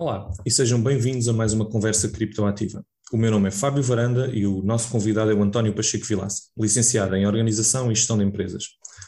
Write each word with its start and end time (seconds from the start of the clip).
Olá 0.00 0.30
e 0.46 0.50
sejam 0.52 0.80
bem-vindos 0.80 1.26
a 1.26 1.32
mais 1.32 1.52
uma 1.52 1.68
conversa 1.68 2.08
criptoativa. 2.08 2.86
O 3.12 3.16
meu 3.16 3.32
nome 3.32 3.48
é 3.48 3.50
Fábio 3.50 3.82
Varanda 3.82 4.28
e 4.32 4.46
o 4.46 4.62
nosso 4.62 4.88
convidado 4.92 5.32
é 5.32 5.34
o 5.34 5.42
António 5.42 5.74
Pacheco 5.74 6.04
Vilaça, 6.04 6.42
licenciado 6.56 7.16
em 7.16 7.26
Organização 7.26 7.90
e 7.90 7.96
Gestão 7.96 8.16
de 8.16 8.22
Empresas, 8.22 8.62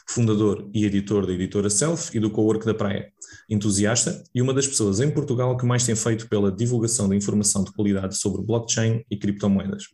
fundador 0.09 0.69
e 0.73 0.83
editor 0.83 1.25
da 1.25 1.31
editora 1.31 1.69
Self 1.69 2.11
e 2.13 2.19
do 2.19 2.29
Cowork 2.29 2.65
da 2.65 2.73
Praia, 2.73 3.09
entusiasta 3.49 4.21
e 4.35 4.41
uma 4.41 4.53
das 4.53 4.67
pessoas 4.67 4.99
em 4.99 5.09
Portugal 5.09 5.55
que 5.55 5.65
mais 5.65 5.85
tem 5.85 5.95
feito 5.95 6.27
pela 6.27 6.51
divulgação 6.51 7.07
da 7.07 7.15
informação 7.15 7.63
de 7.63 7.71
qualidade 7.71 8.17
sobre 8.17 8.41
blockchain 8.41 9.01
e 9.09 9.15
criptomoedas. 9.15 9.85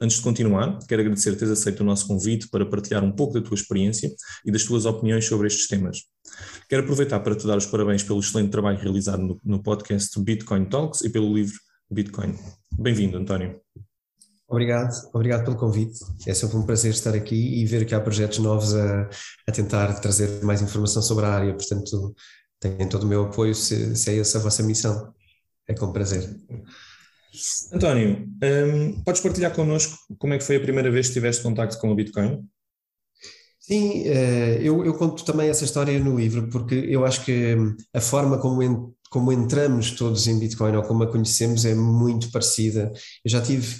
Antes 0.00 0.16
de 0.16 0.22
continuar, 0.22 0.78
quero 0.88 1.02
agradecer 1.02 1.36
teres 1.36 1.50
aceito 1.50 1.80
o 1.80 1.84
nosso 1.84 2.06
convite 2.06 2.48
para 2.48 2.66
partilhar 2.66 3.04
um 3.04 3.12
pouco 3.12 3.34
da 3.34 3.40
tua 3.40 3.54
experiência 3.54 4.10
e 4.44 4.50
das 4.50 4.64
tuas 4.64 4.84
opiniões 4.86 5.24
sobre 5.26 5.46
estes 5.46 5.68
temas. 5.68 5.98
Quero 6.68 6.82
aproveitar 6.82 7.20
para 7.20 7.36
te 7.36 7.46
dar 7.46 7.56
os 7.56 7.66
parabéns 7.66 8.02
pelo 8.02 8.20
excelente 8.20 8.50
trabalho 8.50 8.78
realizado 8.78 9.22
no, 9.22 9.40
no 9.44 9.62
podcast 9.62 10.20
Bitcoin 10.20 10.64
Talks 10.66 11.02
e 11.02 11.10
pelo 11.10 11.32
livro 11.32 11.58
Bitcoin. 11.90 12.36
Bem-vindo, 12.78 13.16
António. 13.16 13.60
Obrigado, 14.48 14.92
obrigado 15.12 15.44
pelo 15.44 15.56
convite. 15.56 15.98
É 16.26 16.34
sempre 16.34 16.56
um 16.56 16.66
prazer 16.66 16.92
estar 16.92 17.14
aqui 17.14 17.60
e 17.60 17.64
ver 17.64 17.86
que 17.86 17.94
há 17.94 18.00
projetos 18.00 18.38
novos 18.38 18.74
a, 18.74 19.08
a 19.48 19.52
tentar 19.52 20.00
trazer 20.00 20.44
mais 20.44 20.60
informação 20.60 21.02
sobre 21.02 21.24
a 21.24 21.28
área, 21.28 21.54
portanto, 21.54 22.14
têm 22.60 22.88
todo 22.88 23.04
o 23.04 23.06
meu 23.06 23.24
apoio 23.24 23.54
se, 23.54 23.96
se 23.96 24.10
é 24.10 24.18
essa 24.18 24.38
a 24.38 24.42
vossa 24.42 24.62
missão. 24.62 25.12
É 25.66 25.74
com 25.74 25.92
prazer. 25.92 26.28
António, 27.72 28.28
um, 28.42 29.02
podes 29.02 29.20
partilhar 29.20 29.52
connosco 29.54 29.96
como 30.18 30.34
é 30.34 30.38
que 30.38 30.44
foi 30.44 30.56
a 30.56 30.60
primeira 30.60 30.90
vez 30.90 31.08
que 31.08 31.14
tiveste 31.14 31.42
contato 31.42 31.78
com 31.78 31.90
o 31.90 31.94
Bitcoin? 31.94 32.46
Sim, 33.58 34.04
eh, 34.06 34.58
eu, 34.62 34.84
eu, 34.84 34.92
conto 34.94 35.24
também 35.24 35.48
essa 35.48 35.64
história 35.64 35.98
no 35.98 36.18
livro, 36.18 36.48
porque 36.50 36.74
eu 36.74 37.04
acho 37.04 37.24
que 37.24 37.56
a 37.94 38.00
forma 38.00 38.38
como, 38.38 38.62
en, 38.62 38.76
como 39.10 39.32
entramos 39.32 39.92
todos 39.92 40.26
em 40.26 40.38
Bitcoin 40.38 40.76
ou 40.76 40.82
como 40.82 41.02
a 41.02 41.10
conhecemos 41.10 41.64
é 41.64 41.74
muito 41.74 42.30
parecida. 42.30 42.92
Eu 43.24 43.30
já 43.30 43.40
tive 43.40 43.74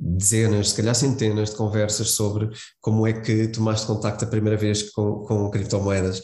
dezenas, 0.00 0.70
se 0.70 0.76
calhar 0.76 0.94
centenas 0.94 1.50
de 1.50 1.56
conversas 1.56 2.12
sobre 2.12 2.48
como 2.80 3.06
é 3.06 3.12
que 3.12 3.48
tomaste 3.48 3.86
contacto 3.86 4.24
a 4.24 4.28
primeira 4.28 4.56
vez 4.56 4.90
com, 4.92 5.20
com 5.24 5.50
criptomoedas. 5.50 6.22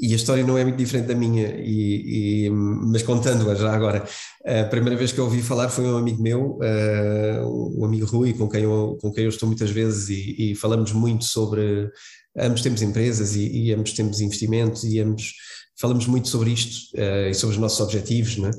E 0.00 0.12
a 0.12 0.16
história 0.16 0.44
não 0.44 0.56
é 0.56 0.62
muito 0.62 0.76
diferente 0.76 1.06
da 1.06 1.14
minha, 1.14 1.48
e, 1.58 2.46
e 2.46 2.50
mas 2.50 3.02
contando-a 3.02 3.54
já 3.54 3.74
agora. 3.74 4.06
A 4.44 4.64
primeira 4.64 4.96
vez 4.96 5.10
que 5.10 5.18
eu 5.18 5.24
ouvi 5.24 5.42
falar 5.42 5.68
foi 5.68 5.84
um 5.84 5.96
amigo 5.96 6.22
meu, 6.22 6.58
uh, 6.58 7.80
um 7.80 7.84
amigo 7.84 8.06
Rui, 8.06 8.32
com 8.32 8.48
quem 8.48 8.62
eu, 8.62 8.96
com 9.00 9.12
quem 9.12 9.24
eu 9.24 9.30
estou 9.30 9.48
muitas 9.48 9.70
vezes, 9.70 10.08
e, 10.08 10.52
e 10.52 10.54
falamos 10.54 10.92
muito 10.92 11.24
sobre 11.24 11.90
ambos 12.38 12.62
temos 12.62 12.80
empresas 12.82 13.34
e, 13.34 13.48
e 13.48 13.74
ambos 13.74 13.92
temos 13.92 14.20
investimentos 14.20 14.84
e 14.84 15.00
ambos 15.00 15.34
falamos 15.80 16.06
muito 16.06 16.28
sobre 16.28 16.50
isto 16.50 16.96
uh, 16.96 17.30
e 17.30 17.34
sobre 17.34 17.56
os 17.56 17.60
nossos 17.60 17.80
objetivos, 17.80 18.36
não 18.36 18.48
é? 18.48 18.52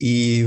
E, 0.00 0.44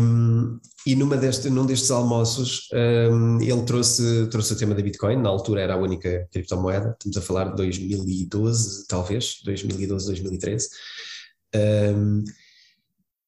e 0.86 0.96
numa 0.96 1.16
deste, 1.18 1.50
num 1.50 1.66
destes 1.66 1.92
almoços 1.92 2.68
um, 2.74 3.42
ele 3.42 3.64
trouxe, 3.64 4.28
trouxe 4.28 4.54
o 4.54 4.58
tema 4.58 4.76
da 4.76 4.82
Bitcoin, 4.82 5.18
na 5.18 5.30
altura 5.30 5.62
era 5.62 5.74
a 5.74 5.78
única 5.78 6.28
criptomoeda, 6.32 6.96
estamos 6.98 7.18
a 7.18 7.22
falar 7.22 7.50
de 7.50 7.56
2012, 7.56 8.88
talvez, 8.88 9.42
2012, 9.44 10.08
2013. 10.08 10.70
Um, 11.56 12.24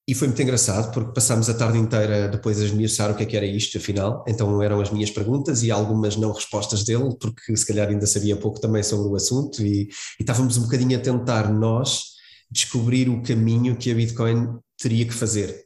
e 0.07 0.13
foi 0.13 0.27
muito 0.27 0.41
engraçado 0.41 0.93
porque 0.93 1.13
passámos 1.13 1.49
a 1.49 1.53
tarde 1.55 1.79
inteira 1.79 2.27
depois 2.27 2.61
a 2.61 2.65
esmiuçar 2.65 3.09
o 3.09 3.15
que 3.15 3.23
é 3.23 3.25
que 3.25 3.35
era 3.35 3.45
isto, 3.45 3.77
afinal. 3.77 4.23
Então 4.27 4.61
eram 4.61 4.79
as 4.79 4.91
minhas 4.91 5.09
perguntas 5.09 5.63
e 5.63 5.71
algumas 5.71 6.15
não 6.15 6.31
respostas 6.31 6.83
dele, 6.83 7.15
porque 7.19 7.55
se 7.57 7.65
calhar 7.65 7.89
ainda 7.89 8.05
sabia 8.05 8.35
pouco 8.35 8.59
também 8.59 8.83
sobre 8.83 9.07
o 9.07 9.15
assunto 9.15 9.63
e, 9.63 9.83
e 9.83 9.89
estávamos 10.19 10.57
um 10.57 10.63
bocadinho 10.63 10.95
a 10.95 11.01
tentar 11.01 11.51
nós 11.51 12.15
descobrir 12.51 13.09
o 13.09 13.23
caminho 13.23 13.75
que 13.75 13.91
a 13.91 13.95
Bitcoin 13.95 14.59
teria 14.77 15.05
que 15.05 15.13
fazer. 15.13 15.64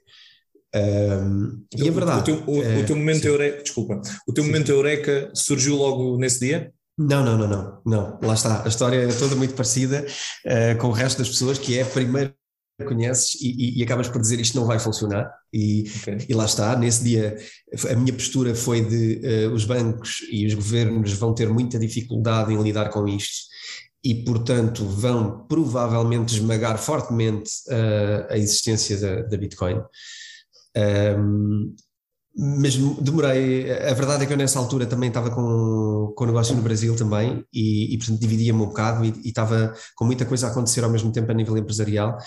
Um, 0.76 1.66
e 1.76 1.88
é 1.88 1.92
verdade. 1.92 2.20
O 2.20 2.24
teu, 2.24 2.44
o, 2.48 2.64
é, 2.64 2.80
o 2.80 2.86
teu 2.86 2.96
momento 2.96 3.26
eureka, 3.26 3.64
desculpa, 3.64 4.02
o 4.28 4.34
teu 4.34 4.44
sim. 4.44 4.50
momento 4.50 4.72
eureka 4.72 5.32
surgiu 5.34 5.76
logo 5.76 6.18
nesse 6.18 6.40
dia? 6.40 6.72
Não, 6.98 7.24
não, 7.24 7.38
não, 7.38 7.48
não, 7.48 7.82
não. 7.86 8.20
Lá 8.22 8.34
está. 8.34 8.64
A 8.64 8.68
história 8.68 8.98
é 8.98 9.08
toda 9.08 9.36
muito 9.36 9.54
parecida 9.54 10.06
uh, 10.46 10.78
com 10.80 10.88
o 10.88 10.92
resto 10.92 11.20
das 11.20 11.30
pessoas, 11.30 11.58
que 11.58 11.78
é 11.78 11.84
primeiro 11.84 12.34
conheces 12.86 13.36
e, 13.42 13.50
e, 13.50 13.80
e, 13.80 13.84
acabas 13.84 14.08
por 14.08 14.22
dizer 14.22 14.40
isto 14.40 14.58
não 14.58 14.66
vai 14.66 14.80
funcionar 14.80 15.30
e, 15.52 15.84
okay. 16.02 16.18
e, 16.30 16.34
lá 16.34 16.46
está, 16.46 16.78
nesse 16.78 17.04
dia 17.04 17.38
a 17.92 17.96
minha 17.96 18.14
postura 18.14 18.56
foi 18.56 18.82
de 18.86 19.22
uh, 19.48 19.54
os 19.54 19.66
bancos 19.66 20.20
e 20.32 20.46
os 20.46 20.54
governos 20.54 21.12
vão 21.14 21.34
ter 21.34 21.50
muita 21.50 21.78
dificuldade 21.78 22.54
em 22.54 22.62
lidar 22.62 22.90
com 22.90 23.06
isto 23.06 23.50
e 24.04 24.24
portanto 24.24 24.86
vão 24.86 25.46
provavelmente 25.48 26.36
esmagar 26.36 26.78
fortemente 26.78 27.52
uh, 27.68 28.32
a 28.32 28.38
existência 28.38 28.98
da, 28.98 29.24
da 29.24 29.38
Bitcoin 29.38 29.82
um, 31.18 31.76
mas 32.38 32.76
demorei, 32.76 33.70
a 33.72 33.94
verdade 33.94 34.24
é 34.24 34.26
que 34.26 34.32
eu 34.32 34.38
nessa 34.38 34.60
altura 34.60 34.86
também 34.86 35.10
estava 35.10 35.30
com, 35.30 36.14
com 36.16 36.24
o 36.24 36.28
negócio 36.28 36.56
no 36.56 36.62
Brasil 36.62 36.96
também 36.96 37.44
e, 37.54 37.94
e 37.94 37.98
portanto 37.98 38.20
dividia-me 38.20 38.62
um 38.62 38.68
bocado 38.68 39.04
e, 39.04 39.10
e, 39.24 39.30
estava 39.30 39.74
com 39.96 40.06
muita 40.06 40.26
coisa 40.26 40.48
a 40.48 40.52
acontecer 40.52 40.84
ao 40.84 40.90
mesmo 40.90 41.12
tempo 41.12 41.30
a 41.30 41.34
nível 41.34 41.58
empresarial 41.58 42.18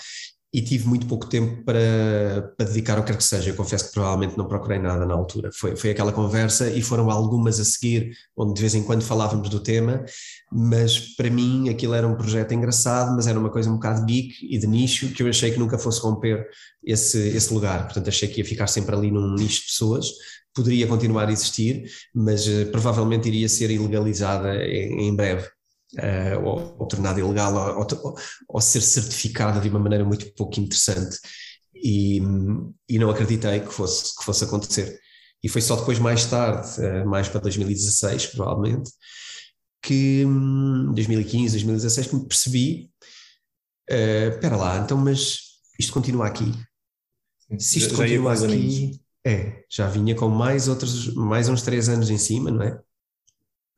e 0.53 0.61
tive 0.61 0.87
muito 0.87 1.07
pouco 1.07 1.25
tempo 1.25 1.63
para, 1.63 2.53
para 2.55 2.67
dedicar 2.67 2.97
ao 2.97 3.03
que 3.03 3.11
quer 3.11 3.17
que 3.17 3.23
seja. 3.23 3.49
Eu 3.49 3.55
confesso 3.55 3.87
que 3.87 3.93
provavelmente 3.93 4.37
não 4.37 4.47
procurei 4.47 4.77
nada 4.77 5.03
na 5.03 5.15
altura. 5.15 5.49
Foi, 5.51 5.75
foi 5.75 5.89
aquela 5.89 6.11
conversa 6.11 6.69
e 6.69 6.79
foram 6.79 7.09
algumas 7.09 7.59
a 7.59 7.65
seguir, 7.65 8.11
onde 8.37 8.53
de 8.53 8.61
vez 8.61 8.75
em 8.75 8.83
quando 8.83 9.01
falávamos 9.01 9.49
do 9.49 9.59
tema, 9.59 10.05
mas 10.51 10.99
para 11.15 11.31
mim 11.31 11.69
aquilo 11.69 11.95
era 11.95 12.07
um 12.07 12.15
projeto 12.15 12.53
engraçado, 12.53 13.15
mas 13.15 13.25
era 13.25 13.39
uma 13.39 13.49
coisa 13.49 13.67
um 13.67 13.73
bocado 13.73 14.05
geek 14.05 14.47
e 14.47 14.59
de 14.59 14.67
nicho 14.67 15.11
que 15.11 15.23
eu 15.23 15.27
achei 15.27 15.49
que 15.49 15.57
nunca 15.57 15.79
fosse 15.79 15.99
romper 16.01 16.47
esse, 16.85 17.17
esse 17.29 17.51
lugar. 17.51 17.85
Portanto, 17.85 18.09
achei 18.09 18.27
que 18.27 18.41
ia 18.41 18.45
ficar 18.45 18.67
sempre 18.67 18.95
ali 18.95 19.09
num 19.09 19.33
nicho 19.33 19.61
de 19.61 19.67
pessoas. 19.67 20.05
Poderia 20.53 20.85
continuar 20.85 21.29
a 21.29 21.31
existir, 21.31 21.85
mas 22.13 22.45
uh, 22.47 22.67
provavelmente 22.71 23.27
iria 23.27 23.49
ser 23.49 23.71
ilegalizada 23.71 24.55
em 24.63 25.15
breve 25.15 25.47
uh, 25.97 26.43
ou, 26.43 26.75
ou, 26.79 26.87
tornada 26.87 27.19
ilegal, 27.19 27.53
ou, 27.77 27.87
ou, 28.03 28.15
ou, 28.47 28.61
ser 28.61 28.81
certificada 28.81 29.59
de 29.59 29.69
uma 29.69 29.79
maneira 29.79 30.05
muito 30.05 30.31
pouco 30.33 30.59
interessante. 30.59 31.17
E, 31.75 32.21
e 32.87 32.97
não 32.97 33.09
acreditei 33.09 33.59
que 33.59 33.73
fosse, 33.73 34.15
que 34.17 34.23
fosse 34.23 34.43
acontecer. 34.43 34.99
E 35.43 35.49
foi 35.49 35.61
só 35.61 35.75
depois, 35.75 35.99
mais 35.99 36.25
tarde, 36.25 36.67
uh, 36.79 37.07
mais 37.07 37.27
para 37.27 37.41
2016, 37.41 38.27
provavelmente, 38.27 38.91
que 39.81 40.23
2015, 40.93 41.51
2016, 41.51 42.07
que 42.07 42.15
me 42.15 42.27
percebi: 42.27 42.91
uh, 43.91 44.29
espera 44.33 44.55
lá, 44.55 44.77
então, 44.77 44.97
mas 44.97 45.39
isto 45.77 45.91
continua 45.91 46.27
aqui. 46.27 46.51
Se 47.59 47.79
isto 47.79 47.91
já, 47.91 47.97
continua 47.97 48.33
aqui, 48.33 48.99
é, 49.25 49.63
já 49.69 49.87
vinha 49.87 50.15
com 50.15 50.27
mais 50.29 50.67
outros, 50.67 51.13
mais 51.13 51.49
uns 51.49 51.61
três 51.61 51.89
anos 51.89 52.09
em 52.09 52.17
cima, 52.17 52.49
não 52.49 52.63
é? 52.63 52.79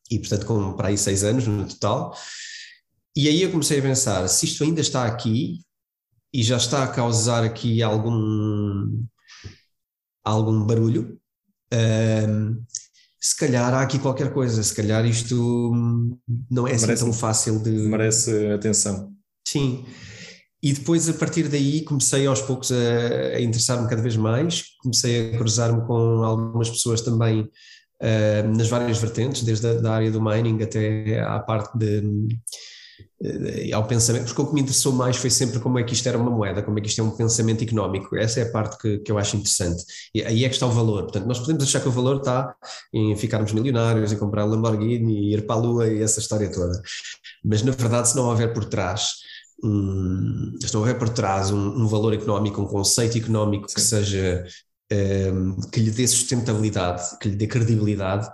E 0.09 0.19
portanto 0.19 0.45
com 0.45 0.73
para 0.73 0.89
aí 0.89 0.97
seis 0.97 1.23
anos 1.23 1.47
no 1.47 1.67
total. 1.67 2.15
E 3.15 3.29
aí 3.29 3.41
eu 3.41 3.51
comecei 3.51 3.79
a 3.79 3.81
pensar, 3.81 4.27
se 4.27 4.45
isto 4.45 4.63
ainda 4.63 4.81
está 4.81 5.05
aqui 5.05 5.61
e 6.33 6.43
já 6.43 6.57
está 6.57 6.83
a 6.83 6.87
causar 6.87 7.43
aqui 7.43 7.81
algum, 7.81 9.03
algum 10.23 10.65
barulho, 10.65 11.17
um, 11.73 12.61
se 13.19 13.37
calhar 13.37 13.73
há 13.73 13.81
aqui 13.81 13.97
qualquer 13.97 14.33
coisa, 14.33 14.61
se 14.61 14.75
calhar 14.75 15.05
isto 15.05 15.71
não 16.51 16.67
é 16.67 16.73
assim 16.73 16.93
tão 16.95 17.13
fácil 17.13 17.63
de... 17.63 17.71
Merece 17.71 18.51
atenção. 18.51 19.13
Sim, 19.47 19.85
e 20.61 20.73
depois 20.73 21.07
a 21.07 21.13
partir 21.13 21.47
daí 21.47 21.83
comecei 21.83 22.25
aos 22.25 22.41
poucos 22.41 22.71
a, 22.71 23.35
a 23.35 23.39
interessar-me 23.39 23.87
cada 23.87 24.01
vez 24.01 24.17
mais, 24.17 24.63
comecei 24.81 25.29
a 25.29 25.37
cruzar-me 25.37 25.85
com 25.85 26.23
algumas 26.23 26.69
pessoas 26.69 27.01
também 27.01 27.49
uh, 28.01 28.55
nas 28.55 28.67
várias 28.67 28.97
vertentes, 28.97 29.43
desde 29.43 29.67
a 29.67 29.73
da 29.73 29.93
área 29.93 30.11
do 30.11 30.21
mining 30.21 30.61
até 30.61 31.19
à 31.21 31.39
parte 31.39 31.77
de, 31.77 32.01
de, 32.01 33.73
ao 33.73 33.85
pensamento, 33.85 34.25
porque 34.25 34.41
o 34.41 34.47
que 34.47 34.53
me 34.53 34.61
interessou 34.61 34.93
mais 34.93 35.17
foi 35.17 35.29
sempre 35.29 35.59
como 35.59 35.79
é 35.79 35.83
que 35.83 35.93
isto 35.93 36.07
era 36.07 36.17
uma 36.17 36.31
moeda, 36.31 36.61
como 36.61 36.77
é 36.77 36.81
que 36.81 36.87
isto 36.87 37.01
é 37.01 37.03
um 37.03 37.11
pensamento 37.11 37.63
económico, 37.63 38.15
essa 38.15 38.39
é 38.39 38.43
a 38.43 38.51
parte 38.51 38.77
que, 38.77 38.99
que 38.99 39.11
eu 39.11 39.17
acho 39.17 39.35
interessante, 39.35 39.83
e 40.13 40.21
aí 40.23 40.45
é 40.45 40.47
que 40.49 40.55
está 40.55 40.67
o 40.67 40.71
valor, 40.71 41.03
portanto 41.03 41.25
nós 41.25 41.39
podemos 41.39 41.63
achar 41.63 41.81
que 41.81 41.87
o 41.87 41.91
valor 41.91 42.17
está 42.17 42.55
em 42.93 43.15
ficarmos 43.15 43.51
milionários, 43.53 44.11
em 44.11 44.17
comprar 44.17 44.45
Lamborghini, 44.45 45.33
ir 45.33 45.45
para 45.45 45.55
a 45.55 45.59
lua 45.59 45.87
e 45.87 46.01
essa 46.01 46.19
história 46.19 46.51
toda, 46.51 46.81
mas 47.43 47.61
na 47.63 47.71
verdade 47.71 48.09
se 48.09 48.15
não 48.15 48.25
houver 48.25 48.53
por 48.53 48.65
trás 48.65 49.25
um, 49.63 50.53
se 50.59 50.73
não 50.73 50.81
houver 50.81 50.97
por 50.97 51.09
trás 51.09 51.49
um, 51.51 51.57
um, 51.57 51.87
valor 51.87 52.13
económico, 52.13 52.61
um 52.61 52.67
conceito 52.67 53.17
económico 53.17 53.67
Sim. 53.69 53.75
que 53.75 53.81
seja 53.81 54.45
que 55.71 55.79
lhe 55.79 55.91
dê 55.91 56.07
sustentabilidade, 56.07 57.17
que 57.19 57.29
lhe 57.29 57.35
dê 57.35 57.47
credibilidade, 57.47 58.29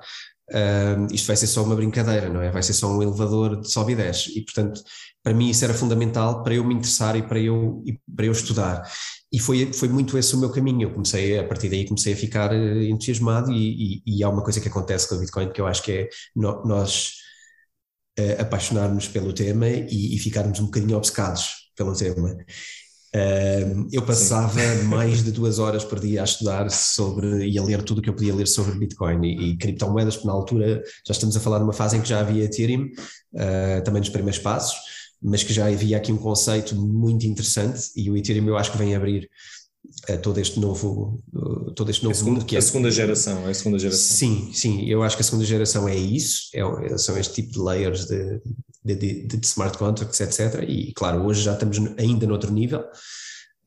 ehm, 0.52 1.08
isto 1.12 1.28
vai 1.28 1.36
ser 1.36 1.48
só 1.48 1.64
uma 1.64 1.76
brincadeira, 1.76 2.30
não 2.30 2.42
é? 2.42 2.52
Vai 2.52 2.64
ser 2.64 2.74
só 2.74 2.88
um 2.92 3.02
elevador 3.02 3.62
de 3.62 3.72
sobe 3.72 3.94
e 3.94 3.96
desce. 3.96 4.38
E, 4.38 4.44
portanto, 4.44 4.82
para 5.24 5.34
mim 5.34 5.50
isso 5.50 5.64
era 5.64 5.74
fundamental 5.74 6.44
para 6.44 6.54
eu 6.56 6.64
me 6.64 6.74
interessar 6.74 7.16
e 7.16 7.24
para 7.24 7.40
eu, 7.40 7.84
e 7.86 8.00
para 8.16 8.26
eu 8.26 8.32
estudar. 8.32 8.84
E 9.32 9.40
foi, 9.40 9.72
foi 9.74 9.88
muito 9.88 10.18
esse 10.18 10.36
o 10.36 10.40
meu 10.40 10.52
caminho. 10.52 10.84
Eu 10.84 10.94
comecei, 10.94 11.40
a 11.40 11.48
partir 11.48 11.70
daí, 11.70 11.88
comecei 11.88 12.14
a 12.14 12.18
ficar 12.18 12.54
eh, 12.54 12.86
entusiasmado. 12.90 13.52
E, 13.52 14.02
e, 14.06 14.18
e 14.18 14.24
há 14.24 14.30
uma 14.30 14.44
coisa 14.44 14.60
que 14.60 14.68
acontece 14.68 15.08
com 15.08 15.16
o 15.16 15.20
Bitcoin 15.20 15.52
que 15.52 15.62
eu 15.62 15.68
acho 15.68 15.84
que 15.84 15.92
é 15.92 16.10
nós 16.36 17.14
uh, 18.20 18.42
apaixonarmos 18.42 19.08
pelo 19.08 19.34
tema 19.34 19.68
e, 19.70 20.16
e 20.16 20.20
ficarmos 20.20 20.60
um 20.60 20.66
bocadinho 20.66 20.98
obcecados 20.98 21.72
pelo 21.76 21.96
tema. 21.96 22.38
Uh, 23.14 23.90
eu 23.92 24.02
passava 24.02 24.62
Sim. 24.62 24.84
mais 24.88 25.22
de 25.22 25.32
duas 25.32 25.60
horas 25.60 25.84
por 25.84 26.00
dia 26.00 26.22
a 26.22 26.24
estudar 26.24 26.72
sobre 26.72 27.46
e 27.46 27.60
a 27.60 27.64
ler 27.64 27.84
tudo 27.84 27.98
o 27.98 28.02
que 28.02 28.10
eu 28.10 28.14
podia 28.14 28.34
ler 28.34 28.48
sobre 28.48 28.78
Bitcoin 28.80 29.28
e, 29.28 29.52
e 29.52 29.58
criptomoedas, 29.58 30.16
porque 30.16 30.28
na 30.28 30.34
altura 30.34 30.82
já 31.06 31.12
estamos 31.12 31.36
a 31.36 31.42
falar 31.42 31.58
de 31.58 31.66
uma 31.66 31.74
fase 31.74 31.98
em 31.98 32.02
que 32.02 32.08
já 32.08 32.22
havia 32.22 32.46
Ethereum, 32.46 32.86
uh, 33.34 33.84
também 33.84 34.00
nos 34.00 34.10
primeiros 34.10 34.40
passos, 34.40 34.78
mas 35.22 35.44
que 35.44 35.54
já 35.54 35.68
havia 35.68 35.98
aqui 35.98 36.12
um 36.12 36.18
conceito 36.18 36.74
muito 36.74 37.26
interessante 37.26 37.92
e 37.98 38.10
o 38.10 38.16
Ethereum 38.16 38.48
eu 38.48 38.58
acho 38.58 38.72
que 38.72 38.78
vem 38.78 38.96
abrir 38.96 39.30
uh, 40.10 40.18
todo 40.22 40.40
este 40.40 40.58
novo, 40.58 41.22
todo 41.76 41.92
este 41.92 42.04
novo 42.04 42.16
a 42.16 42.18
segunda, 42.18 42.40
mundo 42.40 42.46
que 42.46 42.56
é 42.56 42.60
a 42.60 42.62
segunda 42.62 42.90
geração, 42.90 43.46
é 43.46 43.52
a 43.52 43.54
segunda 43.54 43.78
geração. 43.78 44.16
Sim, 44.16 44.52
sim, 44.54 44.86
eu 44.86 45.04
acho 45.04 45.18
que 45.18 45.22
a 45.22 45.26
segunda 45.26 45.44
geração 45.44 45.86
é 45.86 45.98
isso, 45.98 46.44
é, 46.54 46.98
são 46.98 47.18
este 47.18 47.34
tipo 47.34 47.52
de 47.52 47.60
layers 47.60 48.06
de, 48.06 48.40
de, 48.84 48.96
de, 48.96 49.28
de, 49.28 49.46
smart 49.46 49.78
contracts, 49.78 50.20
etc. 50.20 50.64
E 50.68 50.94
claro, 50.94 51.24
hoje 51.26 51.44
já 51.44 51.54
estamos 51.54 51.78
ainda 51.98 52.26
noutro 52.26 52.52
nível, 52.52 52.84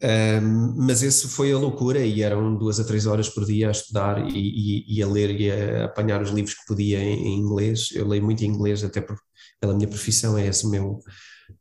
um, 0.02 0.74
mas 0.76 1.02
esse 1.02 1.28
foi 1.28 1.52
a 1.52 1.58
loucura 1.58 2.04
e 2.04 2.20
eram 2.22 2.56
duas 2.56 2.78
a 2.78 2.84
três 2.84 3.06
horas 3.06 3.28
por 3.28 3.44
dia 3.46 3.68
a 3.68 3.70
estudar 3.70 4.28
e, 4.28 4.38
e, 4.38 4.98
e 4.98 5.02
a 5.02 5.06
ler 5.06 5.40
e 5.40 5.50
a 5.50 5.84
apanhar 5.86 6.20
os 6.20 6.30
livros 6.30 6.54
que 6.54 6.66
podia 6.66 6.98
em, 6.98 7.28
em, 7.28 7.38
inglês. 7.38 7.88
Eu 7.92 8.06
leio 8.06 8.22
muito 8.22 8.44
em 8.44 8.48
inglês, 8.48 8.84
até 8.84 9.00
por, 9.00 9.16
pela 9.60 9.74
minha 9.74 9.88
profissão, 9.88 10.36
é 10.36 10.46
esse 10.46 10.68
meu, 10.68 10.98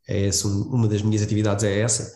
é 0.08 0.26
esse 0.26 0.46
um, 0.46 0.62
uma 0.64 0.88
das 0.88 1.00
minhas 1.00 1.22
atividades 1.22 1.64
é 1.64 1.80
essa. 1.80 2.12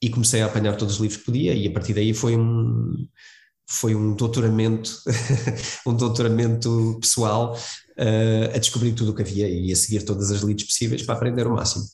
E 0.00 0.10
comecei 0.10 0.42
a 0.42 0.46
apanhar 0.46 0.76
todos 0.76 0.94
os 0.94 1.00
livros 1.00 1.18
que 1.18 1.26
podia 1.26 1.54
e 1.54 1.66
a 1.66 1.72
partir 1.72 1.92
daí 1.92 2.14
foi 2.14 2.36
um 2.36 2.94
foi 3.68 3.94
um 3.94 4.14
doutoramento, 4.14 4.90
um 5.86 5.94
doutoramento 5.94 6.98
pessoal 7.00 7.54
uh, 7.98 8.54
a 8.54 8.58
descobrir 8.58 8.92
tudo 8.92 9.10
o 9.10 9.14
que 9.14 9.20
havia 9.20 9.48
e 9.48 9.70
a 9.70 9.76
seguir 9.76 10.02
todas 10.04 10.30
as 10.30 10.42
leads 10.42 10.66
possíveis 10.66 11.02
para 11.02 11.14
aprender 11.14 11.46
o 11.46 11.54
máximo. 11.54 11.84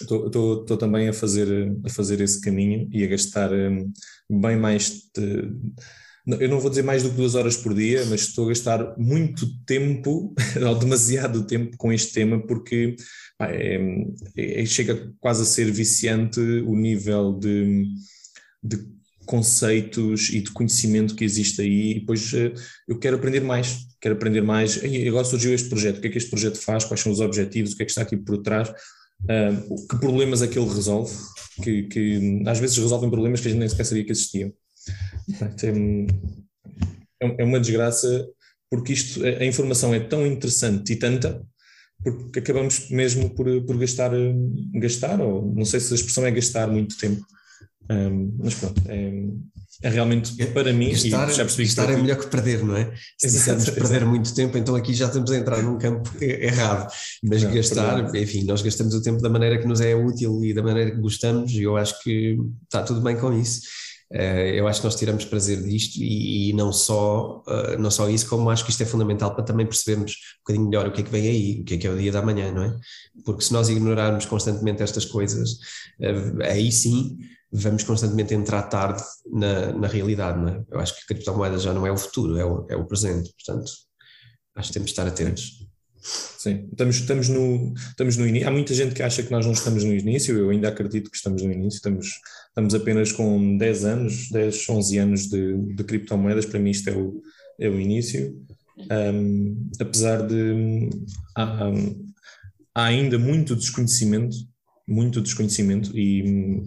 Estou 0.00 0.64
também 0.78 1.08
a 1.08 1.12
fazer, 1.12 1.70
a 1.84 1.90
fazer 1.90 2.20
esse 2.20 2.40
caminho 2.40 2.88
e 2.90 3.04
a 3.04 3.06
gastar 3.06 3.52
um, 3.52 3.92
bem 4.30 4.56
mais. 4.56 5.02
De, 5.14 5.52
eu 6.40 6.48
não 6.48 6.60
vou 6.60 6.68
dizer 6.68 6.82
mais 6.82 7.02
do 7.02 7.10
que 7.10 7.16
duas 7.16 7.34
horas 7.34 7.56
por 7.56 7.74
dia, 7.74 8.04
mas 8.06 8.22
estou 8.22 8.46
a 8.46 8.48
gastar 8.48 8.94
muito 8.98 9.46
tempo, 9.64 10.34
ou 10.66 10.74
demasiado 10.78 11.46
tempo, 11.46 11.76
com 11.76 11.92
este 11.92 12.12
tema, 12.12 12.46
porque 12.46 12.96
é, 13.40 13.78
é, 14.36 14.66
chega 14.66 15.10
quase 15.20 15.42
a 15.42 15.46
ser 15.46 15.70
viciante 15.70 16.40
o 16.40 16.74
nível 16.74 17.38
de, 17.38 17.86
de 18.62 18.97
conceitos 19.28 20.30
e 20.30 20.40
de 20.40 20.50
conhecimento 20.50 21.14
que 21.14 21.22
existe 21.22 21.60
aí, 21.60 21.90
e 21.90 22.00
depois 22.00 22.32
uh, 22.32 22.50
eu 22.88 22.98
quero 22.98 23.16
aprender 23.16 23.40
mais, 23.40 23.86
quero 24.00 24.14
aprender 24.14 24.40
mais, 24.40 24.82
e 24.82 25.06
agora 25.06 25.24
surgiu 25.24 25.54
este 25.54 25.68
projeto, 25.68 25.98
o 25.98 26.00
que 26.00 26.06
é 26.08 26.10
que 26.10 26.16
este 26.16 26.30
projeto 26.30 26.56
faz, 26.58 26.84
quais 26.84 27.00
são 27.00 27.12
os 27.12 27.20
objetivos, 27.20 27.72
o 27.72 27.76
que 27.76 27.82
é 27.82 27.84
que 27.84 27.92
está 27.92 28.00
aqui 28.02 28.16
por 28.16 28.38
trás, 28.38 28.70
uh, 28.70 29.86
que 29.86 29.98
problemas 30.00 30.40
é 30.40 30.48
que 30.48 30.58
ele 30.58 30.68
resolve, 30.68 31.14
que, 31.62 31.82
que, 31.84 32.42
às 32.46 32.58
vezes 32.58 32.78
resolvem 32.78 33.10
problemas 33.10 33.40
que 33.40 33.48
a 33.48 33.50
gente 33.50 33.60
nem 33.60 33.68
sequer 33.68 33.84
sabia 33.84 34.04
que 34.04 34.12
existiam. 34.12 34.50
É, 37.20 37.42
é 37.42 37.44
uma 37.44 37.60
desgraça, 37.60 38.26
porque 38.70 38.94
isto, 38.94 39.22
a 39.24 39.44
informação 39.44 39.92
é 39.92 40.00
tão 40.00 40.26
interessante 40.26 40.92
e 40.92 40.96
tanta, 40.96 41.44
porque 42.02 42.38
acabamos 42.38 42.88
mesmo 42.88 43.28
por, 43.30 43.46
por 43.66 43.76
gastar, 43.76 44.12
gastar, 44.74 45.20
ou 45.20 45.52
não 45.54 45.66
sei 45.66 45.80
se 45.80 45.92
a 45.92 45.96
expressão 45.96 46.24
é 46.24 46.30
gastar 46.30 46.68
muito 46.68 46.96
tempo, 46.96 47.26
um, 47.90 48.36
mas 48.38 48.54
pronto, 48.54 48.82
é, 48.86 49.10
é 49.82 49.88
realmente 49.88 50.34
para 50.46 50.72
mim. 50.72 50.90
Estar, 50.90 51.28
estar 51.30 51.90
é 51.90 51.96
melhor 51.96 52.18
que 52.18 52.26
perder, 52.26 52.64
não 52.64 52.76
é? 52.76 52.92
Se 53.16 53.28
dissermos 53.28 53.68
perder 53.70 54.04
muito 54.04 54.34
tempo, 54.34 54.58
então 54.58 54.74
aqui 54.74 54.92
já 54.92 55.06
estamos 55.06 55.30
a 55.30 55.38
entrar 55.38 55.62
num 55.62 55.78
campo 55.78 56.10
errado. 56.20 56.92
Mas 57.22 57.42
não, 57.42 57.52
gastar, 57.52 58.14
enfim, 58.14 58.44
nós 58.44 58.60
gastamos 58.60 58.94
o 58.94 59.02
tempo 59.02 59.22
da 59.22 59.30
maneira 59.30 59.58
que 59.58 59.66
nos 59.66 59.80
é 59.80 59.94
útil 59.94 60.44
e 60.44 60.52
da 60.52 60.62
maneira 60.62 60.90
que 60.90 61.00
gostamos, 61.00 61.52
e 61.52 61.62
eu 61.62 61.76
acho 61.76 62.02
que 62.02 62.36
está 62.64 62.82
tudo 62.82 63.00
bem 63.00 63.16
com 63.16 63.32
isso. 63.32 63.62
Uh, 64.10 64.56
eu 64.56 64.66
acho 64.66 64.80
que 64.80 64.86
nós 64.86 64.96
tiramos 64.96 65.26
prazer 65.26 65.62
disto 65.62 65.98
e, 65.98 66.48
e 66.48 66.52
não, 66.54 66.72
só, 66.72 67.42
uh, 67.46 67.78
não 67.78 67.90
só 67.90 68.08
isso, 68.08 68.26
como 68.26 68.48
acho 68.48 68.64
que 68.64 68.70
isto 68.70 68.82
é 68.82 68.86
fundamental 68.86 69.34
para 69.34 69.44
também 69.44 69.66
percebermos 69.66 70.12
um 70.12 70.38
bocadinho 70.38 70.66
melhor 70.66 70.88
o 70.88 70.92
que 70.92 71.02
é 71.02 71.04
que 71.04 71.10
vem 71.10 71.28
aí, 71.28 71.60
o 71.60 71.64
que 71.64 71.74
é 71.74 71.76
que 71.76 71.86
é 71.86 71.90
o 71.90 71.98
dia 71.98 72.10
da 72.10 72.22
manhã, 72.22 72.50
não 72.50 72.62
é? 72.62 72.74
Porque 73.22 73.42
se 73.42 73.52
nós 73.52 73.68
ignorarmos 73.68 74.24
constantemente 74.24 74.82
estas 74.82 75.04
coisas, 75.04 75.50
uh, 76.00 76.42
aí 76.42 76.72
sim 76.72 77.18
vamos 77.50 77.82
constantemente 77.82 78.34
entrar 78.34 78.62
tarde 78.62 79.02
na, 79.26 79.72
na 79.72 79.88
realidade, 79.88 80.38
não 80.38 80.48
é? 80.48 80.64
Eu 80.70 80.80
acho 80.80 80.94
que 80.94 81.00
a 81.02 81.06
criptomoeda 81.06 81.58
já 81.58 81.72
não 81.72 81.86
é 81.86 81.92
o 81.92 81.96
futuro, 81.96 82.36
é 82.36 82.44
o, 82.44 82.66
é 82.68 82.76
o 82.76 82.86
presente, 82.86 83.32
portanto, 83.32 83.70
acho 84.54 84.68
que 84.68 84.74
temos 84.74 84.88
de 84.88 84.92
estar 84.92 85.06
atentos. 85.06 85.66
Sim, 86.00 86.68
estamos, 86.70 86.96
estamos, 86.96 87.28
no, 87.28 87.74
estamos 87.74 88.16
no 88.16 88.26
início. 88.26 88.48
Há 88.48 88.50
muita 88.50 88.72
gente 88.72 88.94
que 88.94 89.02
acha 89.02 89.22
que 89.22 89.30
nós 89.30 89.44
não 89.44 89.52
estamos 89.52 89.82
no 89.82 89.92
início, 89.92 90.36
eu 90.36 90.50
ainda 90.50 90.68
acredito 90.68 91.10
que 91.10 91.16
estamos 91.16 91.42
no 91.42 91.52
início, 91.52 91.76
estamos, 91.76 92.08
estamos 92.48 92.74
apenas 92.74 93.12
com 93.12 93.56
10 93.56 93.84
anos, 93.84 94.30
10, 94.30 94.68
11 94.68 94.98
anos 94.98 95.28
de, 95.28 95.56
de 95.74 95.84
criptomoedas, 95.84 96.46
para 96.46 96.60
mim 96.60 96.70
isto 96.70 96.88
é 96.88 96.96
o, 96.96 97.20
é 97.58 97.68
o 97.68 97.80
início. 97.80 98.40
Um, 98.90 99.68
apesar 99.80 100.24
de 100.24 100.88
há, 101.36 101.72
há 102.74 102.84
ainda 102.84 103.18
muito 103.18 103.56
desconhecimento, 103.56 104.36
muito 104.88 105.20
desconhecimento 105.20 105.96
e 105.96 106.64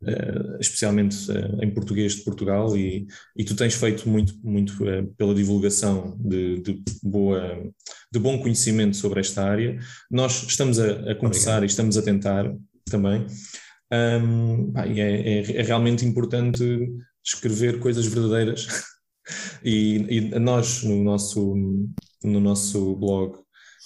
Uh, 0.00 0.56
especialmente 0.60 1.28
uh, 1.28 1.60
em 1.60 1.74
português 1.74 2.14
de 2.14 2.22
Portugal, 2.22 2.76
e, 2.76 3.08
e 3.36 3.42
tu 3.42 3.56
tens 3.56 3.74
feito 3.74 4.08
muito, 4.08 4.32
muito 4.44 4.72
uh, 4.84 5.04
pela 5.16 5.34
divulgação 5.34 6.16
de, 6.20 6.60
de, 6.60 6.82
boa, 7.02 7.60
de 8.12 8.18
bom 8.20 8.38
conhecimento 8.38 8.96
sobre 8.96 9.18
esta 9.18 9.42
área. 9.42 9.76
Nós 10.08 10.44
estamos 10.44 10.78
a, 10.78 11.10
a 11.10 11.14
começar 11.16 11.56
Obrigado. 11.56 11.62
e 11.64 11.66
estamos 11.66 11.96
a 11.96 12.02
tentar 12.02 12.48
também. 12.88 13.26
Um, 13.92 14.70
pá, 14.72 14.86
é, 14.86 15.00
é, 15.00 15.56
é, 15.56 15.62
realmente 15.62 16.04
importante 16.04 16.62
escrever 17.24 17.80
coisas 17.80 18.06
verdadeiras. 18.06 18.68
e, 19.64 20.06
e, 20.08 20.38
nós, 20.38 20.84
no 20.84 21.02
nosso, 21.02 21.54
no 22.22 22.40
nosso 22.40 22.94
blog, 22.96 23.36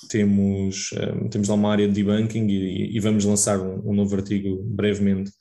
temos, 0.09 0.91
um, 0.93 1.29
temos 1.29 1.49
lá 1.49 1.55
uma 1.55 1.71
área 1.71 1.89
de 1.89 1.95
debunking 1.95 2.47
e, 2.49 2.97
e 2.97 3.01
vamos 3.01 3.25
lançar 3.25 3.61
um, 3.61 3.91
um 3.91 3.95
novo 3.95 4.15
artigo 4.17 4.63
brevemente 4.65 5.33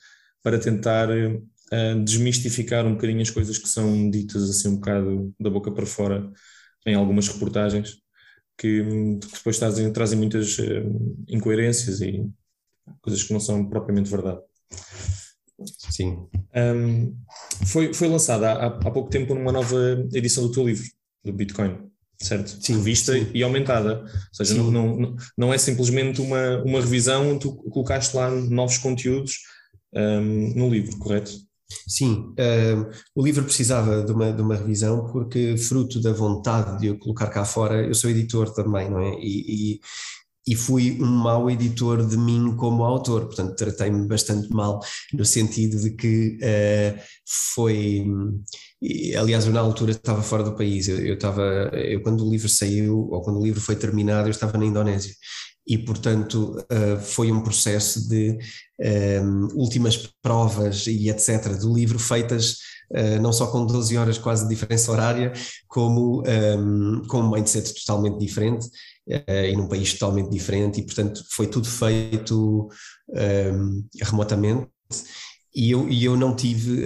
para 0.43 0.59
tentar 0.59 1.09
uh, 1.09 2.03
desmistificar 2.03 2.85
um 2.85 2.93
bocadinho 2.93 3.21
as 3.21 3.29
coisas 3.29 3.57
que 3.57 3.69
são 3.69 4.09
ditas 4.09 4.49
assim 4.49 4.69
um 4.69 4.75
bocado 4.75 5.33
da 5.39 5.49
boca 5.49 5.71
para 5.71 5.85
fora 5.85 6.31
em 6.85 6.95
algumas 6.95 7.27
reportagens 7.27 7.97
que, 8.57 8.83
que 9.19 9.27
depois 9.33 9.57
trazem, 9.57 9.91
trazem 9.91 10.17
muitas 10.17 10.57
uh, 10.59 11.25
incoerências 11.27 12.01
e 12.01 12.29
coisas 13.01 13.23
que 13.23 13.33
não 13.33 13.39
são 13.39 13.67
propriamente 13.67 14.09
verdade. 14.09 14.41
Sim. 15.91 16.27
Um, 16.55 17.15
foi, 17.65 17.93
foi 17.93 18.07
lançada 18.07 18.51
há, 18.51 18.65
há 18.67 18.91
pouco 18.91 19.09
tempo 19.09 19.33
uma 19.33 19.51
nova 19.51 20.07
edição 20.13 20.43
do 20.43 20.51
teu 20.51 20.65
livro, 20.65 20.85
do 21.23 21.33
Bitcoin, 21.33 21.90
certo? 22.25 22.57
Sim, 22.61 22.77
Revista 22.77 23.13
sim. 23.13 23.27
e 23.33 23.43
aumentada. 23.43 24.01
Ou 24.01 24.45
seja, 24.45 24.55
não, 24.55 24.71
não, 24.71 25.15
não 25.37 25.53
é 25.53 25.57
simplesmente 25.57 26.21
uma, 26.21 26.61
uma 26.63 26.79
revisão, 26.79 27.37
tu 27.37 27.53
colocaste 27.69 28.15
lá 28.15 28.29
novos 28.29 28.77
conteúdos 28.77 29.39
um, 29.93 30.53
no 30.55 30.69
livro, 30.69 30.97
correto? 30.97 31.31
Sim, 31.87 32.33
um, 32.37 32.91
o 33.15 33.23
livro 33.23 33.43
precisava 33.43 34.03
de 34.03 34.11
uma, 34.11 34.31
de 34.31 34.41
uma 34.41 34.55
revisão 34.55 35.07
porque, 35.07 35.57
fruto 35.57 36.01
da 36.01 36.11
vontade 36.11 36.79
de 36.79 36.87
eu 36.87 36.97
colocar 36.97 37.27
cá 37.27 37.45
fora, 37.45 37.85
eu 37.85 37.93
sou 37.93 38.09
editor 38.09 38.53
também, 38.53 38.89
não 38.89 38.99
é? 38.99 39.13
E, 39.19 39.75
e, 39.75 39.79
e 40.47 40.55
fui 40.55 40.97
um 41.01 41.05
mau 41.05 41.49
editor 41.49 42.05
de 42.05 42.17
mim 42.17 42.55
como 42.55 42.83
autor, 42.83 43.25
portanto, 43.25 43.55
tratei-me 43.55 44.07
bastante 44.07 44.49
mal, 44.51 44.81
no 45.13 45.23
sentido 45.23 45.79
de 45.79 45.91
que 45.91 46.37
uh, 46.37 46.99
foi. 47.53 48.05
Aliás, 49.17 49.45
eu 49.45 49.53
na 49.53 49.59
altura 49.59 49.91
estava 49.91 50.23
fora 50.23 50.43
do 50.43 50.55
país, 50.55 50.87
eu, 50.87 50.99
eu 50.99 51.13
estava. 51.13 51.41
Eu, 51.73 52.01
quando 52.01 52.25
o 52.25 52.29
livro 52.29 52.49
saiu, 52.49 53.07
ou 53.11 53.21
quando 53.21 53.39
o 53.39 53.43
livro 53.43 53.61
foi 53.61 53.75
terminado, 53.75 54.27
eu 54.27 54.31
estava 54.31 54.57
na 54.57 54.65
Indonésia 54.65 55.13
e, 55.67 55.77
portanto, 55.77 56.57
uh, 56.71 56.99
foi 56.99 57.31
um 57.31 57.41
processo 57.41 58.07
de 58.09 58.37
um, 59.23 59.47
últimas 59.53 59.97
provas 60.21 60.87
e 60.87 61.09
etc. 61.09 61.55
do 61.59 61.73
livro 61.73 61.99
feitas 61.99 62.57
uh, 62.91 63.21
não 63.21 63.31
só 63.31 63.47
com 63.47 63.65
12 63.65 63.95
horas 63.97 64.17
quase 64.17 64.43
de 64.43 64.49
diferença 64.49 64.91
horária, 64.91 65.31
como 65.67 66.23
um, 66.27 67.03
com 67.07 67.21
um 67.21 67.31
mindset 67.31 67.73
totalmente 67.73 68.19
diferente 68.19 68.65
uh, 69.07 69.45
e 69.45 69.55
num 69.55 69.67
país 69.67 69.93
totalmente 69.93 70.29
diferente, 70.29 70.81
e, 70.81 70.85
portanto, 70.85 71.23
foi 71.31 71.47
tudo 71.47 71.67
feito 71.67 72.67
um, 73.09 73.85
remotamente. 74.01 74.67
E 75.53 75.71
eu, 75.71 75.89
e 75.89 76.05
eu 76.05 76.15
não 76.15 76.35
tive 76.35 76.85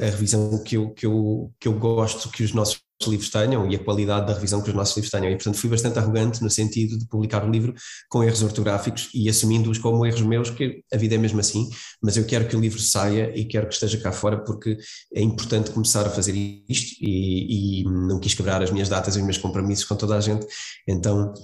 a 0.00 0.06
revisão 0.06 0.62
que 0.62 0.76
eu, 0.76 0.90
que, 0.90 1.06
eu, 1.06 1.52
que 1.58 1.66
eu 1.66 1.72
gosto 1.72 2.30
que 2.30 2.44
os 2.44 2.52
nossos 2.52 2.80
livros 3.04 3.28
tenham 3.30 3.70
e 3.70 3.76
a 3.76 3.78
qualidade 3.78 4.26
da 4.26 4.32
revisão 4.32 4.62
que 4.62 4.70
os 4.70 4.74
nossos 4.74 4.96
livros 4.96 5.10
tenham. 5.10 5.30
E, 5.30 5.34
portanto, 5.34 5.58
fui 5.58 5.68
bastante 5.68 5.98
arrogante 5.98 6.42
no 6.42 6.48
sentido 6.48 6.98
de 6.98 7.06
publicar 7.06 7.44
o 7.44 7.50
livro 7.50 7.74
com 8.08 8.24
erros 8.24 8.42
ortográficos 8.42 9.10
e 9.12 9.28
assumindo-os 9.28 9.78
como 9.78 10.06
erros 10.06 10.22
meus, 10.22 10.50
que 10.50 10.82
a 10.92 10.96
vida 10.96 11.14
é 11.14 11.18
mesmo 11.18 11.40
assim, 11.40 11.68
mas 12.02 12.16
eu 12.16 12.24
quero 12.24 12.48
que 12.48 12.56
o 12.56 12.60
livro 12.60 12.80
saia 12.80 13.32
e 13.36 13.44
quero 13.44 13.66
que 13.66 13.74
esteja 13.74 13.98
cá 13.98 14.12
fora 14.12 14.42
porque 14.42 14.78
é 15.14 15.20
importante 15.20 15.70
começar 15.70 16.06
a 16.06 16.10
fazer 16.10 16.32
isto 16.68 16.96
e, 17.00 17.80
e 17.80 17.84
não 17.84 18.18
quis 18.18 18.34
quebrar 18.34 18.62
as 18.62 18.70
minhas 18.70 18.88
datas 18.88 19.16
e 19.16 19.18
os 19.18 19.24
meus 19.24 19.38
compromissos 19.38 19.84
com 19.84 19.96
toda 19.96 20.16
a 20.16 20.20
gente. 20.20 20.46
Então, 20.88 21.34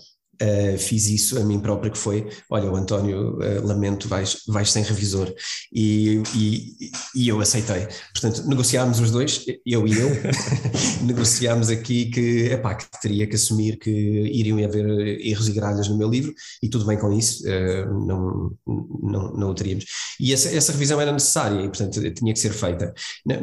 uh, 0.43 0.79
fiz 0.79 1.09
isso 1.09 1.39
a 1.39 1.45
mim 1.45 1.61
próprio, 1.61 1.93
que 1.93 1.99
foi, 1.99 2.29
olha, 2.51 2.71
o 2.71 2.77
António, 2.77 3.39
uh, 3.39 3.67
lamento, 3.67 4.09
vais, 4.09 4.39
vais 4.49 4.71
sem 4.71 4.83
revisor. 4.83 5.33
E, 5.73 6.23
e, 6.35 6.91
e, 7.15 7.29
eu 7.29 7.41
aceitei. 7.41 7.87
Portanto, 8.13 8.47
negociámos 8.49 8.99
os 9.01 9.11
dois, 9.11 9.45
eu 9.65 9.87
e 9.87 9.99
eu, 9.99 10.11
negociámos 11.07 11.71
aqui 11.71 12.07
que, 12.07 12.49
epá, 12.53 12.75
que 12.75 12.87
teria 13.01 13.27
que 13.27 13.37
assumir 13.37 13.79
que 13.79 13.91
iriam 13.91 14.63
haver 14.65 14.87
erros 15.25 15.49
e 15.49 15.53
gralhas 15.53 15.89
no 15.89 15.97
meu 15.97 16.09
livro, 16.09 16.35
e 16.63 16.69
tudo 16.69 16.85
bem 16.85 16.99
com 16.99 17.13
isso, 17.13 17.45
uh, 17.47 18.07
não, 18.07 18.53
não, 19.03 19.33
não 19.35 19.51
o 19.51 19.55
teríamos. 19.55 19.85
E 20.19 20.33
essa, 20.33 20.49
essa 20.55 20.73
revisão 20.73 21.01
era 21.01 21.13
necessária, 21.13 21.61
e 21.61 21.69
portanto 21.69 22.01
tinha 22.15 22.33
que 22.33 22.39
ser 22.39 22.53
feita. 22.53 22.93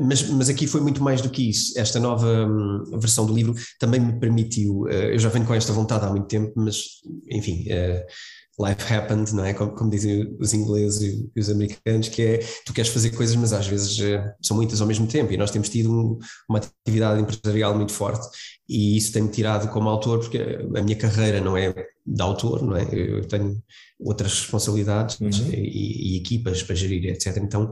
Mas, 0.02 0.28
mas 0.30 0.50
aqui 0.50 0.68
foi 0.68 0.82
muito 0.82 1.02
mais 1.02 1.22
do 1.22 1.30
que 1.30 1.50
isso. 1.50 1.78
Esta 1.80 2.00
nova 2.00 2.28
hum, 2.46 2.84
versão 3.00 3.26
do 3.26 3.34
livro 3.34 3.56
também 3.80 4.00
me 4.00 4.20
permitiu, 4.20 4.88
eu 4.90 5.18
já 5.18 5.30
venho 5.30 5.46
com 5.46 5.54
esta 5.54 5.74
vontade 5.74 6.06
há 6.06 6.10
muito 6.10 6.28
tempo, 6.28 6.52
mas 6.56 6.89
enfim, 7.30 7.66
uh, 7.72 8.66
life 8.66 8.94
happened, 8.94 9.34
não 9.34 9.46
é? 9.46 9.54
Como, 9.54 9.72
como, 9.72 9.90
dizem 9.90 10.36
os 10.40 10.54
ingleses 10.54 11.30
e 11.36 11.40
os 11.40 11.50
americanos, 11.50 12.10
que 12.10 12.22
é 12.22 12.40
tu 12.66 12.74
queres 12.74 12.92
fazer 12.92 13.12
coisas, 13.12 13.36
mas 13.36 13.54
às 13.54 13.68
vezes 13.68 13.98
uh, 14.00 14.22
são 14.42 14.58
muitas 14.58 14.82
ao 14.82 14.88
mesmo 14.88 15.08
tempo. 15.08 15.32
E 15.32 15.38
nós 15.38 15.52
temos 15.52 15.70
tido 15.70 15.92
um, 15.92 16.18
uma 16.50 16.60
atividade 16.60 17.22
empresarial 17.22 17.76
muito 17.76 17.94
forte 17.94 18.28
e 18.68 18.98
isso 18.98 19.12
tem-me 19.12 19.30
tirado 19.30 19.68
como 19.70 19.90
autor, 19.90 20.20
porque 20.20 20.38
a 20.38 20.82
minha 20.82 20.96
carreira 20.96 21.42
não 21.42 21.58
é 21.58 21.74
de 22.06 22.22
autor, 22.22 22.62
não 22.64 22.76
é? 22.76 22.88
Eu 22.92 23.28
tenho 23.28 23.62
outras 24.00 24.42
responsabilidades 24.42 25.20
uhum. 25.20 25.30
e, 25.52 26.16
e 26.16 26.18
equipas 26.18 26.62
para 26.62 26.76
gerir, 26.76 27.06
etc. 27.10 27.38
Então, 27.38 27.72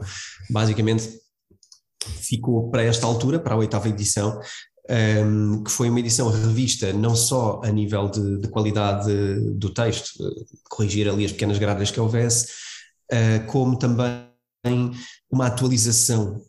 basicamente, 0.49 1.07
ficou 2.03 2.69
para 2.71 2.83
esta 2.83 3.05
altura, 3.05 3.39
para 3.39 3.53
a 3.53 3.57
oitava 3.57 3.89
edição, 3.89 4.39
um, 4.89 5.63
que 5.63 5.71
foi 5.71 5.89
uma 5.89 5.99
edição 5.99 6.29
revista 6.29 6.93
não 6.93 7.15
só 7.15 7.61
a 7.63 7.69
nível 7.69 8.09
de, 8.09 8.39
de 8.39 8.47
qualidade 8.47 9.11
do 9.55 9.69
texto, 9.69 10.11
corrigir 10.69 11.09
ali 11.09 11.25
as 11.25 11.31
pequenas 11.31 11.57
gradas 11.57 11.91
que 11.91 11.99
houvesse, 11.99 12.47
uh, 13.11 13.45
como 13.47 13.77
também 13.77 14.27
uma 15.31 15.47
atualização 15.47 16.41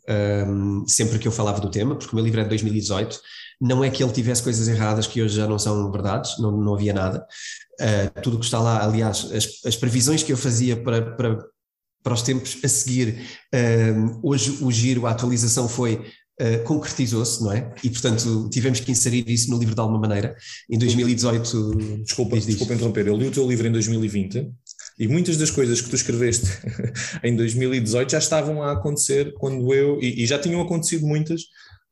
um, 0.47 0.85
sempre 0.87 1.19
que 1.19 1.27
eu 1.27 1.31
falava 1.31 1.59
do 1.59 1.69
tema, 1.69 1.95
porque 1.95 2.11
o 2.11 2.15
meu 2.15 2.23
livro 2.23 2.39
é 2.39 2.43
de 2.43 2.49
2018, 2.49 3.19
não 3.61 3.83
é 3.83 3.89
que 3.89 4.01
ele 4.01 4.11
tivesse 4.13 4.41
coisas 4.41 4.67
erradas 4.67 5.05
que 5.05 5.21
hoje 5.21 5.35
já 5.35 5.47
não 5.47 5.59
são 5.59 5.91
verdades, 5.91 6.37
não, 6.39 6.51
não 6.51 6.73
havia 6.73 6.93
nada. 6.93 7.25
Uh, 7.79 8.21
tudo 8.21 8.37
o 8.37 8.39
que 8.39 8.45
está 8.45 8.59
lá, 8.59 8.83
aliás, 8.83 9.29
as, 9.31 9.65
as 9.65 9.75
previsões 9.75 10.23
que 10.23 10.31
eu 10.31 10.37
fazia 10.37 10.81
para, 10.81 11.15
para, 11.15 11.45
para 12.01 12.13
os 12.13 12.21
tempos 12.21 12.57
a 12.63 12.67
seguir, 12.67 13.21
uh, 13.53 14.19
hoje 14.23 14.63
o 14.63 14.71
giro, 14.71 15.05
a 15.05 15.11
atualização 15.11 15.67
foi 15.67 16.05
uh, 16.41 16.63
concretizou-se, 16.63 17.43
não 17.43 17.51
é? 17.51 17.71
E, 17.83 17.89
portanto, 17.89 18.49
tivemos 18.49 18.79
que 18.79 18.91
inserir 18.91 19.29
isso 19.29 19.49
no 19.49 19.57
livro 19.57 19.75
de 19.75 19.81
alguma 19.81 19.99
maneira. 19.99 20.35
Em 20.69 20.77
2018. 20.77 22.01
Desculpa, 22.03 22.39
desculpa 22.39 22.73
interromper, 22.73 23.07
eu 23.07 23.17
li 23.17 23.27
o 23.27 23.31
teu 23.31 23.47
livro 23.47 23.67
em 23.67 23.71
2020 23.71 24.49
e 24.97 25.07
muitas 25.07 25.37
das 25.37 25.49
coisas 25.49 25.79
que 25.81 25.89
tu 25.89 25.95
escreveste 25.95 26.47
em 27.23 27.35
2018 27.35 28.11
já 28.11 28.17
estavam 28.17 28.61
a 28.61 28.73
acontecer 28.73 29.33
quando 29.35 29.73
eu. 29.73 30.01
e, 30.01 30.23
e 30.23 30.25
já 30.25 30.37
tinham 30.37 30.61
acontecido 30.61 31.05
muitas 31.05 31.41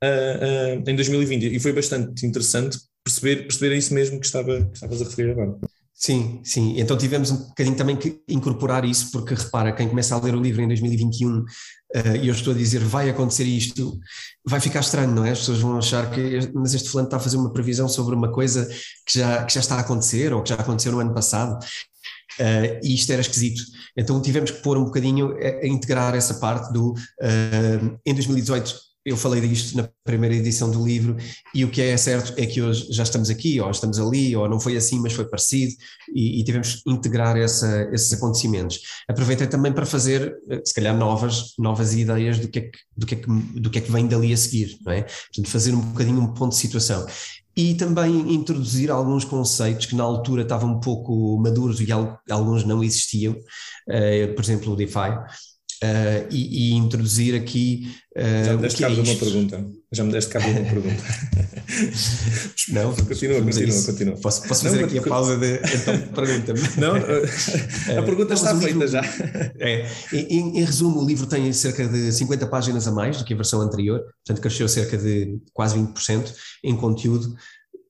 uh, 0.03 0.79
uh, 0.79 0.89
em 0.89 0.95
2020 0.95 1.55
e 1.55 1.59
foi 1.59 1.73
bastante 1.73 2.25
interessante 2.25 2.77
perceber, 3.03 3.43
perceber 3.43 3.75
isso 3.77 3.93
mesmo 3.93 4.19
que, 4.19 4.25
estava, 4.25 4.65
que 4.65 4.73
estavas 4.73 5.01
a 5.01 5.05
referir 5.05 5.31
agora. 5.31 5.57
Sim, 5.99 6.41
sim. 6.43 6.79
Então 6.79 6.95
tivemos 6.95 7.31
um 7.31 7.47
bocadinho 7.47 7.75
também 7.75 7.97
que 7.97 8.21
incorporar 8.27 8.85
isso, 8.85 9.11
porque 9.11 9.33
repara, 9.33 9.73
quem 9.73 9.89
começa 9.89 10.13
a 10.13 10.21
ler 10.21 10.35
o 10.35 10.39
livro 10.39 10.61
em 10.61 10.67
2021 10.67 11.39
uh, 11.39 11.45
eh, 11.91 12.17
e 12.17 12.27
eu 12.27 12.35
estou 12.35 12.53
a 12.53 12.55
dizer 12.55 12.79
vai 12.83 13.09
acontecer 13.09 13.45
isto, 13.45 13.99
vai 14.45 14.59
ficar 14.59 14.81
estranho, 14.81 15.09
não 15.09 15.25
é? 15.25 15.31
As 15.31 15.39
pessoas 15.39 15.59
vão 15.59 15.75
achar 15.75 16.11
que 16.11 16.51
mas 16.53 16.75
este 16.75 16.89
fulano 16.89 17.07
está 17.07 17.17
a 17.17 17.19
fazer 17.19 17.37
uma 17.37 17.51
previsão 17.51 17.89
sobre 17.89 18.13
uma 18.13 18.31
coisa 18.31 18.69
que 19.07 19.17
já, 19.17 19.43
que 19.43 19.51
já 19.51 19.59
está 19.59 19.77
a 19.77 19.79
acontecer 19.79 20.31
ou 20.33 20.43
que 20.43 20.49
já 20.49 20.55
aconteceu 20.55 20.91
no 20.91 20.99
ano 20.99 21.15
passado. 21.15 21.57
Uh, 22.39 22.77
e 22.83 22.93
isto 22.93 23.11
era 23.11 23.21
esquisito. 23.21 23.63
Então 23.97 24.21
tivemos 24.21 24.51
que 24.51 24.61
pôr 24.61 24.77
um 24.77 24.85
bocadinho 24.85 25.35
a, 25.35 25.65
a 25.65 25.67
integrar 25.67 26.13
essa 26.13 26.35
parte 26.35 26.71
do 26.71 26.91
uh, 26.91 27.99
em 28.05 28.13
2018 28.13 28.87
eu 29.07 29.15
falei 29.15 29.39
disto 29.39 29.77
na 29.77 29.89
primeira 30.03 30.35
edição 30.35 30.69
do 30.69 30.85
livro, 30.85 31.15
e 31.55 31.63
o 31.63 31.71
que 31.71 31.81
é 31.81 31.95
certo 31.95 32.33
é 32.35 32.45
que 32.45 32.61
hoje 32.61 32.87
já 32.91 33.03
estamos 33.03 33.29
aqui, 33.29 33.59
ou 33.61 33.71
estamos 33.71 33.97
ali, 33.99 34.35
ou 34.35 34.49
não 34.49 34.59
foi 34.59 34.75
assim, 34.75 34.99
mas 34.99 35.13
foi 35.13 35.25
parecido, 35.25 35.73
e, 36.13 36.41
e 36.41 36.43
tivemos 36.43 36.75
que 36.75 36.91
integrar 36.91 37.37
essa, 37.37 37.89
esses 37.93 38.11
acontecimentos. 38.11 38.81
Aproveitei 39.07 39.47
também 39.47 39.71
para 39.71 39.85
fazer, 39.85 40.35
se 40.65 40.73
calhar, 40.73 40.95
novas, 40.95 41.53
novas 41.57 41.93
ideias 41.93 42.37
do 42.37 42.49
que, 42.49 42.59
é 42.59 42.61
que, 42.63 42.79
do, 42.97 43.05
que 43.05 43.15
é 43.15 43.17
que, 43.17 43.27
do 43.27 43.69
que 43.69 43.77
é 43.79 43.81
que 43.81 43.91
vem 43.91 44.07
dali 44.07 44.33
a 44.33 44.37
seguir, 44.37 44.77
não 44.85 44.91
é? 44.91 45.03
Portanto, 45.03 45.49
fazer 45.49 45.73
um 45.73 45.79
bocadinho 45.79 46.19
um 46.19 46.33
ponto 46.33 46.51
de 46.51 46.57
situação. 46.57 47.05
E 47.55 47.73
também 47.73 48.35
introduzir 48.35 48.91
alguns 48.91 49.25
conceitos 49.25 49.87
que 49.87 49.95
na 49.95 50.03
altura 50.03 50.43
estavam 50.43 50.73
um 50.73 50.79
pouco 50.79 51.39
maduros 51.41 51.79
e 51.81 51.87
alguns 52.29 52.63
não 52.63 52.83
existiam, 52.83 53.33
uh, 53.33 54.35
por 54.35 54.43
exemplo, 54.43 54.73
o 54.73 54.75
DeFi, 54.75 55.09
Uh, 55.83 56.25
e, 56.31 56.71
e, 56.71 56.73
introduzir 56.73 57.35
aqui. 57.35 57.95
Uh, 58.15 58.45
Já 58.45 58.53
me 58.53 58.61
deste 58.63 58.81
cabo 58.81 58.93
é 58.93 59.03
de 59.03 59.09
uma 59.09 59.19
pergunta. 59.19 59.67
Já 59.91 60.03
me 60.03 60.11
deste 60.11 60.31
cabo 60.31 60.45
de 60.45 60.59
uma 60.59 60.65
pergunta. 60.69 61.03
não, 62.69 62.95
continua, 63.05 63.41
continua, 63.43 63.83
continua. 63.83 64.15
Posso, 64.17 64.47
posso 64.47 64.63
fazer 64.63 64.77
não, 64.77 64.85
aqui 64.85 64.97
a 64.97 65.03
pausa 65.03 65.37
de. 65.37 65.59
Então, 65.75 65.99
pergunta-me. 66.15 66.59
Não, 66.77 66.95
a 66.95 68.03
pergunta 68.03 68.33
está 68.33 68.55
feita 68.55 68.73
livro, 68.73 68.87
já. 68.87 69.01
É, 69.59 69.87
em, 70.11 70.57
em, 70.57 70.63
resumo, 70.65 70.99
o 70.99 71.05
livro 71.05 71.27
tem 71.27 71.53
cerca 71.53 71.87
de 71.87 72.11
50 72.11 72.47
páginas 72.47 72.87
a 72.87 72.91
mais 72.91 73.17
do 73.17 73.23
que 73.23 73.33
a 73.33 73.37
versão 73.37 73.61
anterior, 73.61 74.01
portanto, 74.25 74.41
cresceu 74.41 74.67
cerca 74.67 74.97
de 74.97 75.39
quase 75.53 75.77
20% 75.77 76.33
em 76.63 76.75
conteúdo 76.75 77.35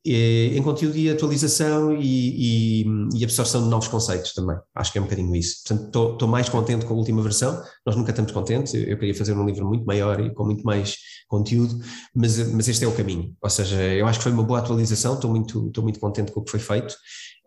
em 0.05 0.61
conteúdo 0.63 0.97
e 0.97 1.09
atualização 1.09 1.93
e, 1.93 2.83
e, 2.83 2.85
e, 3.15 3.23
absorção 3.23 3.63
de 3.63 3.69
novos 3.69 3.87
conceitos 3.87 4.33
também. 4.33 4.57
Acho 4.75 4.91
que 4.91 4.97
é 4.97 5.01
um 5.01 5.03
bocadinho 5.03 5.35
isso. 5.35 5.63
Portanto, 5.65 6.13
estou 6.13 6.27
mais 6.27 6.47
contente 6.49 6.85
com 6.85 6.93
a 6.93 6.97
última 6.97 7.21
versão. 7.21 7.61
Nós 7.85 7.95
nunca 7.95 8.11
estamos 8.11 8.31
contentes. 8.31 8.73
Eu, 8.73 8.83
eu, 8.83 8.97
queria 8.97 9.15
fazer 9.15 9.33
um 9.33 9.45
livro 9.45 9.65
muito 9.65 9.85
maior 9.85 10.19
e 10.19 10.33
com 10.33 10.45
muito 10.45 10.63
mais 10.63 10.97
conteúdo, 11.27 11.77
mas, 12.15 12.37
mas 12.51 12.67
este 12.67 12.85
é 12.85 12.87
o 12.87 12.95
caminho. 12.95 13.35
Ou 13.41 13.49
seja, 13.49 13.81
eu 13.81 14.07
acho 14.07 14.19
que 14.19 14.23
foi 14.23 14.31
uma 14.31 14.43
boa 14.43 14.59
atualização. 14.59 15.15
Estou 15.15 15.29
muito, 15.29 15.67
estou 15.67 15.83
muito 15.83 15.99
contente 15.99 16.31
com 16.31 16.39
o 16.39 16.43
que 16.43 16.51
foi 16.51 16.59
feito. 16.59 16.95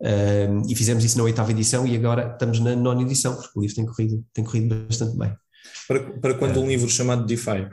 Um, 0.01 0.69
e 0.69 0.75
fizemos 0.75 1.03
isso 1.03 1.17
na 1.17 1.23
oitava 1.23 1.51
edição 1.51 1.85
e 1.85 1.95
agora 1.95 2.31
estamos 2.31 2.59
na 2.59 2.75
nona 2.75 3.01
edição, 3.03 3.35
porque 3.35 3.51
o 3.55 3.61
livro 3.61 3.75
tem 3.75 3.85
corrido, 3.85 4.25
tem 4.33 4.43
corrido 4.43 4.85
bastante 4.87 5.17
bem. 5.17 5.35
Para, 5.87 5.99
para 6.19 6.33
quando 6.33 6.59
um 6.59 6.67
livro 6.67 6.89
chamado 6.89 7.25
DeFi? 7.25 7.67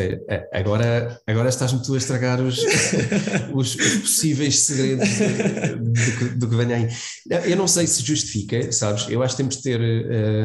É, 0.00 0.48
agora, 0.52 1.20
agora 1.26 1.48
estás-me 1.50 1.82
tu 1.82 1.94
a 1.94 1.98
estragar 1.98 2.40
os, 2.40 2.58
os, 3.52 3.74
os 3.74 3.96
possíveis 3.96 4.60
segredos 4.60 5.08
do, 5.08 6.18
que, 6.18 6.24
do 6.36 6.48
que 6.48 6.56
vem 6.56 6.72
aí. 6.72 6.88
Eu 7.44 7.56
não 7.56 7.68
sei 7.68 7.86
se 7.86 8.02
justifica, 8.02 8.72
sabes? 8.72 9.06
Eu 9.10 9.22
acho 9.22 9.34
que 9.34 9.42
temos 9.42 9.56
de 9.56 9.62
ter, 9.62 9.80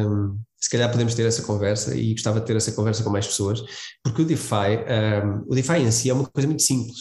um, 0.06 0.38
se 0.60 0.68
calhar 0.68 0.90
podemos 0.90 1.14
ter 1.14 1.24
essa 1.24 1.42
conversa 1.42 1.96
e 1.96 2.12
gostava 2.12 2.40
de 2.40 2.46
ter 2.46 2.56
essa 2.56 2.72
conversa 2.72 3.02
com 3.02 3.10
mais 3.10 3.26
pessoas, 3.26 3.62
porque 4.02 4.22
o 4.22 4.24
DeFi, 4.26 4.84
um, 5.24 5.44
o 5.50 5.54
DeFi 5.54 5.78
em 5.78 5.90
si 5.90 6.10
é 6.10 6.14
uma 6.14 6.26
coisa 6.26 6.46
muito 6.46 6.62
simples. 6.62 6.98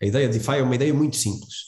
A 0.00 0.06
ideia 0.06 0.28
de 0.28 0.38
DeFi 0.38 0.58
é 0.58 0.62
uma 0.62 0.74
ideia 0.74 0.94
muito 0.94 1.16
simples. 1.16 1.65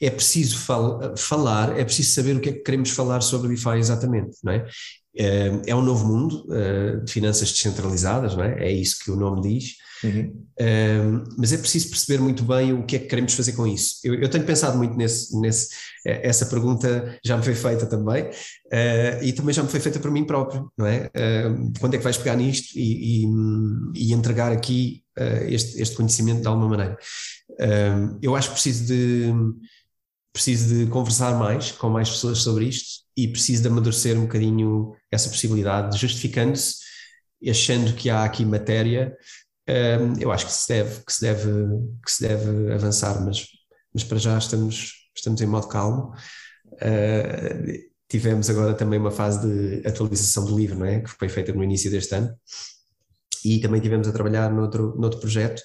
É 0.00 0.10
preciso 0.10 0.58
fal 0.58 1.14
falar, 1.16 1.78
é 1.78 1.84
preciso 1.84 2.14
saber 2.14 2.36
o 2.36 2.40
que 2.40 2.48
é 2.50 2.52
que 2.52 2.60
queremos 2.60 2.90
falar 2.90 3.20
sobre 3.20 3.48
DeFi 3.48 3.78
exatamente, 3.78 4.36
não 4.44 4.52
é? 4.52 4.66
É 5.14 5.74
um 5.74 5.82
novo 5.82 6.06
mundo 6.06 6.46
uh, 6.46 7.04
de 7.04 7.12
finanças 7.12 7.52
descentralizadas, 7.52 8.34
não 8.34 8.44
é? 8.44 8.64
É 8.64 8.72
isso 8.72 8.98
que 9.04 9.10
o 9.10 9.16
nome 9.16 9.42
diz. 9.42 9.82
Uhum. 10.04 11.22
mas 11.38 11.52
é 11.52 11.56
preciso 11.56 11.88
perceber 11.88 12.20
muito 12.20 12.42
bem 12.42 12.72
o 12.72 12.84
que 12.84 12.96
é 12.96 12.98
que 12.98 13.06
queremos 13.06 13.34
fazer 13.34 13.52
com 13.52 13.64
isso. 13.64 14.00
Eu, 14.02 14.14
eu 14.14 14.28
tenho 14.28 14.44
pensado 14.44 14.76
muito 14.76 14.96
nesse, 14.96 15.38
nesse. 15.40 15.68
Eh, 16.04 16.28
essa 16.28 16.46
pergunta 16.46 17.20
já 17.24 17.36
me 17.36 17.44
foi 17.44 17.54
feita 17.54 17.86
também, 17.86 18.24
uh, 18.24 19.22
e 19.22 19.32
também 19.32 19.54
já 19.54 19.62
me 19.62 19.68
foi 19.68 19.78
feita 19.78 20.00
para 20.00 20.10
mim 20.10 20.24
próprio, 20.24 20.72
não 20.76 20.86
é? 20.86 21.08
Quando 21.78 21.94
é 21.94 21.98
que 21.98 22.04
vais 22.04 22.16
pegar 22.16 22.34
nisto 22.34 22.76
e, 22.76 23.22
e, 23.22 23.26
e 23.94 24.12
entregar 24.12 24.50
aqui 24.50 25.04
uh, 25.16 25.44
este, 25.44 25.80
este 25.80 25.94
conhecimento 25.94 26.40
de 26.40 26.48
alguma 26.48 26.68
maneira? 26.68 26.98
Eu 28.20 28.34
acho 28.34 28.48
que 28.48 28.54
preciso 28.54 28.86
de 28.86 29.32
preciso 30.32 30.74
de 30.74 30.90
conversar 30.90 31.38
mais 31.38 31.72
com 31.72 31.90
mais 31.90 32.08
pessoas 32.08 32.38
sobre 32.38 32.64
isto 32.64 33.02
e 33.16 33.28
preciso 33.28 33.62
de 33.62 33.68
amadurecer 33.68 34.16
um 34.18 34.22
bocadinho 34.22 34.96
essa 35.10 35.28
possibilidade, 35.28 35.98
justificando-se, 35.98 36.76
achando 37.48 37.94
que 37.94 38.08
há 38.08 38.24
aqui 38.24 38.44
matéria, 38.44 39.14
um, 39.68 40.18
eu 40.18 40.32
acho 40.32 40.46
que 40.46 40.52
se 40.52 40.68
deve, 40.68 41.04
que 41.04 41.12
se 41.12 41.20
deve, 41.20 41.50
que 42.04 42.10
se 42.10 42.26
deve 42.26 42.72
avançar, 42.72 43.22
mas, 43.22 43.46
mas 43.92 44.04
para 44.04 44.18
já 44.18 44.38
estamos, 44.38 44.92
estamos 45.14 45.40
em 45.40 45.46
modo 45.46 45.68
calmo. 45.68 46.14
Uh, 46.74 47.92
tivemos 48.08 48.48
agora 48.48 48.74
também 48.74 48.98
uma 48.98 49.10
fase 49.10 49.46
de 49.46 49.86
atualização 49.86 50.44
do 50.44 50.56
livro, 50.56 50.78
não 50.78 50.86
é? 50.86 51.00
que 51.00 51.10
foi 51.10 51.28
feita 51.28 51.52
no 51.52 51.62
início 51.62 51.90
deste 51.90 52.14
ano, 52.14 52.34
e 53.44 53.60
também 53.60 53.80
tivemos 53.80 54.08
a 54.08 54.12
trabalhar 54.12 54.50
noutro, 54.50 54.96
noutro 54.98 55.20
projeto 55.20 55.62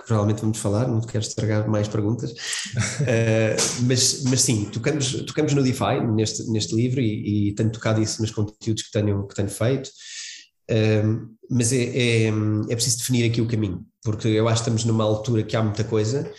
que 0.00 0.06
provavelmente 0.06 0.40
vamos 0.40 0.58
falar, 0.58 0.88
não 0.88 1.00
te 1.00 1.06
quero 1.06 1.24
estragar 1.24 1.68
mais 1.68 1.86
perguntas, 1.88 2.30
uh, 2.30 3.82
mas, 3.86 4.22
mas 4.24 4.40
sim, 4.40 4.64
tocamos, 4.66 5.12
tocamos 5.24 5.52
no 5.52 5.62
DeFi 5.62 6.00
neste, 6.14 6.50
neste 6.50 6.74
livro 6.74 7.00
e, 7.00 7.48
e 7.48 7.54
tenho 7.54 7.70
tocado 7.70 8.02
isso 8.02 8.20
nos 8.20 8.30
conteúdos 8.30 8.82
que 8.82 8.90
tenho, 8.90 9.26
que 9.26 9.34
tenho 9.34 9.48
feito, 9.48 9.88
uh, 10.70 11.28
mas 11.50 11.72
é, 11.72 11.82
é, 11.84 12.28
é 12.68 12.74
preciso 12.74 12.98
definir 12.98 13.30
aqui 13.30 13.40
o 13.40 13.48
caminho, 13.48 13.84
porque 14.02 14.28
eu 14.28 14.48
acho 14.48 14.62
que 14.62 14.70
estamos 14.70 14.84
numa 14.84 15.04
altura 15.04 15.42
que 15.42 15.56
há 15.56 15.62
muita 15.62 15.84
coisa, 15.84 16.32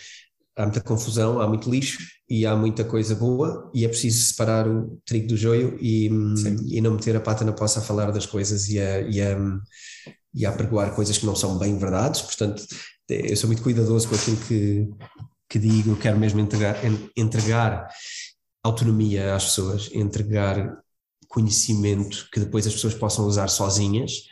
há 0.56 0.62
muita 0.64 0.80
confusão, 0.80 1.40
há 1.40 1.46
muito 1.46 1.70
lixo 1.70 1.98
e 2.28 2.46
há 2.46 2.56
muita 2.56 2.84
coisa 2.84 3.14
boa 3.14 3.70
e 3.74 3.84
é 3.84 3.88
preciso 3.88 4.26
separar 4.26 4.66
o 4.66 4.98
trigo 5.04 5.28
do 5.28 5.36
joio 5.36 5.76
e, 5.80 6.10
e 6.70 6.80
não 6.80 6.92
meter 6.92 7.14
a 7.16 7.20
pata 7.20 7.44
na 7.44 7.52
poça 7.52 7.80
a 7.80 7.82
falar 7.82 8.10
das 8.10 8.26
coisas 8.26 8.68
e 8.68 8.78
a, 8.78 9.00
e 9.02 9.20
a, 9.20 9.36
e 10.34 10.46
a 10.46 10.50
apregoar 10.50 10.94
coisas 10.94 11.18
que 11.18 11.26
não 11.26 11.36
são 11.36 11.58
bem 11.58 11.76
verdades, 11.78 12.22
portanto 12.22 12.64
eu 13.08 13.36
sou 13.36 13.48
muito 13.48 13.62
cuidadoso 13.62 14.08
com 14.08 14.14
aquilo 14.14 14.36
que, 14.36 14.90
que 15.48 15.58
digo, 15.58 15.90
eu 15.90 15.96
quero 15.96 16.18
mesmo 16.18 16.40
entregar, 16.40 16.76
entregar 17.16 17.88
autonomia 18.62 19.34
às 19.34 19.44
pessoas, 19.44 19.90
entregar 19.92 20.78
conhecimento 21.28 22.28
que 22.32 22.40
depois 22.40 22.66
as 22.66 22.74
pessoas 22.74 22.94
possam 22.94 23.26
usar 23.26 23.48
sozinhas 23.48 24.30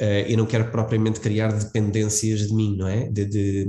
Uh, 0.00 0.22
eu 0.28 0.38
não 0.38 0.46
quero 0.46 0.70
propriamente 0.70 1.18
criar 1.18 1.52
dependências 1.52 2.46
de 2.46 2.54
mim, 2.54 2.76
não 2.76 2.86
é? 2.86 3.08
De, 3.10 3.24
de 3.24 3.66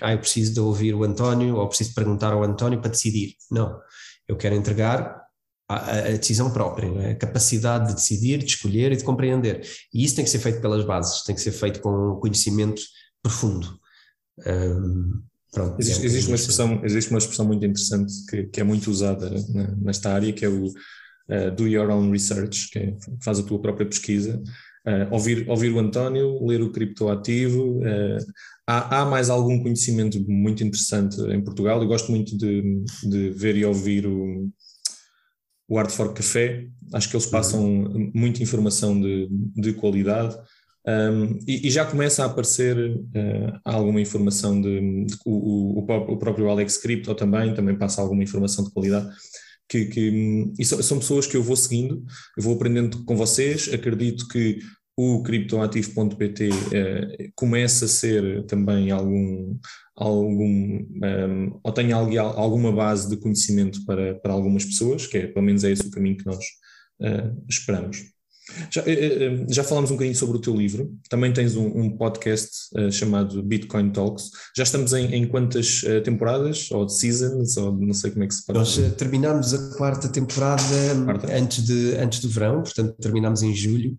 ah, 0.00 0.12
eu 0.12 0.18
preciso 0.20 0.54
de 0.54 0.60
ouvir 0.60 0.94
o 0.94 1.02
António 1.02 1.56
ou 1.56 1.66
preciso 1.66 1.92
perguntar 1.92 2.32
ao 2.32 2.44
António 2.44 2.80
para 2.80 2.90
decidir. 2.90 3.34
Não. 3.50 3.80
Eu 4.28 4.36
quero 4.36 4.54
entregar 4.54 5.20
a, 5.68 5.74
a 5.74 6.10
decisão 6.12 6.52
própria, 6.52 6.86
é? 7.00 7.10
a 7.10 7.16
capacidade 7.16 7.88
de 7.88 7.94
decidir, 7.94 8.38
de 8.38 8.44
escolher 8.44 8.92
e 8.92 8.96
de 8.96 9.02
compreender. 9.02 9.66
E 9.92 10.04
isso 10.04 10.14
tem 10.14 10.24
que 10.24 10.30
ser 10.30 10.38
feito 10.38 10.60
pelas 10.60 10.84
bases, 10.84 11.24
tem 11.24 11.34
que 11.34 11.40
ser 11.40 11.50
feito 11.50 11.80
com 11.80 12.16
conhecimento 12.20 12.80
profundo. 13.20 13.76
Um, 14.46 15.22
pronto, 15.52 15.80
existe, 15.80 16.02
é 16.02 16.06
existe 16.06 16.28
uma 16.28 16.36
expressão, 16.36 16.84
existe 16.84 17.10
uma 17.10 17.18
expressão 17.18 17.46
muito 17.46 17.64
interessante 17.64 18.12
que, 18.28 18.44
que 18.44 18.60
é 18.60 18.64
muito 18.64 18.90
usada 18.90 19.30
né, 19.30 19.74
nesta 19.80 20.12
área, 20.12 20.32
que 20.32 20.44
é 20.44 20.48
o 20.48 20.66
uh, 20.66 21.50
do 21.56 21.66
your 21.66 21.90
own 21.90 22.10
research, 22.10 22.70
que 22.70 22.78
é, 22.78 22.96
faz 23.22 23.38
a 23.38 23.42
tua 23.42 23.60
própria 23.60 23.86
pesquisa. 23.86 24.42
Uh, 24.86 25.12
ouvir, 25.12 25.48
ouvir 25.48 25.72
o 25.72 25.78
António, 25.78 26.44
ler 26.44 26.60
o 26.60 26.72
criptoativo. 26.72 27.78
Uh, 27.78 28.18
há, 28.66 29.00
há, 29.00 29.04
mais 29.06 29.30
algum 29.30 29.62
conhecimento 29.62 30.20
muito 30.28 30.64
interessante 30.64 31.20
em 31.20 31.42
Portugal. 31.42 31.80
Eu 31.80 31.88
gosto 31.88 32.10
muito 32.10 32.36
de, 32.36 32.82
de 33.04 33.30
ver 33.30 33.56
e 33.56 33.64
ouvir 33.64 34.06
o, 34.06 34.50
o 35.68 35.78
Art 35.78 35.90
for 35.90 36.12
Café. 36.12 36.66
Acho 36.92 37.08
que 37.08 37.16
eles 37.16 37.26
uhum. 37.26 37.32
passam 37.32 38.10
muita 38.14 38.42
informação 38.42 39.00
de, 39.00 39.28
de 39.56 39.72
qualidade. 39.72 40.36
Um, 40.84 41.38
e, 41.46 41.68
e, 41.68 41.70
já 41.70 41.84
começa 41.84 42.24
a 42.24 42.26
aparecer 42.26 42.76
uh, 42.76 43.60
alguma 43.64 44.00
informação 44.00 44.60
de, 44.60 45.04
de 45.04 45.14
o, 45.24 45.78
o, 45.78 46.12
o, 46.14 46.16
próprio 46.18 46.48
Alex 46.48 46.76
Crypto 46.78 47.14
também, 47.14 47.54
também 47.54 47.78
passa 47.78 48.02
alguma 48.02 48.24
informação 48.24 48.64
de 48.64 48.72
qualidade 48.72 49.08
que, 49.68 49.86
que 49.86 50.52
e 50.58 50.64
são 50.64 50.98
pessoas 50.98 51.26
que 51.26 51.36
eu 51.36 51.42
vou 51.42 51.56
seguindo, 51.56 52.04
eu 52.36 52.42
vou 52.42 52.54
aprendendo 52.54 53.04
com 53.04 53.16
vocês, 53.16 53.72
acredito 53.72 54.28
que 54.28 54.58
o 54.94 55.22
criptoativo.pt 55.22 56.50
eh, 56.72 57.30
começa 57.34 57.86
a 57.86 57.88
ser 57.88 58.44
também 58.44 58.90
algum, 58.90 59.58
algum 59.96 60.44
um, 60.44 61.60
ou 61.64 61.72
tem 61.72 61.92
alguma 61.92 62.70
base 62.70 63.08
de 63.08 63.16
conhecimento 63.16 63.82
para, 63.86 64.16
para 64.16 64.34
algumas 64.34 64.66
pessoas, 64.66 65.06
que 65.06 65.16
é, 65.16 65.26
pelo 65.26 65.46
menos 65.46 65.64
é 65.64 65.70
esse 65.70 65.86
o 65.86 65.90
caminho 65.90 66.18
que 66.18 66.26
nós 66.26 66.44
uh, 67.00 67.44
esperamos. 67.48 68.11
Já, 68.70 68.82
eh, 68.82 68.92
eh, 68.92 69.46
já 69.48 69.62
falámos 69.62 69.90
um 69.90 69.94
bocadinho 69.94 70.16
sobre 70.16 70.36
o 70.36 70.40
teu 70.40 70.54
livro, 70.54 70.92
também 71.08 71.32
tens 71.32 71.54
um, 71.54 71.66
um 71.66 71.96
podcast 71.96 72.50
uh, 72.76 72.90
chamado 72.90 73.42
Bitcoin 73.42 73.90
Talks. 73.90 74.30
Já 74.56 74.64
estamos 74.64 74.92
em, 74.92 75.14
em 75.14 75.26
quantas 75.26 75.82
uh, 75.84 76.02
temporadas, 76.02 76.70
ou 76.72 76.88
seasons, 76.88 77.56
ou 77.56 77.72
não 77.72 77.94
sei 77.94 78.10
como 78.10 78.24
é 78.24 78.26
que 78.26 78.34
se 78.34 78.44
pode 78.44 78.58
Nós 78.58 78.76
uh, 78.76 78.90
terminámos 78.92 79.54
a 79.54 79.76
quarta 79.76 80.08
temporada 80.08 80.62
quarta? 81.04 81.32
Antes, 81.32 81.64
de, 81.64 81.96
antes 81.96 82.20
do 82.20 82.28
verão, 82.28 82.62
portanto 82.62 82.96
terminámos 83.00 83.42
em 83.42 83.54
julho. 83.54 83.96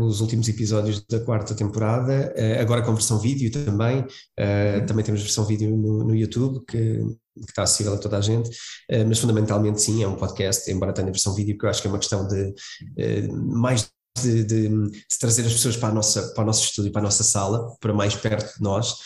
os 0.00 0.20
últimos 0.20 0.48
episódios 0.48 1.04
da 1.06 1.20
quarta 1.20 1.54
temporada, 1.54 2.32
agora 2.60 2.82
com 2.82 2.94
versão 2.94 3.18
vídeo 3.18 3.50
também, 3.50 3.98
uhum. 3.98 4.86
também 4.86 5.04
temos 5.04 5.22
versão 5.22 5.44
vídeo 5.44 5.76
no, 5.76 6.04
no 6.04 6.14
YouTube, 6.14 6.64
que 6.66 7.00
que 7.44 7.50
está 7.50 7.62
acessível 7.62 7.94
a 7.94 7.98
toda 7.98 8.18
a 8.18 8.20
gente, 8.20 8.50
eh, 8.88 9.04
mas 9.04 9.18
fundamentalmente 9.18 9.80
sim, 9.80 10.02
é 10.02 10.08
um 10.08 10.16
podcast, 10.16 10.70
embora 10.70 10.92
tenha 10.92 11.10
versão 11.10 11.34
vídeo, 11.34 11.56
que 11.56 11.64
eu 11.64 11.70
acho 11.70 11.80
que 11.80 11.88
é 11.88 11.90
uma 11.90 11.98
questão 11.98 12.26
de 12.26 12.54
eh, 12.96 13.28
mais 13.28 13.88
de, 14.22 14.44
de, 14.44 14.68
de, 14.68 15.18
trazer 15.18 15.46
as 15.46 15.52
pessoas 15.52 15.76
para, 15.76 15.90
a 15.90 15.94
nossa, 15.94 16.22
para 16.34 16.42
o 16.42 16.46
nosso 16.46 16.64
estúdio, 16.64 16.90
para 16.90 17.00
a 17.00 17.04
nossa 17.04 17.22
sala, 17.22 17.76
para 17.80 17.92
mais 17.92 18.14
perto 18.14 18.56
de 18.56 18.62
nós. 18.62 18.96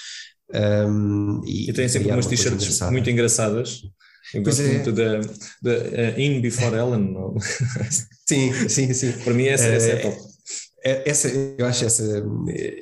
Um, 0.54 1.42
e, 1.44 1.70
e 1.70 1.72
tem 1.72 1.88
sempre 1.88 2.10
umas 2.10 2.26
t-shirts 2.26 2.80
muito 2.90 3.08
engraçadas. 3.10 3.82
Eu 4.34 4.42
gosto 4.42 4.62
é. 4.62 4.68
muito 4.68 4.92
da, 4.92 5.20
da 5.62 5.72
uh, 5.72 6.20
In 6.20 6.40
Before 6.40 6.74
Ellen. 6.74 7.14
sim, 8.28 8.68
sim, 8.68 8.92
sim. 8.92 9.12
para 9.24 9.34
mim 9.34 9.46
essa, 9.46 9.64
essa 9.64 9.88
é 9.88 9.96
top. 9.96 10.16
Essa, 10.84 11.28
eu 11.28 11.64
acho 11.66 11.84
essa 11.84 12.02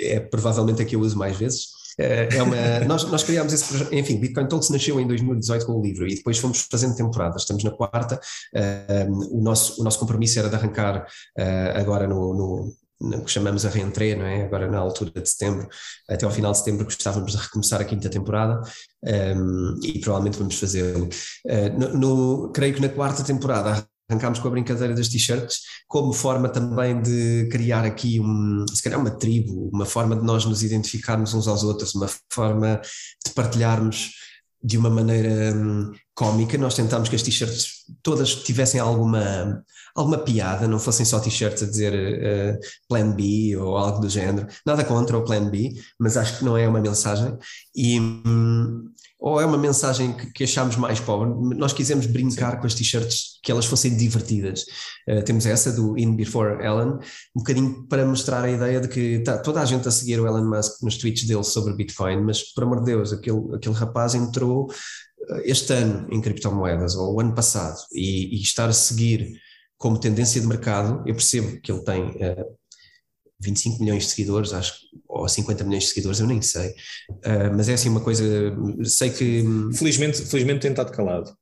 é 0.01 0.21
provavelmente 0.21 0.81
a 0.81 0.85
que 0.85 0.97
eu 0.97 1.01
uso 1.01 1.19
mais 1.19 1.37
vezes. 1.37 1.80
Eh, 1.99 2.29
é 2.33 2.43
uma, 2.43 2.81
nós, 2.87 3.05
nós 3.05 3.23
criámos 3.23 3.53
esse 3.53 3.65
projeto, 3.65 3.95
enfim, 3.95 4.19
Bitcoin 4.19 4.47
Talks 4.47 4.71
nasceu 4.71 5.01
em 5.01 5.07
2018 5.07 5.67
com 5.67 5.73
o 5.73 5.83
livro 5.83 6.07
e 6.07 6.15
depois 6.15 6.39
fomos 6.39 6.67
fazendo 6.71 6.95
temporadas, 6.97 7.43
estamos 7.43 7.65
na 7.65 7.71
quarta, 7.71 8.21
uh, 8.55 9.37
o, 9.39 9.43
nosso, 9.43 9.81
o 9.81 9.85
nosso 9.85 9.99
compromisso 9.99 10.39
era 10.39 10.49
de 10.49 10.55
arrancar 10.55 11.07
uh, 11.39 11.79
agora 11.79 12.07
no, 12.07 12.35
no 13.01 13.25
que 13.25 13.31
chamamos 13.31 13.65
a 13.65 13.71
reentrée, 13.71 14.15
não 14.15 14.27
é? 14.27 14.45
Agora 14.45 14.71
na 14.71 14.79
altura 14.79 15.11
de 15.11 15.29
setembro, 15.29 15.69
até 16.09 16.27
ao 16.27 16.31
final 16.31 16.53
de 16.53 16.59
setembro 16.59 16.85
gostávamos 16.85 17.33
de 17.33 17.39
recomeçar 17.39 17.81
a 17.81 17.85
quinta 17.85 18.11
temporada 18.11 18.61
um, 19.03 19.81
e 19.83 19.99
provavelmente 20.01 20.39
vamos 20.39 20.59
fazê-lo. 20.59 21.09
Uh, 21.47 21.79
no, 21.79 21.97
no, 21.97 22.53
creio 22.53 22.75
que 22.75 22.83
na 22.83 22.91
quarta 22.91 23.25
temporada 23.25 23.87
arrancámos 24.11 24.41
com 24.41 24.49
a 24.49 24.51
brincadeira 24.51 24.93
das 24.93 25.09
t-shirts, 25.09 25.61
como 25.87 26.13
forma 26.13 26.49
também 26.49 27.01
de 27.01 27.49
criar 27.51 27.85
aqui 27.85 28.21
um, 28.21 28.67
se 28.73 28.83
calhar 28.83 28.99
uma 28.99 29.11
tribo, 29.11 29.71
uma 29.73 29.87
forma 29.87 30.17
de 30.17 30.25
nós 30.25 30.45
nos 30.45 30.63
identificarmos 30.63 31.33
uns 31.33 31.47
aos 31.47 31.63
outros, 31.63 31.95
uma 31.95 32.09
forma 32.29 32.81
de 33.25 33.33
partilharmos 33.33 34.11
de 34.63 34.77
uma 34.77 34.91
maneira 34.91 35.55
hum, 35.55 35.93
cómica. 36.15 36.59
Nós 36.59 36.75
tentámos 36.75 37.09
que 37.09 37.17
as 37.17 37.23
t-shirts 37.23 37.85
todas 38.03 38.35
tivessem 38.35 38.81
alguma, 38.81 39.65
alguma 39.95 40.19
piada, 40.19 40.69
não 40.69 40.79
fossem 40.79 41.07
só 41.07 41.19
t-shirts 41.19 41.63
a 41.63 41.67
dizer 41.67 41.95
uh, 41.95 42.59
Plan 42.89 43.13
B 43.13 43.57
ou 43.57 43.77
algo 43.77 44.01
do 44.01 44.09
género. 44.09 44.47
Nada 44.67 44.85
contra 44.85 45.17
o 45.17 45.25
Plan 45.25 45.49
B, 45.49 45.73
mas 45.99 46.17
acho 46.17 46.39
que 46.39 46.45
não 46.45 46.59
é 46.59 46.69
uma 46.69 46.81
mensagem. 46.81 47.39
E, 47.75 47.99
hum, 47.99 48.90
ou 49.21 49.39
é 49.39 49.45
uma 49.45 49.59
mensagem 49.59 50.15
que, 50.15 50.33
que 50.33 50.45
achámos 50.45 50.77
mais 50.77 50.99
pobre? 50.99 51.29
Nós 51.57 51.75
quisemos 51.75 52.07
brincar 52.07 52.53
Sim. 52.53 52.61
com 52.61 52.67
as 52.67 52.75
t-shirts, 52.75 53.39
que 53.43 53.53
elas 53.53 53.67
fossem 53.67 53.95
divertidas. 53.95 54.65
Uh, 55.07 55.23
temos 55.23 55.45
essa 55.45 55.71
do 55.71 55.99
In 55.99 56.17
Before 56.17 56.65
Elon, 56.65 56.99
um 57.37 57.39
bocadinho 57.41 57.87
para 57.87 58.07
mostrar 58.07 58.43
a 58.45 58.51
ideia 58.51 58.81
de 58.81 58.89
que 58.89 59.01
está 59.17 59.37
toda 59.37 59.61
a 59.61 59.65
gente 59.67 59.87
a 59.87 59.91
seguir 59.91 60.19
o 60.19 60.27
Elon 60.27 60.49
Musk 60.49 60.83
nos 60.83 60.97
tweets 60.97 61.27
dele 61.27 61.45
sobre 61.45 61.75
Bitcoin, 61.75 62.23
mas 62.23 62.43
por 62.55 62.65
amor 62.65 62.81
de 62.81 62.87
Deus, 62.87 63.13
aquele, 63.13 63.55
aquele 63.55 63.75
rapaz 63.75 64.15
entrou 64.15 64.73
eh, 65.29 65.43
este 65.45 65.75
ano 65.75 66.09
em 66.11 66.21
criptomoedas, 66.21 66.97
ou 66.97 67.15
o 67.15 67.21
ano 67.21 67.35
passado, 67.35 67.79
e, 67.93 68.39
e 68.39 68.41
estar 68.41 68.71
a 68.71 68.73
seguir 68.73 69.39
como 69.77 70.01
tendência 70.01 70.41
de 70.41 70.47
mercado, 70.47 71.03
eu 71.07 71.15
percebo 71.15 71.61
que 71.61 71.71
ele 71.71 71.83
tem 71.85 72.05
uh, 72.05 72.59
25 73.41 73.83
milhões 73.83 74.05
de 74.05 74.11
seguidores, 74.11 74.53
acho, 74.53 74.75
ou 75.21 75.29
50 75.29 75.65
milhões 75.65 75.85
de 75.85 75.89
seguidores, 75.91 76.21
eu 76.21 76.27
nem 76.27 76.41
sei. 76.43 76.71
Uh, 77.11 77.55
mas 77.57 77.69
é 77.69 77.75
assim 77.75 77.89
uma 77.89 78.01
coisa, 78.01 78.25
sei 78.85 79.11
que. 79.11 79.45
Felizmente, 79.75 80.23
felizmente 80.23 80.61
tem 80.61 80.71
estado 80.71 80.93
calado. 80.93 81.33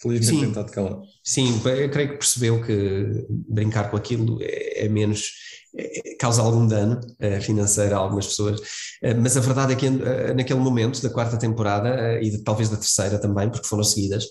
Felizmente 0.00 0.30
sim, 0.30 0.40
tem 0.40 0.48
estado 0.48 0.70
calado. 0.70 1.02
Sim, 1.22 1.60
eu 1.64 1.90
creio 1.90 2.10
que 2.10 2.18
percebeu 2.18 2.62
que 2.62 3.26
brincar 3.28 3.90
com 3.90 3.96
aquilo 3.96 4.38
é, 4.40 4.84
é 4.84 4.88
menos. 4.88 5.54
É, 5.76 6.14
causa 6.20 6.40
algum 6.40 6.68
dano 6.68 7.00
uh, 7.00 7.42
financeiro 7.42 7.96
a 7.96 7.98
algumas 7.98 8.28
pessoas, 8.28 8.60
uh, 8.60 9.20
mas 9.20 9.36
a 9.36 9.40
verdade 9.40 9.72
é 9.72 9.76
que 9.76 9.90
naquele 10.32 10.60
momento 10.60 11.02
da 11.02 11.10
quarta 11.10 11.36
temporada 11.36 12.20
e 12.22 12.30
de, 12.30 12.38
talvez 12.44 12.68
da 12.68 12.76
terceira 12.76 13.18
também, 13.18 13.50
porque 13.50 13.66
foram 13.66 13.82
seguidas, 13.82 14.24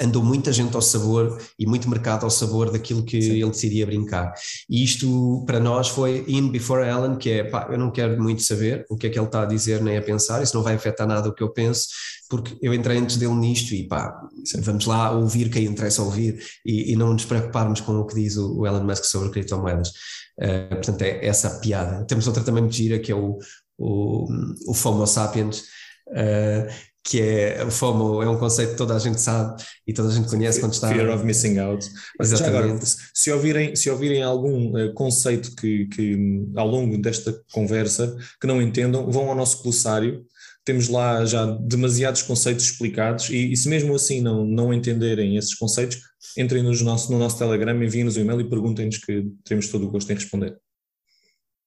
andou 0.00 0.22
muita 0.22 0.52
gente 0.52 0.74
ao 0.74 0.82
sabor 0.82 1.38
e 1.58 1.66
muito 1.66 1.88
mercado 1.88 2.24
ao 2.24 2.30
sabor 2.30 2.70
daquilo 2.70 3.02
que 3.02 3.20
Sim. 3.20 3.32
ele 3.32 3.50
decidia 3.50 3.86
brincar. 3.86 4.32
E 4.68 4.82
isto 4.82 5.44
para 5.46 5.60
nós 5.60 5.88
foi 5.88 6.24
in 6.26 6.48
before 6.50 6.88
Alan, 6.88 7.16
que 7.16 7.30
é 7.30 7.44
pá, 7.44 7.68
eu 7.70 7.78
não 7.78 7.90
quero 7.90 8.20
muito 8.20 8.42
saber 8.42 8.86
o 8.88 8.96
que 8.96 9.06
é 9.06 9.10
que 9.10 9.18
ele 9.18 9.26
está 9.26 9.42
a 9.42 9.46
dizer 9.46 9.82
nem 9.82 9.96
a 9.96 10.02
pensar, 10.02 10.42
isso 10.42 10.56
não 10.56 10.62
vai 10.62 10.74
afetar 10.74 11.06
nada 11.06 11.28
o 11.28 11.34
que 11.34 11.42
eu 11.42 11.50
penso, 11.50 11.88
porque 12.28 12.56
eu 12.62 12.72
entrei 12.72 12.98
antes 12.98 13.16
dele 13.16 13.34
nisto 13.34 13.74
e 13.74 13.86
pá, 13.86 14.18
vamos 14.60 14.86
lá 14.86 15.10
ouvir 15.10 15.50
quem 15.50 15.64
interessa 15.64 16.02
ouvir 16.02 16.42
e, 16.64 16.92
e 16.92 16.96
não 16.96 17.12
nos 17.12 17.24
preocuparmos 17.24 17.80
com 17.80 17.98
o 17.98 18.06
que 18.06 18.14
diz 18.14 18.36
o, 18.36 18.60
o 18.60 18.66
Elon 18.66 18.84
Musk 18.84 19.04
sobre 19.04 19.30
criptomoedas. 19.30 19.90
Uh, 20.38 20.76
portanto, 20.76 21.02
é 21.02 21.26
essa 21.26 21.48
a 21.48 21.58
piada. 21.60 22.04
Temos 22.06 22.26
outra 22.26 22.42
também 22.42 22.62
muito 22.62 22.74
gira 22.74 22.98
que 22.98 23.12
é 23.12 23.14
o, 23.14 23.38
o, 23.78 24.26
o 24.66 24.74
FOMO 24.74 25.06
Sapiens. 25.06 25.64
Uh, 26.08 26.89
que 27.02 27.20
é 27.20 27.64
o 27.64 27.70
FOMO, 27.70 28.22
é 28.22 28.28
um 28.28 28.38
conceito 28.38 28.72
que 28.72 28.76
toda 28.76 28.94
a 28.94 28.98
gente 28.98 29.20
sabe 29.20 29.62
e 29.86 29.92
toda 29.92 30.10
a 30.10 30.12
gente 30.12 30.28
conhece 30.28 30.60
quando 30.60 30.74
está... 30.74 30.88
Fear 30.88 31.14
of 31.14 31.24
missing 31.24 31.58
out. 31.58 31.86
Mas 32.18 32.32
Exatamente. 32.32 32.64
Agora, 32.64 32.80
se 33.14 33.32
ouvirem, 33.32 33.74
se 33.74 33.90
ouvirem 33.90 34.22
algum 34.22 34.76
uh, 34.76 34.92
conceito 34.92 35.54
que, 35.56 35.86
que 35.86 36.44
ao 36.56 36.66
longo 36.66 36.98
desta 36.98 37.40
conversa 37.52 38.16
que 38.40 38.46
não 38.46 38.60
entendam, 38.60 39.10
vão 39.10 39.28
ao 39.28 39.34
nosso 39.34 39.62
glossário, 39.62 40.24
temos 40.64 40.88
lá 40.88 41.24
já 41.24 41.46
demasiados 41.46 42.22
conceitos 42.22 42.64
explicados 42.66 43.30
e, 43.30 43.52
e 43.52 43.56
se 43.56 43.68
mesmo 43.68 43.94
assim 43.94 44.20
não, 44.20 44.44
não 44.44 44.72
entenderem 44.72 45.36
esses 45.36 45.54
conceitos, 45.54 46.00
entrem 46.36 46.62
no 46.62 46.72
nosso, 46.84 47.10
no 47.10 47.18
nosso 47.18 47.38
Telegram, 47.38 47.82
enviem-nos 47.82 48.16
um 48.16 48.20
e-mail 48.20 48.42
e 48.42 48.48
perguntem-nos 48.48 48.98
que 48.98 49.26
teremos 49.44 49.68
todo 49.68 49.86
o 49.86 49.90
gosto 49.90 50.10
em 50.10 50.14
responder. 50.14 50.56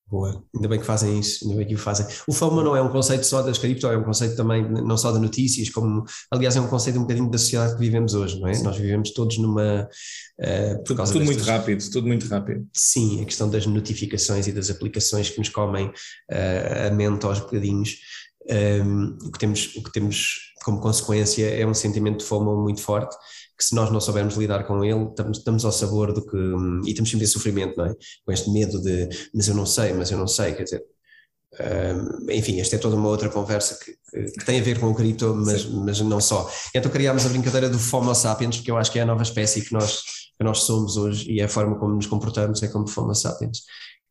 Boa, 0.10 0.44
ainda 0.54 0.68
bem 0.68 0.80
que 0.80 0.86
fazem 0.86 1.20
isso, 1.20 1.44
ainda 1.44 1.58
bem 1.58 1.68
que 1.68 1.74
o 1.74 1.78
fazem. 1.78 2.06
O 2.28 2.34
FOMO 2.34 2.62
não 2.62 2.76
é 2.76 2.82
um 2.82 2.90
conceito 2.90 3.26
só 3.26 3.42
das 3.42 3.58
cripto, 3.58 3.88
é 3.88 3.98
um 3.98 4.04
conceito 4.04 4.36
também 4.36 4.64
não 4.70 4.96
só 4.96 5.12
de 5.12 5.20
notícias, 5.20 5.70
como 5.70 6.04
aliás 6.30 6.56
é 6.56 6.62
um 6.62 6.68
conceito 6.68 7.00
um 7.00 7.02
bocadinho 7.02 7.32
da 7.32 7.38
sociedade 7.38 7.74
que 7.74 7.80
vivemos 7.80 8.14
hoje, 8.14 8.40
não 8.40 8.48
é? 8.48 8.54
Sim. 8.54 8.64
Nós 8.64 8.78
vivemos 8.78 9.12
todos 9.12 9.38
numa. 9.40 9.88
Uh, 10.40 10.84
tudo, 10.84 11.04
tudo 11.04 11.26
muito 11.26 11.44
rápido, 11.44 11.90
tudo 11.90 12.08
muito 12.08 12.28
rápido. 12.28 12.68
Sim, 12.74 13.22
a 13.22 13.26
questão 13.26 13.50
das 13.50 13.66
notificações 13.66 14.46
e 14.46 14.52
das 14.52 14.70
aplicações 14.70 15.30
que 15.30 15.40
nos 15.40 15.50
comem 15.50 15.88
uh, 15.88 16.88
a 16.88 16.92
mente 16.92 17.26
aos 17.26 17.40
bocadinhos. 17.40 17.98
Um, 18.46 18.54
ehm, 18.54 19.18
o, 19.24 19.32
que 19.32 19.40
temos, 19.40 19.74
o 19.78 19.82
que 19.82 19.92
temos 19.92 20.54
como 20.64 20.82
consequência 20.82 21.50
é 21.50 21.66
um 21.66 21.74
sentimento 21.74 22.20
de 22.20 22.26
FOMO 22.26 22.62
muito 22.62 22.82
forte 22.82 23.16
que 23.58 23.64
se 23.64 23.76
nós 23.76 23.92
não 23.92 24.00
soubermos 24.00 24.36
lidar 24.36 24.64
com 24.66 24.84
ele, 24.84 25.04
estamos, 25.06 25.38
estamos 25.38 25.66
ao 25.66 25.72
sabor 25.72 26.14
do 26.14 26.26
que. 26.26 26.38
e 26.86 26.90
estamos 26.90 27.10
sempre 27.10 27.26
em 27.26 27.30
sofrimento, 27.30 27.78
não 27.78 27.86
é? 27.86 27.96
Com 28.26 28.32
este 28.32 28.50
medo 28.52 28.82
de, 28.82 29.10
mas 29.34 29.48
eu 29.48 29.56
não 29.56 29.66
sei, 29.66 29.94
mas 29.94 30.12
eu 30.12 30.18
não 30.18 30.28
sei, 30.28 30.54
quer 30.54 30.64
dizer. 30.64 30.84
Um, 31.60 32.32
enfim, 32.32 32.60
esta 32.60 32.76
é 32.76 32.80
toda 32.80 32.96
uma 32.96 33.10
outra 33.10 33.30
conversa 33.30 33.78
que, 33.78 33.94
que, 34.32 34.46
tem 34.46 34.60
a 34.60 34.64
ver 34.64 34.80
com 34.80 34.88
o 34.88 34.96
cripto, 34.96 35.36
mas, 35.36 35.66
mas 35.66 36.00
não 36.02 36.20
só. 36.20 36.50
Então 36.76 36.92
criámos 36.92 37.26
a 37.26 37.30
brincadeira 37.30 37.70
do 37.70 37.78
Homo 37.92 38.16
sapiens, 38.16 38.58
porque 38.58 38.72
eu 38.72 38.78
acho 38.78 38.92
que 38.92 38.98
é 38.98 39.04
a 39.04 39.06
nova 39.06 39.22
espécie 39.22 39.62
que 39.62 39.72
nós, 39.72 40.02
que 40.36 40.44
nós 40.44 40.60
somos 40.60 40.98
hoje 40.98 41.32
e 41.32 41.40
é 41.40 41.44
a 41.44 41.50
forma 41.50 41.78
como 41.78 41.94
nos 41.96 42.08
comportamos 42.08 42.64
é 42.64 42.68
como 42.68 42.86
Homo 42.98 43.14
sapiens. 43.14 43.60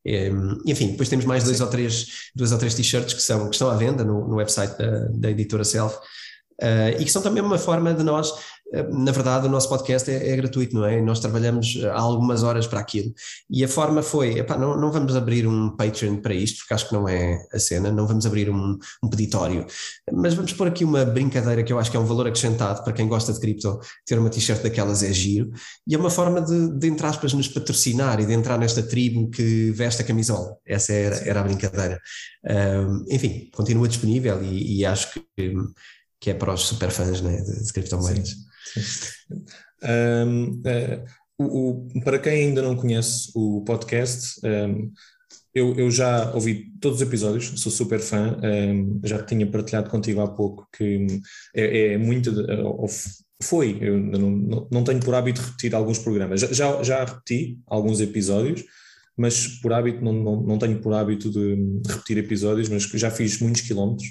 Um, 0.06 0.58
enfim, 0.66 0.92
depois 0.92 1.08
temos 1.08 1.24
mais 1.24 1.44
dois 1.44 1.60
ou 1.60 1.66
três, 1.66 2.30
duas 2.34 2.52
ou 2.52 2.58
três 2.58 2.74
t-shirts 2.74 3.14
que, 3.14 3.22
são, 3.22 3.48
que 3.48 3.54
estão 3.54 3.70
à 3.70 3.76
venda 3.76 4.04
no, 4.04 4.26
no 4.28 4.36
website 4.36 4.76
da, 4.78 5.06
da 5.08 5.30
editora 5.30 5.64
Self. 5.64 5.96
Uh, 6.60 6.94
e 7.00 7.04
que 7.04 7.10
são 7.10 7.22
também 7.22 7.42
uma 7.42 7.58
forma 7.58 7.92
de 7.92 8.04
nós 8.04 8.32
na 8.92 9.12
verdade, 9.12 9.46
o 9.46 9.50
nosso 9.50 9.68
podcast 9.68 10.10
é, 10.10 10.30
é, 10.30 10.36
gratuito, 10.36 10.74
não 10.74 10.84
é? 10.84 11.00
Nós 11.00 11.20
trabalhamos 11.20 11.78
há 11.84 12.00
algumas 12.00 12.42
horas 12.42 12.66
para 12.66 12.80
aquilo. 12.80 13.12
E 13.50 13.62
a 13.62 13.68
forma 13.68 14.02
foi: 14.02 14.38
epá, 14.38 14.56
não, 14.56 14.80
não 14.80 14.90
vamos 14.90 15.14
abrir 15.14 15.46
um 15.46 15.76
Patreon 15.76 16.16
para 16.16 16.34
isto, 16.34 16.58
porque 16.58 16.74
acho 16.74 16.88
que 16.88 16.94
não 16.94 17.08
é 17.08 17.46
a 17.52 17.58
cena, 17.58 17.92
não 17.92 18.06
vamos 18.06 18.24
abrir 18.24 18.48
um, 18.48 18.78
um 19.02 19.08
peditório, 19.08 19.66
mas 20.12 20.34
vamos 20.34 20.52
pôr 20.54 20.68
aqui 20.68 20.84
uma 20.84 21.04
brincadeira 21.04 21.62
que 21.62 21.72
eu 21.72 21.78
acho 21.78 21.90
que 21.90 21.96
é 21.96 22.00
um 22.00 22.06
valor 22.06 22.26
acrescentado 22.26 22.82
para 22.82 22.92
quem 22.92 23.06
gosta 23.06 23.32
de 23.32 23.40
cripto, 23.40 23.78
ter 24.06 24.18
uma 24.18 24.30
t-shirt 24.30 24.62
daquelas 24.62 25.02
é 25.02 25.12
giro, 25.12 25.50
e 25.86 25.94
é 25.94 25.98
uma 25.98 26.10
forma 26.10 26.40
de, 26.40 26.78
de 26.78 26.86
entre 26.88 27.06
aspas, 27.06 27.32
nos 27.34 27.48
patrocinar 27.48 28.20
e 28.20 28.26
de 28.26 28.32
entrar 28.32 28.58
nesta 28.58 28.82
tribo 28.82 29.28
que 29.30 29.70
veste 29.72 30.02
a 30.02 30.04
camisola. 30.04 30.56
Essa 30.66 30.92
era, 30.92 31.16
era 31.28 31.40
a 31.40 31.44
brincadeira. 31.44 32.00
Um, 32.44 33.04
enfim, 33.10 33.50
continua 33.54 33.88
disponível 33.88 34.42
e, 34.42 34.78
e 34.78 34.86
acho 34.86 35.12
que, 35.12 35.54
que 36.20 36.30
é 36.30 36.34
para 36.34 36.52
os 36.54 36.62
superfãs 36.62 37.20
né, 37.20 37.40
de, 37.40 37.64
de 37.64 37.72
criptomoedas. 37.72 38.30
Sim. 38.30 38.51
Um, 39.84 40.60
uh, 40.60 40.62
eh, 40.64 41.04
o, 41.38 41.88
o, 41.98 42.04
para 42.04 42.18
quem 42.18 42.48
ainda 42.48 42.62
não 42.62 42.76
conhece 42.76 43.30
o 43.34 43.62
podcast, 43.64 44.40
um, 44.46 44.92
eu, 45.54 45.74
eu, 45.76 45.90
já 45.90 46.32
ouvi 46.34 46.72
todos 46.80 47.00
os 47.00 47.06
episódios, 47.06 47.60
sou 47.60 47.70
super 47.70 48.00
fã, 48.00 48.38
um, 48.42 49.00
já 49.04 49.22
tinha 49.22 49.46
partilhado 49.46 49.90
contigo 49.90 50.20
há 50.20 50.28
pouco 50.28 50.66
que 50.74 51.06
é, 51.54 51.94
é 51.94 51.98
muito, 51.98 52.30
ou 52.64 52.88
foi, 53.42 53.76
eu 53.80 53.98
não, 53.98 54.68
não, 54.70 54.84
tenho 54.84 55.00
por 55.00 55.14
hábito 55.14 55.42
repetir 55.42 55.74
alguns 55.74 55.98
programas, 55.98 56.40
já, 56.40 56.52
já, 56.52 56.82
já 56.82 57.04
repeti 57.04 57.58
alguns 57.66 58.00
episódios, 58.00 58.64
mas 59.16 59.46
por 59.60 59.72
hábito, 59.72 60.02
não, 60.02 60.12
não, 60.12 60.42
não 60.42 60.58
tenho 60.58 60.80
por 60.80 60.94
hábito 60.94 61.30
de 61.30 61.82
repetir 61.86 62.18
episódios, 62.18 62.68
mas 62.68 62.84
já 62.84 63.10
fiz 63.10 63.40
muitos 63.40 63.62
quilómetros 63.62 64.08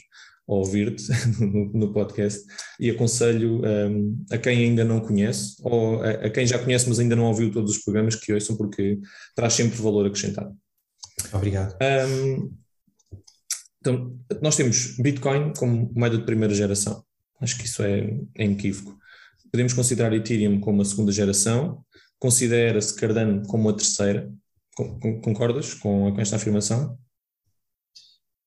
ouvir-te 0.55 1.07
no, 1.73 1.93
podcast 1.93 2.43
e 2.79 2.89
aconselho 2.89 3.61
um, 3.63 4.25
a 4.31 4.37
quem 4.37 4.57
ainda 4.65 4.83
não 4.83 4.99
conhece 4.99 5.55
ou 5.61 6.01
a, 6.01 6.09
a, 6.09 6.29
quem 6.29 6.45
já 6.45 6.59
conhece 6.59 6.87
mas 6.87 6.99
ainda 6.99 7.15
não 7.15 7.25
ouviu 7.25 7.51
todos 7.51 7.77
os 7.77 7.83
programas 7.83 8.15
que 8.15 8.33
ouçam 8.33 8.55
porque 8.57 8.99
traz 9.35 9.53
sempre 9.53 9.81
valor 9.81 10.05
acrescentado. 10.05 10.55
Obrigado. 11.33 11.75
Um, 11.81 12.53
então, 13.79 14.19
nós 14.41 14.55
temos 14.55 14.95
Bitcoin 14.97 15.53
como 15.57 15.91
moeda 15.95 16.17
de 16.17 16.25
primeira 16.25 16.53
geração. 16.53 17.03
Acho 17.39 17.57
que 17.57 17.65
isso 17.65 17.81
é, 17.81 18.13
é 18.35 18.45
inequívoco. 18.45 18.95
Podemos 19.51 19.73
considerar 19.73 20.13
Ethereum 20.13 20.59
como 20.59 20.81
a 20.81 20.85
segunda 20.85 21.11
geração. 21.11 21.83
Considera-se 22.19 22.95
Cardano 22.95 23.45
como 23.47 23.69
a 23.69 23.73
terceira. 23.73 24.31
Concordas 25.23 25.73
com, 25.73 26.13
com 26.13 26.21
esta 26.21 26.35
afirmação? 26.35 26.97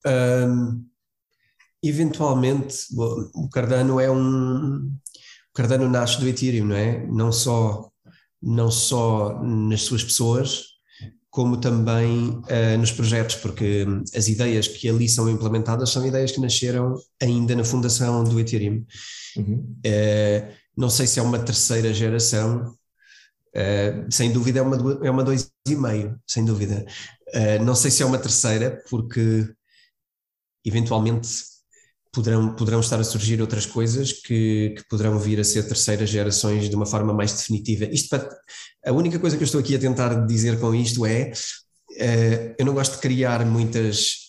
Um 0.07 0.85
eventualmente 1.89 2.87
o 3.35 3.49
Cardano 3.49 4.01
é 4.01 4.11
um 4.11 4.77
o 4.87 5.55
Cardano 5.55 5.89
nasce 5.89 6.19
do 6.19 6.27
Ethereum, 6.27 6.67
não 6.67 6.77
é? 6.77 7.07
Não 7.07 7.31
só 7.31 7.91
não 8.43 8.71
só 8.71 9.43
nas 9.43 9.83
suas 9.83 10.05
pessoas, 10.05 10.75
como 11.31 11.57
também 11.57 12.29
uh, 12.29 12.79
nos 12.79 12.93
projetos, 12.93 13.37
porque 13.37 13.87
as 14.15 14.29
ideias 14.29 14.69
que 14.69 14.89
ali 14.89 15.09
são 15.09 15.29
implementadas 15.29 15.91
são 15.91 16.07
ideias 16.07 16.31
que 16.31 16.41
nasceram 16.41 16.95
ainda 17.21 17.57
na 17.57 17.65
fundação 17.65 18.23
do 18.23 18.39
Ethereum. 18.39 18.85
Uhum. 19.37 19.77
Uh, 19.85 20.55
não 20.77 20.91
sei 20.91 21.07
se 21.07 21.19
é 21.19 21.23
uma 21.23 21.39
terceira 21.39 21.93
geração, 21.95 22.77
uh, 23.57 24.13
sem 24.13 24.33
dúvida 24.33 24.59
é 24.59 24.63
uma, 24.63 25.07
é 25.07 25.11
uma 25.11 25.25
dois 25.25 25.51
e 25.67 25.75
meio, 25.75 26.21
sem 26.27 26.45
dúvida. 26.45 26.85
não 27.65 27.75
sei 27.75 27.91
se 27.91 28.03
é 28.03 28.07
uma 28.07 28.19
terceira, 28.19 28.83
porque 28.89 29.49
eventualmente 30.65 31.54
poderão, 32.15 32.55
poderão 32.55 32.81
estar 32.81 32.99
a 33.01 33.05
surgir 33.05 33.41
outras 33.41 33.67
coisas 33.67 34.13
que, 34.13 34.75
que 34.77 34.89
poderão 34.89 35.19
vir 35.19 35.41
a 35.41 35.45
ser 35.45 35.65
terceiras 35.65 36.09
gerações 36.09 36.71
de 36.71 36.77
uma 36.77 36.87
forma 36.87 37.13
mais 37.13 37.33
definitiva. 37.33 37.85
Isto 37.87 38.11
para, 38.11 38.29
a 38.87 38.93
única 38.93 39.19
coisa 39.19 39.37
que 39.37 39.43
eu 39.43 39.47
estou 39.47 39.61
aqui 39.61 39.75
a 39.75 39.79
tentar 39.79 40.27
dizer 40.27 40.59
com 40.61 40.75
isto 40.75 41.05
é, 41.05 41.33
uh, 41.33 42.55
eu 42.59 42.65
não 42.65 42.73
gosto 42.73 42.95
de 42.95 42.99
criar 42.99 43.45
muitas 43.45 44.25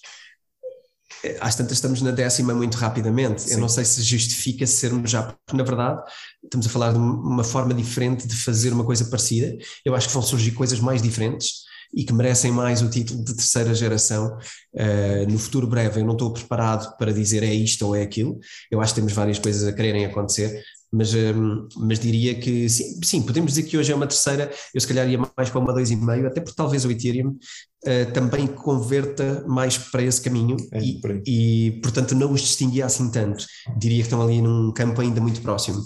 eh, 1.24 1.38
às 1.39 1.56
tantas 1.56 1.78
estamos 1.78 2.02
na 2.02 2.12
décima 2.12 2.54
muito 2.54 2.76
rapidamente. 2.76 3.43
Sim. 3.43 3.54
Eu 3.54 3.60
não 3.60 3.69
sei 3.69 3.86
se 3.86 4.02
justifica 4.02 4.65
sermos 4.65 5.12
já, 5.12 5.24
porque 5.24 5.56
na 5.56 5.63
verdade 5.63 6.02
estamos 6.43 6.65
a 6.65 6.69
falar 6.69 6.91
de 6.91 6.98
uma 6.98 7.43
forma 7.43 7.74
diferente 7.74 8.28
de 8.28 8.36
fazer 8.36 8.74
uma 8.74 8.84
coisa 8.84 9.06
parecida. 9.06 9.56
Eu 9.86 9.95
acho 9.95 10.08
que 10.08 10.13
vão 10.13 10.24
surgir 10.24 10.52
coisas 10.52 10.80
mais 10.80 11.02
diferentes 11.02 11.65
e 11.93 12.04
que 12.04 12.13
merecem 12.13 12.52
mais 12.52 12.82
o 12.82 12.89
título 12.89 13.24
de 13.24 13.36
terceira 13.36 13.74
geração 13.74 14.38
uh, 14.74 15.32
no 15.32 15.38
futuro 15.38 15.67
breve. 15.67 16.02
Eu 16.02 16.06
não 16.06 16.13
estou 16.13 16.34
preparado 16.34 16.95
para 16.98 17.13
dizer 17.13 17.43
é 17.43 17.54
isto 17.54 17.86
ou 17.88 17.95
é 17.95 18.02
aquilo. 18.02 18.39
Eu 18.71 18.82
acho 18.82 18.93
que 18.93 19.02
temos 19.02 19.13
várias 19.13 19.39
coisas 19.39 19.67
a 19.67 19.74
quererem 19.74 20.06
acontecer, 20.06 20.62
mas, 20.95 21.13
um, 21.13 21.17
ehm, 21.17 21.67
mas 21.78 22.00
diria 22.00 22.36
que 22.36 22.69
sim, 22.69 23.00
sim, 23.04 23.21
podemos 23.21 23.54
dizer 23.54 23.63
que 23.63 23.78
hoje 23.78 23.91
é 23.91 23.95
uma 23.95 24.08
terceira, 24.08 24.50
eu 24.74 24.80
se 24.80 24.88
calhar 24.88 25.08
ia 25.10 25.17
mais 25.17 25.50
para 25.50 25.60
uma 25.60 25.74
dois 25.74 25.91
e 25.91 25.95
meio, 25.95 26.26
até 26.28 26.39
porque 26.39 26.56
talvez 26.56 26.86
o 26.86 26.91
Ethereum 26.91 27.32
uh, 27.32 28.12
também 28.13 28.48
converta 28.48 29.43
mais 29.48 29.78
para 29.78 30.04
esse 30.04 30.21
caminho 30.21 30.56
é, 30.71 30.80
e, 30.80 31.02
e, 31.28 31.71
portanto 31.82 32.15
não 32.15 32.32
os 32.32 32.41
distinguia 32.41 32.86
assim 32.86 33.12
tanto, 33.12 33.45
diria 33.78 33.98
que 33.98 34.04
estão 34.04 34.21
ali 34.21 34.41
num 34.41 34.71
campo 34.71 35.02
ainda 35.02 35.19
muito 35.19 35.41
próximo. 35.41 35.84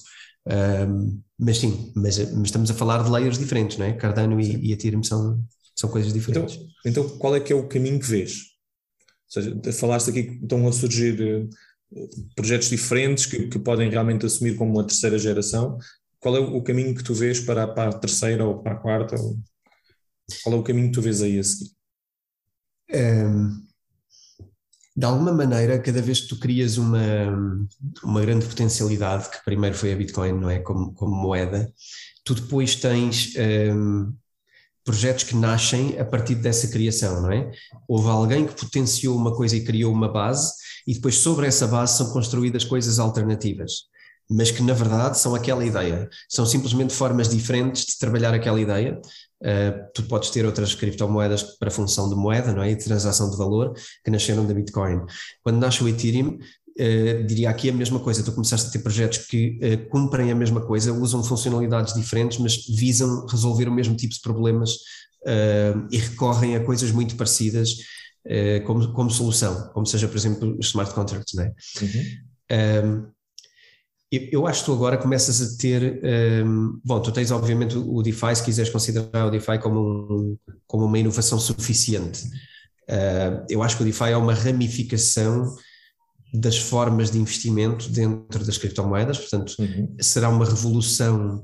Um, 0.48 0.54
ehm, 0.54 1.20
mas 1.40 1.58
sim, 1.58 1.92
mas, 1.96 2.18
mas, 2.34 2.46
estamos 2.46 2.70
a 2.70 2.74
falar 2.74 3.04
de 3.04 3.10
layers 3.10 3.38
diferentes, 3.38 3.78
não 3.78 3.86
é? 3.86 3.94
Cardano 3.94 4.40
e, 4.40 4.68
e 4.68 4.74
Ethereum 4.74 5.02
são, 5.04 5.42
são 5.80 5.90
coisas 5.90 6.12
diferentes. 6.12 6.56
Então, 6.86 7.04
então, 7.04 7.18
qual 7.18 7.36
é 7.36 7.40
que 7.40 7.54
é 7.54 7.56
o 7.56 7.68
caminho 7.68 8.00
que 8.00 8.06
vês? 8.06 8.50
Ou 9.36 9.42
seja, 9.42 9.74
falaste 9.74 10.10
aqui 10.10 10.24
que 10.24 10.44
estão 10.44 10.68
a 10.68 10.72
surgir 10.74 11.22
uh, 11.22 12.10
projetos 12.36 12.70
diferentes 12.70 13.26
que, 13.26 13.48
que, 13.48 13.58
podem 13.58 13.90
realmente 13.90 14.26
assumir 14.26 14.58
como 14.58 14.74
uma 14.74 14.86
terceira 14.86 15.18
geração. 15.18 15.78
Qual 16.20 16.36
é 16.36 16.40
o 16.40 16.62
caminho 16.62 16.94
que 16.94 17.04
tu 17.04 17.14
vês 17.14 17.40
para, 17.40 17.66
para 17.66 17.92
a 17.92 17.98
terceira 17.98 18.46
ou 18.46 18.62
para 18.62 18.74
a 18.74 18.76
quarta? 18.76 19.16
Ou, 19.16 19.40
qual 20.44 20.56
é 20.56 20.60
o 20.60 20.64
caminho 20.64 20.88
que 20.88 20.96
tu 20.96 21.02
vês 21.02 21.22
aí 21.22 21.40
a 21.40 21.44
seguir? 21.44 21.72
Um, 22.92 22.96
ehm, 22.96 23.50
de 24.98 25.06
alguma 25.06 25.32
maneira, 25.32 25.80
cada 25.80 26.02
vez 26.02 26.20
que 26.22 26.28
tu 26.28 26.40
crias 26.40 26.78
uma, 26.78 27.00
uma 28.04 28.20
grande 28.20 28.46
potencialidade, 28.46 29.30
que 29.30 29.46
primeiro 29.46 29.78
foi 29.78 29.94
a 29.94 29.96
Bitcoin, 29.96 30.34
não 30.34 30.50
é? 30.50 30.60
Como, 30.60 30.94
como 30.94 31.16
moeda, 31.16 31.72
tu 32.26 32.36
depois 32.36 32.76
tens. 32.76 33.34
Um, 33.38 33.42
ehm, 33.42 34.14
projetos 34.90 35.24
que 35.24 35.36
nascem 35.36 36.00
a 36.00 36.04
partir 36.04 36.34
dessa 36.34 36.68
criação, 36.68 37.22
não 37.22 37.32
é? 37.32 37.52
Houve 37.88 38.10
alguém 38.10 38.48
que 38.48 38.56
potenciou 38.56 39.16
uma 39.16 39.36
coisa 39.36 39.56
e 39.56 39.64
criou 39.64 39.94
uma 39.94 40.12
base, 40.12 40.52
e 40.88 40.96
depois 40.96 41.20
sobre 41.20 41.46
essa 41.46 41.68
base 41.68 41.96
são 41.96 42.12
construídas 42.12 42.64
coisas 42.64 42.98
alternativas, 42.98 43.84
mas 44.28 44.50
que 44.50 44.64
na 44.64 44.74
verdade 44.74 45.20
são 45.20 45.36
aquela 45.36 45.64
ideia, 45.64 46.10
são 46.28 46.44
simplesmente 46.44 46.92
formas 46.92 47.30
diferentes 47.30 47.86
de 47.86 48.00
trabalhar 48.00 48.34
aquela 48.34 48.60
ideia. 48.60 49.00
Uh, 49.42 49.92
tu 49.94 50.02
podes 50.04 50.32
ter 50.32 50.44
outras 50.44 50.74
criptomoedas 50.74 51.44
para 51.44 51.70
função 51.70 52.10
de 52.10 52.16
moeda, 52.16 52.52
não 52.52 52.64
é? 52.64 52.72
E 52.72 52.76
transação 52.76 53.30
de 53.30 53.38
valor 53.38 53.74
que 54.04 54.10
nasceram 54.10 54.44
da 54.44 54.56
Bitcoin. 54.56 55.02
Quando 55.44 55.60
nasce 55.60 55.84
o 55.84 55.88
Ethereum, 55.88 56.40
Uh, 56.78 57.26
diria 57.26 57.50
aqui 57.50 57.70
a 57.70 57.74
mesma 57.74 58.00
coisa. 58.00 58.24
Tu 58.24 58.32
começaste 58.32 58.70
a 58.70 58.72
ter 58.72 58.80
projetos 58.80 59.20
que 59.20 59.60
uh, 59.62 59.90
cumprem 59.90 60.32
a 60.32 60.36
mesma 60.36 60.62
coisa, 60.62 60.94
usam 60.94 61.22
funcionalidades 61.24 61.94
diferentes, 61.94 62.38
mas 62.38 62.66
visam 62.68 63.26
resolver 63.26 63.68
o 63.68 63.72
mesmo 63.72 63.96
tipo 63.96 64.14
de 64.14 64.22
problemas 64.22 64.72
uh, 65.24 65.88
e 65.92 65.98
recorrem 65.98 66.56
a 66.56 66.64
coisas 66.64 66.92
muito 66.92 67.16
parecidas 67.16 67.78
como, 68.66 68.94
como 68.94 69.10
solução, 69.10 69.72
como 69.74 69.88
seja, 69.88 70.08
por 70.08 70.16
exemplo, 70.16 70.56
os 70.60 70.68
smart 70.68 70.94
contracts. 70.94 71.34
Né? 71.34 71.52
Uhum. 71.82 72.86
Um, 72.86 73.08
eu, 74.12 74.30
eu 74.32 74.48
acho 74.48 74.60
que 74.60 74.66
tu 74.66 74.74
agora 74.74 74.98
começas 74.98 75.42
a 75.42 75.58
ter. 75.58 76.02
Um, 76.46 76.80
bom, 76.86 77.02
tu 77.02 77.12
tens 77.12 77.32
obviamente 77.32 77.76
o 77.78 78.04
DeFi, 78.04 78.36
se 78.36 78.44
quiseres 78.44 78.72
considerar 78.72 79.26
o 79.26 79.32
DeFi 79.32 79.58
como, 79.60 79.80
um, 79.80 80.38
como 80.68 80.86
uma 80.86 81.00
inovação 81.00 81.40
suficiente. 81.40 82.24
Eu 83.50 83.64
acho 83.64 83.78
que 83.78 83.84
o 83.84 83.86
DeFi 83.86 84.12
é 84.12 84.18
uma 84.18 84.34
ramificação 84.34 85.56
das 86.34 86.58
formas 86.58 87.12
de 87.12 87.18
investimento 87.18 87.90
dentro 87.90 88.46
das 88.46 88.58
criptomoedas, 88.58 89.18
portanto, 89.18 89.56
uhum. 89.60 89.96
será 90.00 90.30
uma 90.30 90.46
revolução, 90.46 91.44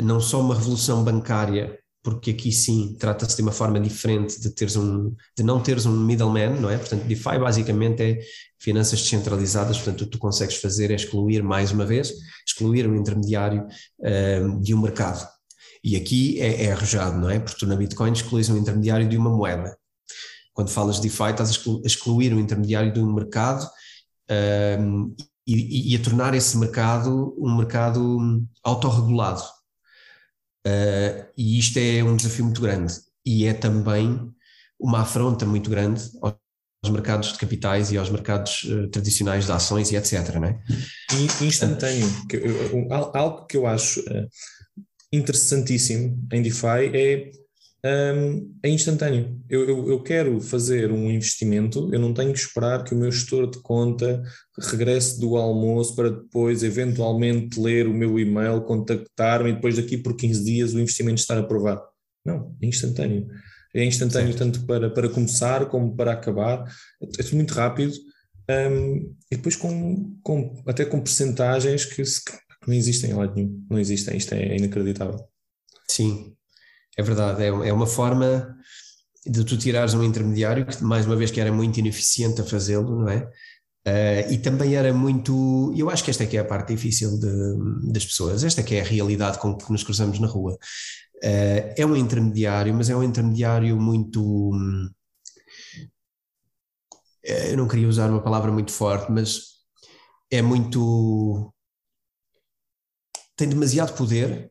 não 0.00 0.20
só 0.20 0.40
uma 0.40 0.54
revolução 0.54 1.04
bancária, 1.04 1.78
porque 2.02 2.30
aqui 2.30 2.50
sim 2.50 2.96
trata-se 2.98 3.36
de 3.36 3.42
uma 3.42 3.52
forma 3.52 3.78
diferente 3.78 4.40
de 4.40 4.50
teres 4.54 4.74
um, 4.74 5.14
de 5.36 5.42
não 5.42 5.60
teres 5.62 5.84
um 5.84 5.92
middleman, 5.92 6.58
não 6.58 6.70
é? 6.70 6.78
Portanto, 6.78 7.04
DeFi 7.04 7.38
basicamente 7.38 8.02
é 8.02 8.18
finanças 8.58 9.02
descentralizadas, 9.02 9.76
portanto, 9.76 10.02
o 10.02 10.04
que 10.06 10.10
tu 10.12 10.18
consegues 10.18 10.56
fazer 10.56 10.90
é 10.90 10.94
excluir 10.94 11.42
mais 11.42 11.72
uma 11.72 11.84
vez, 11.84 12.12
excluir 12.46 12.86
o 12.86 12.96
intermediário 12.96 13.66
uh, 14.00 14.60
de 14.62 14.74
um 14.74 14.80
mercado. 14.80 15.28
E 15.84 15.96
aqui 15.96 16.40
é, 16.40 16.64
é 16.64 16.72
arrojado, 16.72 17.18
não 17.18 17.28
é? 17.28 17.38
Porque 17.38 17.58
tu 17.58 17.66
na 17.66 17.76
Bitcoin 17.76 18.12
excluís 18.12 18.48
um 18.48 18.56
intermediário 18.56 19.08
de 19.08 19.16
uma 19.16 19.30
moeda. 19.30 19.76
Quando 20.54 20.70
falas 20.70 20.96
de 20.96 21.02
DeFi, 21.02 21.30
estás 21.30 21.50
a 21.50 21.86
excluir 21.86 22.32
o 22.32 22.40
intermediário 22.40 22.92
de 22.92 23.00
um 23.00 23.12
mercado 23.12 23.68
um, 24.30 25.14
e, 25.46 25.92
e, 25.92 25.96
a 25.96 26.02
tornar 26.02 26.34
esse 26.34 26.56
mercado 26.56 27.34
um 27.38 27.56
mercado 27.56 28.46
autorregulado. 28.62 29.42
Uh, 30.66 31.26
e 31.36 31.58
isto 31.58 31.78
é 31.78 32.04
um 32.04 32.16
desafio 32.16 32.44
muito 32.44 32.60
grande 32.60 32.92
e 33.24 33.46
é 33.46 33.54
também 33.54 34.30
uma 34.78 35.00
afronta 35.00 35.46
muito 35.46 35.70
grande 35.70 36.02
aos 36.22 36.92
mercados 36.92 37.32
de 37.32 37.38
capitais 37.38 37.90
e 37.90 37.98
aos 37.98 38.10
mercados 38.10 38.64
uh, 38.64 38.88
tradicionais 38.88 39.46
de 39.46 39.52
ações 39.52 39.90
e 39.90 39.96
etc. 39.96 40.34
Não 40.34 40.44
é? 40.44 40.62
Instantâneo. 41.40 42.06
algo 43.14 43.46
que 43.46 43.56
eu 43.56 43.66
acho 43.66 44.00
uh, 44.00 44.28
interessantíssimo 45.12 46.22
em 46.32 46.42
DeFi 46.42 46.90
é 46.94 47.30
um, 47.84 48.54
é 48.62 48.68
instantâneo. 48.68 49.40
Eu, 49.48 49.66
eu, 49.66 49.88
eu, 49.88 50.02
quero 50.02 50.40
fazer 50.40 50.92
um 50.92 51.10
investimento, 51.10 51.88
eu 51.92 51.98
não 51.98 52.12
tenho 52.12 52.32
que 52.32 52.38
esperar 52.38 52.84
que 52.84 52.94
o 52.94 52.96
meu 52.96 53.10
gestor 53.10 53.50
de 53.50 53.58
conta 53.60 54.22
regresse 54.58 55.18
do 55.18 55.36
almoço 55.36 55.96
para 55.96 56.10
depois, 56.10 56.62
eventualmente, 56.62 57.58
ler 57.58 57.86
o 57.86 57.94
meu 57.94 58.18
e-mail, 58.18 58.60
contactar-me 58.62 59.50
e 59.50 59.54
depois, 59.54 59.76
daqui 59.76 59.96
por 59.96 60.14
15 60.14 60.44
dias, 60.44 60.74
o 60.74 60.80
investimento 60.80 61.20
estar 61.20 61.38
aprovado. 61.38 61.82
Não, 62.24 62.54
é 62.62 62.66
instantâneo. 62.66 63.26
É 63.74 63.84
instantâneo 63.84 64.32
certo. 64.36 64.52
tanto 64.52 64.66
para, 64.66 64.90
para 64.90 65.08
começar 65.08 65.66
como 65.66 65.96
para 65.96 66.12
acabar. 66.12 66.64
É, 67.02 67.06
é 67.06 67.34
muito 67.34 67.54
rápido. 67.54 67.94
Um, 68.50 69.14
e 69.30 69.36
depois 69.36 69.56
com, 69.56 70.18
com, 70.22 70.62
até 70.66 70.84
com 70.84 71.00
percentagens 71.00 71.84
que, 71.84 72.02
que 72.02 72.66
não 72.68 72.74
existem 72.74 73.10
em 73.10 73.14
lado 73.14 73.34
nenhum. 73.34 73.64
Não 73.70 73.78
existem. 73.78 74.18
Isto 74.18 74.34
é 74.34 74.56
inacreditável. 74.56 75.24
Sim, 75.88 76.34
é 77.00 77.02
verdade, 77.02 77.42
é, 77.42 77.46
é 77.46 77.72
uma 77.72 77.86
forma 77.86 78.56
de 79.26 79.44
tu 79.44 79.56
tirares 79.56 79.94
um 79.94 80.02
intermediário 80.02 80.66
que, 80.66 80.82
mais 80.82 81.06
uma 81.06 81.16
vez, 81.16 81.30
que 81.30 81.40
era 81.40 81.52
muito 81.52 81.78
ineficiente 81.78 82.40
a 82.40 82.44
fazê-lo, 82.44 83.00
não 83.00 83.08
é? 83.08 83.28
Uh, 83.86 84.32
e 84.32 84.38
também 84.38 84.74
era 84.74 84.92
muito. 84.92 85.72
Eu 85.76 85.88
acho 85.90 86.04
que 86.04 86.10
esta 86.10 86.24
é 86.24 86.26
que 86.26 86.36
é 86.36 86.40
a 86.40 86.44
parte 86.44 86.74
difícil 86.74 87.18
de, 87.18 87.92
das 87.92 88.04
pessoas, 88.04 88.44
esta 88.44 88.60
é 88.60 88.64
que 88.64 88.74
é 88.74 88.80
a 88.82 88.84
realidade 88.84 89.38
com 89.38 89.56
que 89.56 89.72
nos 89.72 89.82
cruzamos 89.82 90.18
na 90.18 90.26
rua. 90.26 90.52
Uh, 91.24 91.74
é 91.76 91.86
um 91.86 91.96
intermediário, 91.96 92.74
mas 92.74 92.90
é 92.90 92.96
um 92.96 93.02
intermediário 93.02 93.80
muito. 93.80 94.52
Eh, 97.24 97.52
eu 97.52 97.56
não 97.56 97.68
queria 97.68 97.88
usar 97.88 98.10
uma 98.10 98.22
palavra 98.22 98.52
muito 98.52 98.72
forte, 98.72 99.10
mas 99.10 99.40
é 100.30 100.42
muito. 100.42 101.52
tem 103.36 103.48
demasiado 103.48 103.96
poder 103.96 104.49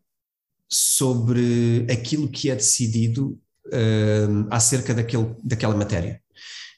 sobre 0.69 1.87
aquilo 1.89 2.29
que 2.29 2.49
é 2.49 2.55
decidido 2.55 3.39
uh, 3.67 4.47
acerca 4.51 4.93
daquele, 4.93 5.35
daquela 5.43 5.75
matéria. 5.75 6.21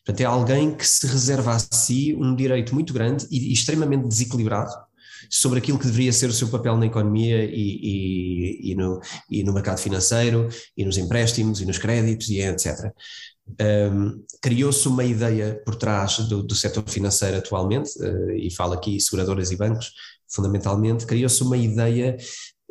Portanto, 0.06 0.22
é 0.22 0.26
alguém 0.26 0.74
que 0.74 0.88
se 0.88 1.06
reserva 1.06 1.54
a 1.54 1.60
si 1.60 2.16
um 2.16 2.36
direito 2.36 2.74
muito 2.74 2.94
grande 2.94 3.28
e, 3.30 3.54
extremamente 3.54 4.08
desequilibrado 4.08 4.72
sobre 5.30 5.60
aquilo 5.60 5.78
que 5.78 5.86
deveria 5.86 6.12
ser 6.12 6.30
o 6.30 6.34
seu 6.34 6.48
papel 6.48 6.76
na 6.76 6.88
economia 6.88 7.44
e, 7.46 7.52
e, 7.54 8.72
e, 8.72 8.76
no, 8.76 9.00
e 9.30 9.44
no 9.44 9.54
mercado 9.54 9.80
financeiro, 9.80 10.50
e 10.76 10.84
nos 10.84 10.98
empréstimos, 10.98 11.62
e 11.62 11.66
nos 11.66 11.78
créditos, 11.78 12.30
e 12.30 12.42
etc. 12.42 12.92
Um, 13.60 14.24
Criou-se 14.42 14.88
uma 14.88 15.04
ideia 15.04 15.62
por 15.64 15.76
trás 15.76 16.18
do, 16.18 16.42
do 16.42 16.56
setor 16.56 16.84
financeiro 16.90 17.38
atualmente, 17.38 17.92
uh, 18.00 18.32
e 18.32 18.50
falo 18.52 18.74
aqui 18.74 19.00
seguradoras 19.00 19.52
e 19.52 19.56
bancos, 19.56 19.92
fundamentalmente, 20.28 21.06
criou-se 21.06 21.44
uma 21.44 21.58
ideia 21.58 22.18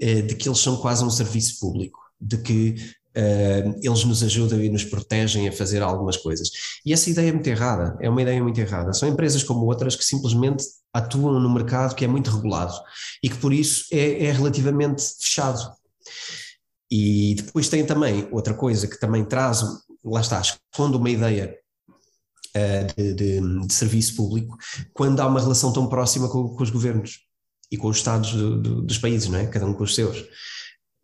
de 0.00 0.34
que 0.34 0.48
eles 0.48 0.58
são 0.58 0.76
quase 0.76 1.04
um 1.04 1.10
serviço 1.10 1.60
público, 1.60 1.98
de 2.20 2.38
que 2.38 3.00
Uh, 3.10 3.74
eles 3.82 4.04
nos 4.04 4.22
ajudam 4.22 4.62
e 4.62 4.68
nos 4.68 4.84
protegem 4.84 5.48
a 5.48 5.52
fazer 5.52 5.82
algumas 5.82 6.16
coisas. 6.16 6.48
E 6.86 6.92
essa 6.92 7.10
ideia 7.10 7.30
é 7.30 7.32
muito 7.32 7.46
errada, 7.48 7.98
é 8.00 8.08
uma 8.08 8.22
ideia 8.22 8.40
muito 8.40 8.60
errada. 8.60 8.92
São 8.92 9.08
empresas 9.08 9.42
como 9.42 9.66
outras 9.66 9.96
que 9.96 10.04
simplesmente 10.04 10.64
atuam 10.92 11.40
no 11.40 11.52
mercado 11.52 11.96
que 11.96 12.04
é 12.04 12.08
muito 12.08 12.30
regulado 12.30 12.72
e 13.20 13.28
que 13.28 13.36
por 13.36 13.52
isso 13.52 13.86
é, 13.90 14.26
é 14.26 14.32
relativamente 14.32 15.02
fechado. 15.20 15.72
E 16.88 17.34
depois 17.34 17.68
tem 17.68 17.84
também 17.84 18.28
outra 18.30 18.54
coisa 18.54 18.86
que 18.86 18.98
também 18.98 19.24
traz, 19.24 19.62
lá 20.04 20.20
está, 20.20 20.40
esconde 20.40 20.96
uma 20.96 21.10
ideia 21.10 21.56
uh, 22.56 22.94
de, 22.96 23.12
de, 23.14 23.66
de, 23.66 23.74
serviço 23.74 24.14
público 24.14 24.56
quando 24.94 25.18
há 25.18 25.26
uma 25.26 25.40
relação 25.40 25.72
tão 25.72 25.88
próxima 25.88 26.28
com, 26.28 26.48
com 26.48 26.62
os 26.62 26.70
governos 26.70 27.28
e 27.70 27.76
com 27.76 27.88
os 27.88 27.98
estados 27.98 28.32
do, 28.32 28.60
do, 28.60 28.82
dos 28.82 28.98
países, 28.98 29.28
não 29.28 29.38
é? 29.38 29.46
cada 29.46 29.66
um 29.66 29.74
com 29.74 29.84
os 29.84 29.94
seus. 29.94 30.24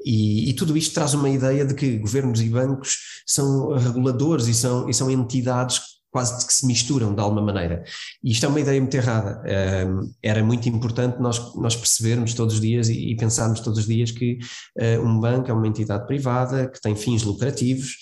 E, 0.04 0.50
e, 0.50 0.52
tudo 0.52 0.76
isto 0.76 0.94
traz 0.94 1.14
uma 1.14 1.28
ideia 1.28 1.64
de 1.64 1.74
que 1.74 1.98
governos 1.98 2.40
e 2.40 2.48
bancos 2.48 3.22
são 3.26 3.74
reguladores 3.76 4.46
e 4.46 4.54
são, 4.54 4.88
e 4.88 4.94
são 4.94 5.10
entidades 5.10 5.80
quase 6.10 6.46
que 6.46 6.52
se 6.52 6.66
misturam 6.66 7.14
de 7.14 7.20
alguma 7.20 7.42
maneira. 7.42 7.82
E 8.22 8.30
isto 8.32 8.46
é 8.46 8.48
uma 8.48 8.60
ideia 8.60 8.80
muito 8.80 8.94
errada. 8.94 9.42
Um, 9.86 10.10
era 10.22 10.42
muito 10.42 10.68
importante 10.68 11.20
nós, 11.20 11.54
nós 11.56 11.76
percebermos 11.76 12.34
todos 12.34 12.54
os 12.54 12.60
dias 12.60 12.88
e, 12.88 13.10
e 13.10 13.16
pensarmos 13.16 13.60
todos 13.60 13.80
os 13.80 13.86
dias 13.86 14.10
que 14.10 14.38
uh, 14.78 15.02
um 15.02 15.20
banco 15.20 15.50
é 15.50 15.54
uma 15.54 15.66
entidade 15.66 16.06
privada 16.06 16.68
que 16.68 16.80
tem 16.80 16.94
fins 16.94 17.22
lucrativos 17.22 17.96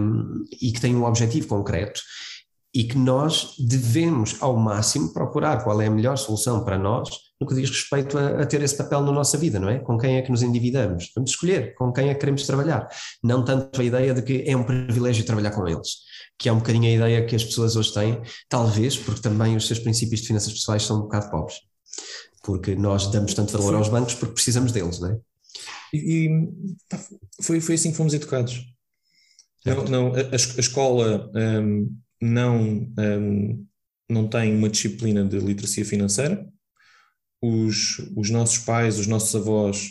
um, 0.00 0.44
e 0.60 0.72
que 0.72 0.80
tem 0.80 0.94
um 0.96 1.04
objetivo 1.04 1.46
concreto 1.46 2.00
e 2.74 2.84
que 2.84 2.96
nós 2.96 3.54
devemos, 3.58 4.36
ao 4.40 4.56
máximo, 4.56 5.12
procurar 5.12 5.62
qual 5.62 5.80
é 5.82 5.86
a 5.86 5.90
melhor 5.90 6.16
solução 6.16 6.64
para 6.64 6.78
nós 6.78 7.10
no 7.40 7.46
que 7.46 7.54
diz 7.54 7.70
respeito 7.70 8.18
a, 8.18 8.42
a, 8.42 8.46
ter 8.46 8.60
esse 8.62 8.76
papel 8.76 9.00
na 9.00 9.12
nossa 9.12 9.38
vida, 9.38 9.58
não 9.58 9.68
é? 9.68 9.78
Com 9.78 9.96
quem 9.96 10.16
é 10.16 10.22
que 10.22 10.30
nos 10.30 10.42
endividamos? 10.42 11.10
Vamos 11.14 11.30
escolher 11.30 11.74
com 11.74 11.90
quem 11.90 12.10
é 12.10 12.14
que 12.14 12.20
queremos 12.20 12.46
trabalhar. 12.46 12.86
Não 13.22 13.44
tanto 13.44 13.80
a 13.80 13.84
ideia 13.84 14.12
de 14.12 14.20
que 14.22 14.44
é 14.46 14.56
um 14.56 14.62
privilégio 14.62 15.24
trabalhar 15.24 15.52
com 15.52 15.66
eles, 15.66 16.00
que 16.38 16.48
é 16.48 16.52
um 16.52 16.58
bocadinho 16.58 16.84
a 16.86 16.94
ideia 16.94 17.24
que 17.24 17.34
as 17.34 17.44
pessoas 17.44 17.76
hoje 17.76 17.94
têm, 17.94 18.20
talvez 18.48 18.98
porque 18.98 19.22
também 19.22 19.56
os 19.56 19.66
seus 19.66 19.78
princípios 19.78 20.20
de 20.20 20.26
finanças 20.26 20.52
pessoais 20.52 20.82
são 20.82 20.98
um 20.98 21.02
bocado 21.02 21.30
pobres. 21.30 21.56
Porque 22.42 22.74
nós 22.74 23.10
damos 23.10 23.32
tanto 23.32 23.56
valor 23.56 23.74
aos 23.74 23.88
bancos 23.88 24.14
porque 24.14 24.34
precisamos 24.34 24.70
deles, 24.72 25.00
não 25.00 25.10
é? 25.10 25.18
E, 25.92 26.26
e 26.26 27.42
foi, 27.42 27.60
foi 27.60 27.74
assim 27.74 27.90
que 27.90 27.96
fomos 27.96 28.12
educados. 28.12 28.64
Não, 29.64 29.84
não, 29.84 30.14
a, 30.14 30.20
a 30.32 30.60
escola 30.60 31.30
um, 31.34 31.96
não, 32.20 32.58
um, 32.98 33.66
não 34.08 34.28
tem 34.28 34.54
uma 34.54 34.68
disciplina 34.68 35.24
de 35.24 35.38
literacia 35.38 35.84
financeira, 35.84 36.46
os, 37.42 37.98
os 38.16 38.30
nossos 38.30 38.58
pais, 38.58 38.98
os 38.98 39.06
nossos 39.06 39.34
avós 39.34 39.88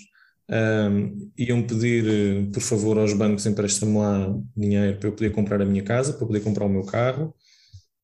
um, 0.52 1.32
iam 1.38 1.62
pedir, 1.62 2.06
eh, 2.08 2.50
por 2.52 2.62
favor, 2.62 2.98
aos 2.98 3.14
bancos 3.14 3.46
emprestem-me 3.46 3.98
lá 3.98 4.36
dinheiro 4.58 4.98
para 4.98 5.10
eu 5.10 5.14
poder 5.14 5.32
comprar 5.32 5.62
a 5.62 5.66
minha 5.66 5.84
casa, 5.84 6.14
para 6.14 6.26
poder 6.26 6.42
comprar 6.42 6.66
o 6.66 6.70
meu 6.70 6.84
carro. 6.84 7.36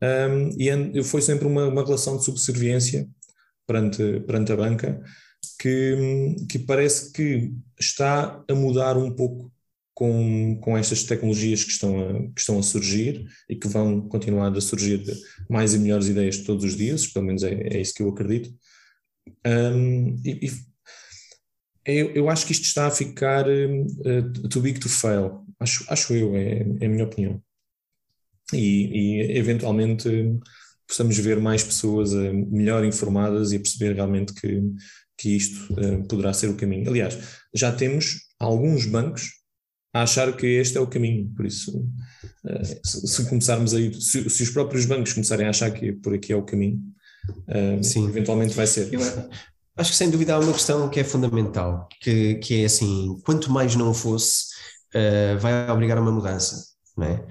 Um, 0.01 0.49
e 0.59 1.03
foi 1.03 1.21
sempre 1.21 1.47
uma, 1.47 1.67
uma 1.67 1.83
relação 1.83 2.17
de 2.17 2.25
subserviência 2.25 3.07
perante, 3.65 4.19
perante 4.27 4.51
a 4.51 4.55
banca 4.55 5.01
que, 5.59 6.35
que 6.49 6.59
parece 6.59 7.11
que 7.11 7.51
está 7.79 8.43
a 8.47 8.53
mudar 8.53 8.97
um 8.97 9.11
pouco 9.11 9.51
com, 9.93 10.59
com 10.61 10.77
estas 10.77 11.03
tecnologias 11.03 11.63
que 11.63 11.71
estão, 11.71 11.99
a, 11.99 12.13
que 12.33 12.39
estão 12.39 12.59
a 12.59 12.63
surgir 12.63 13.25
e 13.49 13.55
que 13.55 13.67
vão 13.67 14.01
continuar 14.01 14.55
a 14.55 14.61
surgir 14.61 15.03
mais 15.49 15.73
e 15.73 15.79
melhores 15.79 16.07
ideias 16.07 16.39
todos 16.39 16.65
os 16.65 16.75
dias, 16.75 17.07
pelo 17.07 17.25
menos 17.25 17.43
é, 17.43 17.53
é 17.53 17.81
isso 17.81 17.93
que 17.93 18.03
eu 18.03 18.09
acredito. 18.09 18.53
Um, 19.45 20.21
e, 20.23 20.47
e 20.47 20.51
eu, 21.85 22.11
eu, 22.15 22.29
acho 22.29 22.45
que 22.45 22.51
isto 22.51 22.65
está 22.65 22.87
a 22.87 22.91
ficar 22.91 23.45
uh, 23.47 24.49
too 24.49 24.61
big 24.61 24.79
to 24.79 24.89
fail, 24.89 25.45
acho, 25.59 25.85
acho 25.87 26.13
eu, 26.13 26.35
é, 26.35 26.65
é 26.81 26.85
a 26.85 26.89
minha 26.89 27.05
opinião. 27.05 27.41
E, 28.53 29.21
e 29.21 29.37
eventualmente 29.37 30.09
possamos 30.87 31.17
ver 31.17 31.39
mais 31.39 31.63
pessoas 31.63 32.13
uh, 32.13 32.33
melhor 32.33 32.83
informadas 32.83 33.51
e 33.51 33.59
perceber 33.59 33.93
realmente 33.93 34.33
que, 34.33 34.61
que 35.17 35.35
isto 35.35 35.73
uh, 35.73 36.07
poderá 36.07 36.33
ser 36.33 36.49
o 36.49 36.55
caminho. 36.55 36.89
Aliás, 36.89 37.17
já 37.53 37.71
temos 37.71 38.21
alguns 38.39 38.85
bancos 38.85 39.29
a 39.93 40.03
achar 40.03 40.35
que 40.35 40.45
este 40.45 40.77
é 40.77 40.81
o 40.81 40.87
caminho, 40.87 41.31
por 41.33 41.45
isso, 41.45 41.71
se, 42.83 43.07
se, 43.07 43.29
começarmos 43.29 43.73
a 43.73 43.79
ir, 43.79 43.93
se, 43.93 44.29
se, 44.29 44.43
os 44.43 44.49
próprios 44.49 44.85
bancos 44.85 45.13
começarem 45.13 45.47
a 45.47 45.51
achar 45.51 45.71
que 45.71 45.93
por 45.93 46.13
aqui 46.13 46.33
é 46.33 46.35
o 46.35 46.43
caminho, 46.43 46.81
uh, 47.29 47.83
Sim. 47.83 48.07
eventualmente 48.07 48.53
vai 48.53 48.67
ser. 48.67 48.93
Eu 48.93 49.01
acho 49.77 49.91
que 49.91 49.97
sem 49.97 50.09
dúvida 50.09 50.35
há 50.35 50.39
uma 50.39 50.53
questão 50.53 50.87
que 50.89 50.99
é 50.99 51.03
fundamental, 51.03 51.87
que, 52.01 52.35
que 52.35 52.61
é 52.61 52.65
assim, 52.65 53.19
quanto 53.25 53.51
mais 53.51 53.75
não 53.75 53.93
fosse, 53.93 54.45
uh, 54.95 55.37
vai 55.39 55.69
obrigar 55.69 55.97
a 55.97 56.01
uma 56.01 56.11
mudança, 56.11 56.65
não 56.97 57.05
é? 57.05 57.25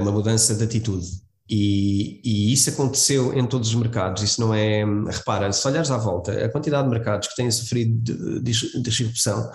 uma 0.00 0.12
mudança 0.12 0.54
de 0.54 0.62
atitude. 0.62 1.24
E, 1.50 2.20
e, 2.24 2.52
isso 2.52 2.70
aconteceu 2.70 3.34
em 3.34 3.46
todos 3.46 3.68
os 3.68 3.74
mercados, 3.74 4.22
isso 4.22 4.40
não 4.40 4.54
é. 4.54 4.82
Repara, 5.10 5.52
se 5.52 5.66
olhares 5.68 5.90
à 5.90 5.98
volta, 5.98 6.32
a 6.32 6.48
quantidade 6.48 6.84
de 6.84 6.90
mercados 6.90 7.28
que 7.28 7.36
têm 7.36 7.50
sofrido 7.50 8.40
disrupção 8.80 9.50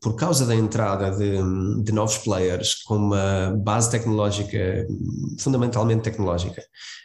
por 0.00 0.14
causa 0.14 0.46
da 0.46 0.54
entrada 0.54 1.10
de, 1.10 1.82
de, 1.82 1.92
novos 1.92 2.18
players 2.18 2.82
com 2.84 2.96
uma 2.96 3.56
base 3.56 3.90
tecnológica, 3.90 4.86
fundamentalmente 5.40 6.02
tecnológica, 6.02 6.62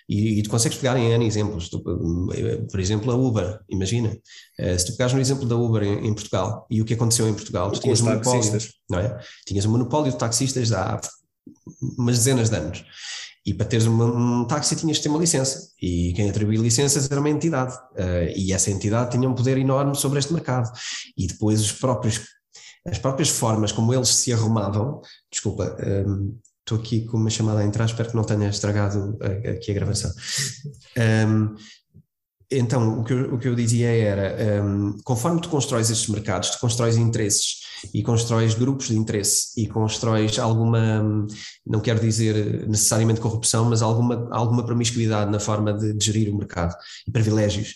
e, 0.08 0.39
e 0.39 0.43
tu 0.43 0.49
consegues 0.49 0.77
pegar 0.77 0.97
em 0.97 1.12
N 1.12 1.25
exemplos, 1.25 1.69
tu, 1.69 1.82
por 1.82 2.79
exemplo, 2.79 3.12
a 3.12 3.15
Uber, 3.15 3.60
imagina, 3.69 4.15
eh, 4.60 4.77
se 4.77 4.86
tu 4.86 4.91
pegares 4.91 5.13
no 5.13 5.19
exemplo 5.19 5.47
da 5.47 5.56
Uber 5.56 5.82
em, 5.82 6.08
em 6.08 6.13
Portugal 6.13 6.67
e 6.69 6.82
o 6.82 6.86
que 6.86 6.93
aconteceu 6.93 7.27
em 7.27 7.34
Portugal, 7.34 7.71
tu 7.71 7.79
tinhas 7.79 8.01
um 8.01 8.06
monopólio, 8.06 8.60
não 8.89 8.99
é? 8.99 9.19
Tinhas 9.47 9.65
um 9.65 9.71
monopólio 9.71 10.12
de 10.12 10.17
taxistas 10.17 10.71
há 10.71 10.99
umas 11.97 12.17
dezenas 12.17 12.49
de 12.49 12.56
anos. 12.56 12.86
E 13.45 13.53
para 13.53 13.65
teres 13.65 13.86
um 13.86 14.45
táxi 14.45 14.75
tinhas 14.75 14.97
que 14.97 15.03
ter 15.03 15.10
uma 15.10 15.19
licença. 15.19 15.69
E 15.82 16.13
quem 16.15 16.29
atribuía 16.29 16.60
licenças 16.60 17.12
era 17.12 17.19
uma 17.19 17.29
entidade. 17.29 17.75
Uh, 17.91 18.32
e 18.36 18.53
essa 18.53 18.71
entidade 18.71 19.12
tinha 19.12 19.27
um 19.27 19.36
poder 19.36 19.58
enorme 19.58 19.95
sobre 19.95 20.19
este 20.19 20.32
mercado. 20.32 20.71
E 21.17 21.27
depois 21.27 21.60
os 21.60 21.71
próprios, 21.73 22.21
as 22.86 22.98
próprias 23.00 23.30
formas 23.30 23.72
como 23.72 23.93
eles 23.93 24.10
se 24.10 24.34
arrumavam. 24.34 25.02
Desculpa, 25.32 25.78
um, 26.08 26.38
estou 26.60 26.78
aqui 26.78 27.06
com 27.06 27.17
uma 27.17 27.30
chamada 27.30 27.60
a 27.60 27.65
entrar, 27.65 27.86
espero 27.86 28.10
que 28.10 28.15
não 28.15 28.24
tenha 28.24 28.50
estragado 28.50 29.17
aqui 29.56 29.72
a 29.72 29.74
gravação. 29.74 30.12
Um, 31.28 31.56
então, 32.52 33.00
o 33.00 33.04
que, 33.04 33.13
eu, 33.13 33.34
o 33.34 33.39
que 33.39 33.48
eu 33.48 33.56
dizia 33.56 33.89
era: 33.89 34.63
um, 34.63 34.98
conforme 35.04 35.41
tu 35.41 35.50
constróis 35.50 35.89
estes 35.89 36.08
mercados, 36.08 36.52
tu 36.52 36.60
constróis 36.60 36.98
interesses 36.98 37.63
e 37.93 38.04
constróis 38.04 38.54
grupos 38.54 38.88
de 38.88 38.98
interesse 38.98 39.60
e 39.62 39.67
constróis 39.67 40.38
alguma, 40.39 41.04
não 41.65 41.80
quero 41.80 42.00
dizer 42.00 42.67
necessariamente 42.67 43.19
corrupção, 43.19 43.65
mas 43.65 43.82
alguma, 43.82 44.30
alguma 44.32 44.65
promiscuidade 44.65 45.32
na 45.32 45.39
forma 45.39 45.74
de 45.74 45.98
gerir 46.04 46.34
o 46.34 46.38
mercado 46.38 46.76
e 47.08 47.12
privilégios. 47.12 47.76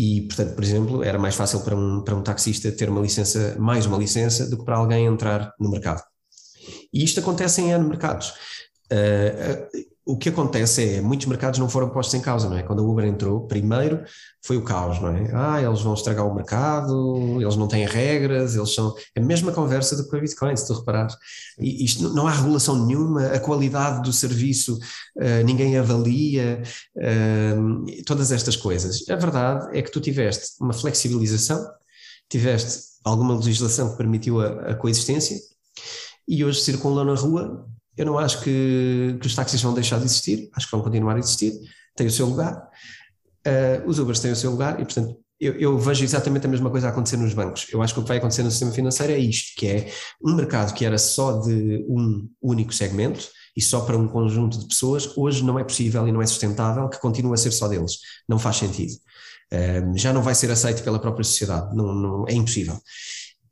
E, 0.00 0.20
portanto, 0.28 0.54
por 0.54 0.62
exemplo, 0.62 1.02
era 1.02 1.18
mais 1.18 1.34
fácil 1.34 1.58
para 1.64 1.74
um, 1.74 2.04
para 2.04 2.14
um 2.14 2.22
taxista 2.22 2.70
ter 2.70 2.88
uma 2.88 3.00
licença, 3.00 3.56
mais 3.58 3.84
uma 3.84 3.98
licença, 3.98 4.48
do 4.48 4.56
que 4.56 4.64
para 4.64 4.76
alguém 4.76 5.06
entrar 5.06 5.52
no 5.58 5.68
mercado. 5.68 6.00
E 6.92 7.02
isto 7.02 7.18
acontece 7.18 7.62
em 7.62 7.72
N 7.72 7.84
mercados. 7.88 8.32
Uh, 8.92 9.66
o 10.08 10.16
que 10.16 10.30
acontece 10.30 10.94
é, 10.96 11.00
muitos 11.02 11.26
mercados 11.26 11.58
não 11.58 11.68
foram 11.68 11.90
postos 11.90 12.14
em 12.14 12.22
causa, 12.22 12.48
não 12.48 12.56
é? 12.56 12.62
Quando 12.62 12.80
a 12.80 12.82
Uber 12.82 13.04
entrou, 13.04 13.46
primeiro 13.46 14.02
foi 14.42 14.56
o 14.56 14.64
caos, 14.64 14.98
não 15.02 15.10
é? 15.10 15.30
Ah, 15.34 15.62
eles 15.62 15.82
vão 15.82 15.92
estragar 15.92 16.26
o 16.26 16.34
mercado, 16.34 17.38
eles 17.38 17.56
não 17.56 17.68
têm 17.68 17.84
regras, 17.84 18.56
eles 18.56 18.72
são... 18.74 18.94
É 19.14 19.20
a 19.20 19.22
mesma 19.22 19.52
conversa 19.52 19.94
do 19.96 20.08
que 20.08 20.16
a 20.16 20.18
Bitcoin, 20.18 20.56
se 20.56 20.66
tu 20.66 20.72
reparares. 20.72 21.14
E 21.60 21.84
isto, 21.84 22.08
não 22.14 22.26
há 22.26 22.30
regulação 22.30 22.86
nenhuma, 22.86 23.26
a 23.26 23.38
qualidade 23.38 24.02
do 24.02 24.10
serviço 24.10 24.78
uh, 25.18 25.44
ninguém 25.44 25.76
avalia, 25.76 26.62
uh, 26.96 28.04
todas 28.06 28.32
estas 28.32 28.56
coisas. 28.56 29.06
A 29.10 29.16
verdade 29.16 29.76
é 29.76 29.82
que 29.82 29.92
tu 29.92 30.00
tiveste 30.00 30.54
uma 30.58 30.72
flexibilização, 30.72 31.62
tiveste 32.30 32.82
alguma 33.04 33.36
legislação 33.36 33.90
que 33.90 33.98
permitiu 33.98 34.40
a, 34.40 34.70
a 34.70 34.74
coexistência, 34.74 35.38
e 36.26 36.42
hoje 36.42 36.62
circulam 36.62 37.04
na 37.04 37.14
rua 37.14 37.68
eu 37.98 38.06
não 38.06 38.16
acho 38.16 38.40
que, 38.42 39.18
que 39.20 39.26
os 39.26 39.34
táxis 39.34 39.60
vão 39.60 39.74
deixar 39.74 39.98
de 39.98 40.04
existir, 40.04 40.48
acho 40.54 40.66
que 40.66 40.72
vão 40.72 40.82
continuar 40.82 41.16
a 41.16 41.18
existir, 41.18 41.52
têm 41.96 42.06
o 42.06 42.10
seu 42.10 42.26
lugar. 42.26 42.68
Uh, 43.44 43.88
os 43.88 43.98
Ubers 43.98 44.20
têm 44.20 44.30
o 44.30 44.36
seu 44.36 44.52
lugar 44.52 44.80
e, 44.80 44.84
portanto, 44.84 45.16
eu, 45.40 45.54
eu, 45.54 45.78
vejo 45.78 46.04
exatamente 46.04 46.46
a 46.46 46.48
mesma 46.48 46.70
coisa 46.70 46.86
a 46.86 46.90
acontecer 46.90 47.16
nos 47.16 47.34
bancos. 47.34 47.66
Eu 47.72 47.82
acho 47.82 47.94
que 47.94 48.00
o 48.00 48.02
que 48.04 48.08
vai 48.08 48.18
acontecer 48.18 48.44
no 48.44 48.50
sistema 48.50 48.70
financeiro 48.72 49.12
é 49.12 49.18
isto, 49.18 49.58
que 49.58 49.66
é 49.66 49.92
um 50.22 50.34
mercado 50.34 50.72
que 50.74 50.84
era 50.84 50.96
só 50.96 51.40
de 51.40 51.84
um 51.88 52.28
único 52.40 52.72
segmento 52.72 53.28
e 53.56 53.60
só 53.60 53.80
para 53.80 53.96
um 53.96 54.06
conjunto 54.06 54.58
de 54.58 54.68
pessoas, 54.68 55.16
hoje 55.16 55.44
não 55.44 55.58
é 55.58 55.64
possível 55.64 56.06
e 56.06 56.12
não 56.12 56.22
é 56.22 56.26
sustentável 56.26 56.88
que 56.88 57.00
continue 57.00 57.34
a 57.34 57.36
ser 57.36 57.50
só 57.50 57.66
deles. 57.66 57.98
Não 58.28 58.38
faz 58.38 58.56
sentido. 58.56 58.92
Uh, 59.52 59.96
já 59.96 60.12
não 60.12 60.22
vai 60.22 60.36
ser 60.36 60.50
aceito 60.52 60.84
pela 60.84 61.00
própria 61.00 61.24
sociedade, 61.24 61.74
não, 61.74 61.94
não 61.94 62.24
é 62.28 62.32
impossível. 62.32 62.78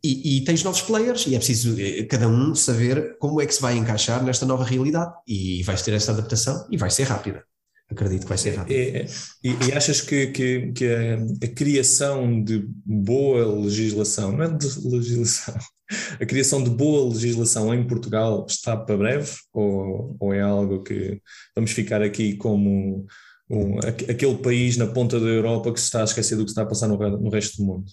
E, 0.06 0.38
e, 0.38 0.44
tens 0.44 0.62
novos 0.62 0.82
players 0.82 1.26
e 1.26 1.34
é 1.34 1.38
preciso 1.38 1.74
eh, 1.80 2.04
cada 2.04 2.28
um 2.28 2.54
saber 2.54 3.16
como 3.18 3.40
é 3.40 3.46
que 3.46 3.54
se 3.54 3.60
vai 3.60 3.76
encaixar 3.76 4.22
nesta 4.22 4.46
nova 4.46 4.62
realidade 4.62 5.12
e 5.26 5.64
vais 5.64 5.82
ter 5.82 5.94
essa 5.94 6.12
adaptação 6.12 6.64
e 6.70 6.76
vai 6.76 6.90
ser 6.90 7.04
rápida. 7.04 7.42
Acredito 7.90 8.22
que 8.22 8.28
vai 8.28 8.38
ser 8.38 8.54
rápida. 8.54 8.78
É, 8.78 8.98
é, 8.98 9.06
e, 9.42 9.68
e, 9.68 9.72
achas 9.72 10.00
que, 10.00 10.28
que, 10.28 10.72
que 10.72 10.86
a, 10.86 11.46
a, 11.46 11.48
criação 11.48 12.42
de 12.42 12.68
boa 12.84 13.44
legislação, 13.62 14.30
não 14.30 14.44
é 14.44 14.48
de 14.48 14.66
legislação, 14.88 15.54
a 16.20 16.26
criação 16.26 16.62
de 16.62 16.70
boa 16.70 17.12
legislação 17.12 17.74
em 17.74 17.84
Portugal 17.84 18.46
está 18.48 18.76
para 18.76 18.96
breve 18.96 19.32
ou, 19.52 20.16
ou 20.20 20.32
é 20.32 20.40
algo 20.40 20.84
que 20.84 21.20
vamos 21.54 21.72
ficar 21.72 22.00
aqui 22.00 22.36
como 22.36 23.06
um, 23.50 23.78
aquele 23.78 24.36
país 24.38 24.76
na 24.76 24.86
ponta 24.86 25.18
da 25.18 25.26
Europa 25.26 25.72
que 25.72 25.80
se 25.80 25.86
está 25.86 26.00
a 26.00 26.04
esquecer 26.04 26.36
do 26.36 26.44
que 26.44 26.50
está 26.50 26.62
a 26.62 26.66
passar 26.66 26.88
no, 26.88 26.96
no 26.96 27.30
resto 27.30 27.56
do 27.58 27.64
mundo? 27.64 27.86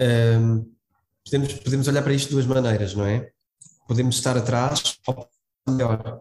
Um, 0.00 0.70
podemos, 1.24 1.52
podemos 1.54 1.88
olhar 1.88 2.02
para 2.02 2.12
isto 2.12 2.28
de 2.28 2.34
duas 2.34 2.46
maneiras, 2.46 2.94
não 2.94 3.04
é? 3.04 3.30
Podemos 3.86 4.16
estar 4.16 4.36
atrás 4.36 4.98
ou 5.06 5.28
melhor. 5.68 6.20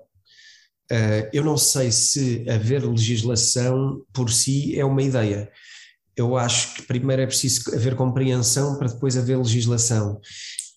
Uh, 0.92 1.30
eu 1.34 1.44
não 1.44 1.58
sei 1.58 1.92
se 1.92 2.48
haver 2.50 2.84
legislação 2.86 4.04
por 4.14 4.32
si 4.32 4.78
é 4.80 4.86
uma 4.86 5.02
ideia. 5.02 5.52
Eu 6.16 6.38
acho 6.38 6.76
que 6.76 6.84
primeiro 6.84 7.22
é 7.22 7.26
preciso 7.26 7.76
haver 7.76 7.96
compreensão 7.96 8.78
para 8.78 8.88
depois 8.88 9.18
haver 9.18 9.38
legislação. 9.38 10.22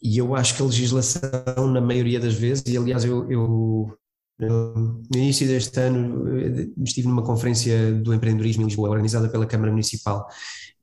E 0.03 0.17
eu 0.19 0.35
acho 0.35 0.55
que 0.55 0.63
a 0.63 0.67
legislação, 0.67 1.67
na 1.73 1.81
maioria 1.81 2.19
das 2.19 2.35
vezes, 2.35 2.65
e 2.67 2.77
aliás, 2.77 3.05
eu, 3.05 3.31
eu 3.31 3.99
no 4.39 5.03
início 5.15 5.47
deste 5.47 5.81
ano 5.81 6.39
eh, 6.39 6.69
estive 6.85 7.09
numa 7.09 7.25
conferência 7.25 7.93
do 7.93 8.15
empreendedorismo 8.15 8.63
em 8.63 8.67
Lisboa, 8.67 8.91
organizada 8.91 9.29
pela 9.29 9.47
Câmara 9.47 9.73
Municipal, 9.73 10.29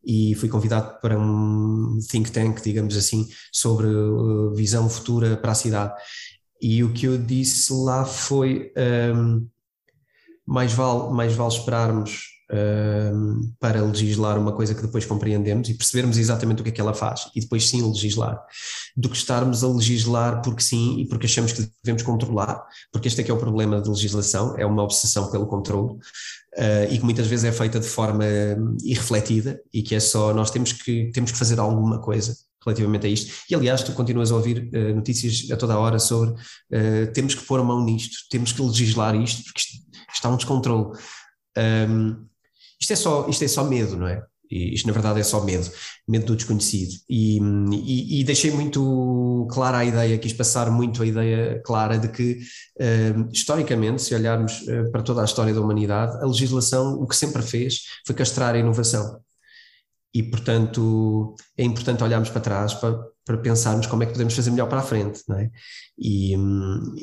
e 0.05 0.35
fui 0.35 0.47
convidado 0.47 0.99
para 1.01 1.17
um 1.17 1.97
think 2.09 2.31
tank, 2.31 2.61
digamos 2.61 2.95
assim, 2.95 3.27
sobre 3.51 3.87
uh, 3.87 4.53
visão 4.53 4.89
futura 4.89 5.35
para 5.35 5.51
a 5.51 5.55
cidade. 5.55 5.93
E 6.61 6.83
o 6.83 6.93
que 6.93 7.05
eu 7.05 7.17
disse 7.17 7.73
lá 7.73 8.05
foi: 8.05 8.71
um, 9.15 9.47
mais, 10.45 10.73
vale, 10.73 11.11
mais 11.11 11.33
vale 11.33 11.53
esperarmos 11.53 12.35
um, 12.51 13.51
para 13.59 13.81
legislar 13.81 14.37
uma 14.37 14.51
coisa 14.51 14.75
que 14.75 14.81
depois 14.81 15.05
compreendemos 15.05 15.69
e 15.69 15.73
percebermos 15.73 16.17
exatamente 16.17 16.61
o 16.61 16.63
que 16.63 16.69
é 16.69 16.73
que 16.73 16.81
ela 16.81 16.93
faz. 16.93 17.29
E 17.35 17.41
depois 17.41 17.67
sim 17.67 17.81
legislar, 17.81 18.39
do 18.95 19.09
que 19.09 19.17
estarmos 19.17 19.63
a 19.63 19.67
legislar 19.67 20.41
porque 20.41 20.61
sim 20.61 20.99
e 20.99 21.07
porque 21.07 21.25
achamos 21.25 21.51
que 21.51 21.67
devemos 21.83 22.03
controlar, 22.03 22.63
porque 22.91 23.07
este 23.07 23.21
é 23.21 23.23
que 23.23 23.31
é 23.31 23.33
o 23.33 23.39
problema 23.39 23.81
da 23.81 23.89
legislação, 23.89 24.55
é 24.57 24.65
uma 24.65 24.83
obsessão 24.83 25.31
pelo 25.31 25.47
controle 25.47 25.97
uh, 26.57 26.91
e 26.91 26.97
que 26.97 27.03
muitas 27.03 27.27
vezes 27.27 27.45
é 27.45 27.51
feita 27.51 27.79
de 27.79 27.87
forma 27.87 28.25
irrefletida 28.83 29.61
e 29.73 29.81
que 29.81 29.95
é 29.95 29.99
só 29.99 30.33
nós 30.33 30.51
temos 30.51 30.73
que, 30.73 31.11
temos 31.11 31.31
que 31.31 31.37
fazer 31.37 31.59
alguma 31.59 31.99
coisa 31.99 32.35
relativamente 32.65 33.05
a 33.05 33.09
isto. 33.09 33.31
E 33.49 33.55
aliás, 33.55 33.83
tu 33.83 33.91
continuas 33.93 34.31
a 34.31 34.35
ouvir 34.35 34.69
uh, 34.73 34.95
notícias 34.95 35.51
a 35.51 35.57
toda 35.57 35.73
a 35.73 35.79
hora 35.79 35.99
sobre 35.99 36.31
uh, 36.31 37.11
temos 37.13 37.35
que 37.35 37.45
pôr 37.45 37.59
a 37.59 37.63
mão 37.63 37.83
nisto, 37.83 38.17
temos 38.29 38.51
que 38.51 38.61
legislar 38.61 39.15
isto, 39.15 39.43
porque 39.43 39.59
isto, 39.59 39.85
está 40.13 40.29
um 40.29 40.37
descontrole. 40.37 40.97
Um, 41.57 42.25
isto 42.79 42.93
é 42.93 42.95
só, 42.95 43.27
isto 43.29 43.43
é 43.43 43.47
só 43.47 43.63
medo, 43.63 43.95
não 43.95 44.07
é? 44.07 44.23
Isto 44.49 44.87
na 44.87 44.93
verdade 44.93 45.19
é 45.19 45.23
só 45.23 45.43
medo, 45.43 45.69
medo 46.07 46.25
do 46.25 46.35
desconhecido. 46.35 46.93
E, 47.09 47.39
e, 47.39 48.21
e, 48.21 48.23
deixei 48.23 48.51
muito 48.51 49.47
clara 49.49 49.79
a 49.79 49.85
ideia, 49.85 50.17
quis 50.17 50.33
passar 50.33 50.69
muito 50.69 51.01
a 51.01 51.05
ideia 51.05 51.61
clara 51.63 51.97
de 51.97 52.07
que, 52.09 52.39
uh, 52.79 53.29
historicamente, 53.31 54.01
se 54.01 54.13
olharmos 54.13 54.61
uh, 54.61 54.91
para 54.91 55.01
toda 55.01 55.21
a 55.21 55.25
história 55.25 55.53
da 55.53 55.61
humanidade, 55.61 56.17
a 56.21 56.25
legislação 56.25 56.93
o 56.95 57.07
que 57.07 57.15
sempre 57.15 57.41
fez 57.41 57.81
foi 58.05 58.15
castrar 58.15 58.55
a 58.55 58.59
inovação. 58.59 59.19
E, 60.13 60.23
portanto, 60.23 61.35
é 61.57 61.63
importante 61.63 62.03
olharmos 62.03 62.29
para 62.29 62.39
trás 62.39 62.73
para, 62.73 62.97
para 63.25 63.37
pensarmos 63.37 63.85
como 63.85 64.03
é 64.03 64.05
que 64.05 64.13
podemos 64.13 64.33
fazer 64.33 64.49
melhor 64.49 64.69
para 64.69 64.79
a 64.79 64.83
frente. 64.83 65.21
Não 65.27 65.37
é? 65.37 65.49
e, 65.97 66.35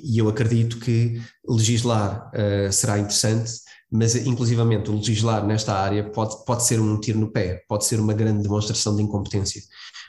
e 0.03 0.19
eu 0.19 0.29
acredito 0.29 0.79
que 0.79 1.21
legislar 1.47 2.31
uh, 2.31 2.73
será 2.73 2.99
interessante 2.99 3.53
mas 3.93 4.17
inclusivamente 4.17 4.91
o 4.91 4.97
legislar 4.97 5.47
nesta 5.47 5.75
área 5.75 6.03
pode, 6.03 6.43
pode 6.47 6.65
ser 6.65 6.81
um 6.81 6.99
tiro 6.99 7.19
no 7.19 7.31
pé, 7.31 7.63
pode 7.69 7.85
ser 7.85 8.01
uma 8.01 8.15
grande 8.15 8.43
demonstração 8.43 8.97
de 8.97 9.03
incompetência, 9.03 9.61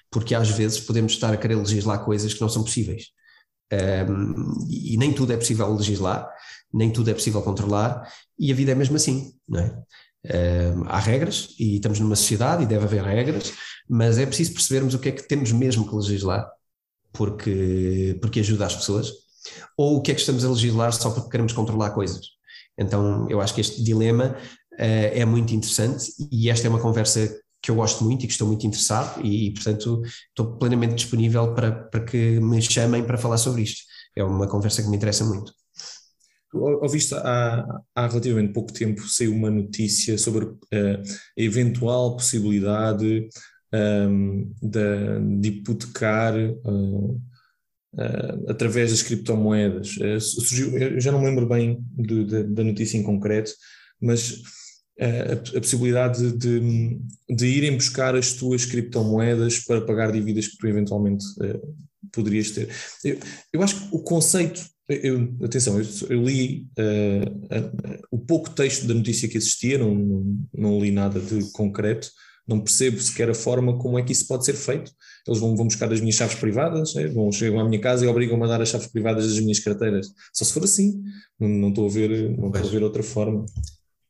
porque 0.09 0.33
às 0.33 0.49
vezes 0.49 0.79
podemos 0.79 1.11
estar 1.11 1.33
a 1.33 1.37
querer 1.37 1.55
legislar 1.55 2.03
coisas 2.05 2.33
que 2.33 2.39
não 2.39 2.47
são 2.47 2.63
possíveis. 2.63 3.07
Um, 3.73 4.67
e 4.69 4.95
nem 4.95 5.11
tudo 5.11 5.33
é 5.33 5.37
possível 5.37 5.67
legislar, 5.75 6.29
nem 6.73 6.91
tudo 6.91 7.09
é 7.09 7.13
possível 7.13 7.41
controlar, 7.41 8.09
e 8.39 8.53
a 8.53 8.55
vida 8.55 8.71
é 8.71 8.75
mesmo 8.75 8.95
assim, 8.95 9.33
não 9.47 9.59
é? 9.59 9.83
Um, 10.25 10.85
há 10.85 10.99
regras 10.99 11.49
e 11.59 11.75
estamos 11.75 11.99
numa 11.99 12.15
sociedade 12.15 12.63
e 12.63 12.65
deve 12.65 12.85
haver 12.85 13.03
regras, 13.03 13.51
mas 13.89 14.17
é 14.17 14.25
preciso 14.25 14.53
percebermos 14.53 14.93
o 14.93 14.99
que 14.99 15.09
é 15.09 15.11
que 15.11 15.27
temos 15.27 15.51
mesmo 15.51 15.85
que 15.85 15.93
legislar, 15.93 16.49
porque, 17.11 18.17
porque 18.21 18.39
ajuda 18.39 18.65
as 18.65 18.75
pessoas, 18.77 19.11
ou 19.75 19.97
o 19.97 20.01
que 20.01 20.11
é 20.11 20.13
que 20.13 20.21
estamos 20.21 20.45
a 20.45 20.49
legislar 20.49 20.93
só 20.93 21.11
porque 21.11 21.29
queremos 21.29 21.51
controlar 21.51 21.89
coisas. 21.89 22.33
Então, 22.77 23.27
eu 23.29 23.41
acho 23.41 23.53
que 23.53 23.61
este 23.61 23.83
dilema 23.83 24.35
uh, 24.73 24.77
é 24.77 25.25
muito 25.25 25.53
interessante 25.53 26.11
e 26.31 26.49
esta 26.49 26.67
é 26.67 26.69
uma 26.69 26.79
conversa 26.79 27.33
que 27.61 27.71
eu 27.71 27.75
gosto 27.75 28.03
muito 28.03 28.23
e 28.23 28.27
que 28.27 28.33
estou 28.33 28.47
muito 28.47 28.67
interessado 28.67 29.25
e, 29.25 29.51
portanto, 29.51 30.01
estou 30.29 30.57
plenamente 30.57 30.95
disponível 30.95 31.53
para, 31.53 31.71
para 31.71 32.03
que 32.03 32.39
me 32.41 32.61
chamem 32.61 33.03
para 33.03 33.17
falar 33.17 33.37
sobre 33.37 33.61
isto. 33.61 33.83
É 34.15 34.23
uma 34.23 34.47
conversa 34.47 34.83
que 34.83 34.89
me 34.89 34.97
interessa 34.97 35.23
muito. 35.23 35.53
ouviste 36.53 37.15
há, 37.15 37.65
há 37.95 38.07
relativamente 38.07 38.51
pouco 38.51 38.73
tempo 38.73 39.07
saiu 39.07 39.33
uma 39.33 39.49
notícia 39.49 40.17
sobre 40.17 40.45
uh, 40.45 40.57
a 40.73 41.41
eventual 41.41 42.17
possibilidade 42.17 43.29
um, 43.73 44.53
de, 44.61 45.39
de 45.39 45.49
hipotecar 45.49 46.33
uh, 46.35 47.21
uh, 47.93 48.51
através 48.51 48.91
das 48.91 49.01
criptomoedas. 49.01 49.95
surgiu, 50.19 50.77
eu 50.77 50.99
já 50.99 51.11
não 51.11 51.19
me 51.19 51.27
lembro 51.27 51.47
bem 51.47 51.83
do, 51.95 52.25
da, 52.25 52.63
notícia 52.63 52.97
em 52.97 53.03
concreto, 53.03 53.51
mas 54.01 54.41
a, 54.99 55.57
a, 55.57 55.61
possibilidade 55.61 56.31
de, 56.33 56.99
de 57.29 57.45
irem 57.47 57.75
buscar 57.75 58.15
as 58.15 58.33
tuas 58.33 58.65
criptomoedas 58.65 59.59
para 59.59 59.81
pagar 59.81 60.11
dívidas 60.11 60.47
que 60.47 60.57
tu 60.57 60.67
eventualmente 60.67 61.25
poderias 62.11 62.51
ter. 62.51 62.69
Eu, 63.03 63.17
eu 63.53 63.63
acho 63.63 63.75
que 63.75 63.95
o 63.95 63.99
conceito 63.99 64.61
eu, 64.89 65.33
atenção, 65.43 65.79
eu, 65.79 65.85
eu 66.09 66.23
li 66.23 66.67
uh, 66.77 67.29
uh, 67.29 67.99
o 68.11 68.19
pouco 68.19 68.49
texto 68.49 68.85
da 68.85 68.93
notícia 68.93 69.29
que 69.29 69.37
existia, 69.37 69.77
não, 69.77 69.95
não, 69.95 70.47
não, 70.53 70.79
li 70.79 70.91
nada 70.91 71.19
de 71.19 71.51
concreto, 71.51 72.09
não 72.47 72.59
percebo 72.59 72.99
sequer 72.99 73.29
a 73.29 73.33
forma 73.33 73.77
como 73.77 73.97
é 73.97 74.03
que 74.03 74.11
isso 74.11 74.27
pode 74.27 74.45
ser 74.45 74.53
feito. 74.53 74.91
Eles 75.27 75.39
vão, 75.39 75.55
vão 75.55 75.67
buscar 75.67 75.91
as 75.91 76.01
minhas 76.01 76.15
chaves 76.15 76.35
privadas, 76.35 76.95
é? 76.95 77.07
vão 77.07 77.31
chegam 77.31 77.59
à 77.59 77.63
minha 77.63 77.79
casa 77.79 78.05
e 78.05 78.07
obrigam-me 78.07 78.43
a 78.43 78.47
dar 78.47 78.61
as 78.61 78.69
chaves 78.69 78.87
privadas 78.87 79.27
das 79.27 79.39
minhas 79.39 79.59
carteiras. 79.59 80.07
Só 80.33 80.43
se 80.43 80.53
for 80.53 80.63
assim, 80.63 81.01
não, 81.39 81.47
não 81.47 81.69
estou 81.69 81.85
a 81.87 81.89
ver, 81.89 82.37
não 82.37 82.47
estou 82.47 82.61
a 82.61 82.71
ver 82.71 82.83
outra 82.83 83.03
forma. 83.03 83.45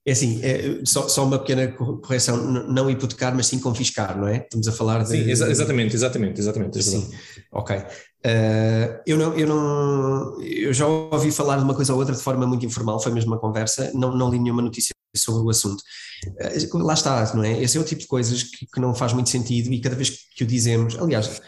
É 0.06 0.12
assim, 0.12 0.42
é, 0.44 0.82
só, 0.84 1.08
só, 1.08 1.24
uma 1.24 1.40
pequena 1.40 1.66
correção, 1.72 2.36
não 2.68 2.90
hipotecar, 2.90 3.34
mas 3.34 3.46
sim 3.48 3.58
confiscar, 3.58 4.18
não 4.18 4.28
é? 4.28 4.40
Estamos 4.40 4.68
a 4.68 4.72
falar 4.74 5.02
de... 5.04 5.10
Sim, 5.10 5.30
exa 5.30 5.50
exatamente, 5.50 5.96
exatamente, 5.96 6.42
exatamente. 6.42 6.84
Sim, 6.84 7.10
ok. 7.54 7.78
Uh, 7.78 9.00
eu, 9.06 9.18
não, 9.18 9.34
eu, 9.38 9.48
não, 9.48 10.42
eu 10.42 10.74
já 10.74 10.86
ouvi 10.88 11.32
falar 11.32 11.58
de 11.58 11.64
uma 11.64 11.74
coisa 11.74 11.94
ou 11.94 12.00
outra 12.00 12.14
de 12.14 12.22
forma 12.22 12.46
muito 12.46 12.66
informal, 12.66 13.00
foi 13.00 13.14
mesmo 13.14 13.32
uma 13.32 13.40
conversa, 13.40 13.92
não, 13.94 14.14
não 14.16 14.30
li 14.30 14.40
nenhuma 14.40 14.62
notícia 14.62 14.93
sobre 15.16 15.46
o 15.46 15.50
assunto. 15.50 15.82
Uh, 16.28 16.78
lá 16.80 16.94
está, 16.94 17.34
não 17.36 17.44
é? 17.44 17.62
Esse 17.62 17.78
é 17.78 17.82
o 17.82 17.86
tipo 17.86 18.02
de 18.02 18.08
coisas 18.08 18.44
que, 18.44 18.66
que, 18.66 18.80
não 18.80 18.96
faz 18.96 19.14
muito 19.14 19.30
sentido 19.30 19.72
e 19.72 19.82
cada 19.82 19.96
vez 19.96 20.10
que 20.36 20.44
o 20.44 20.48
dizemos, 20.48 20.98
aliás, 20.98 21.42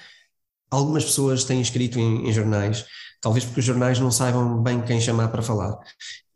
algumas 0.69 1.05
pessoas 1.05 1.43
têm 1.43 1.61
escrito 1.61 1.99
em, 1.99 2.27
em 2.27 2.33
jornais 2.33 2.85
talvez 3.25 3.43
porque 3.43 3.59
os 3.59 3.65
jornais 3.65 3.99
não 3.99 4.11
saibam 4.11 4.61
bem 4.61 4.83
quem 4.83 5.01
chamar 5.01 5.29
para 5.29 5.41
falar. 5.41 5.75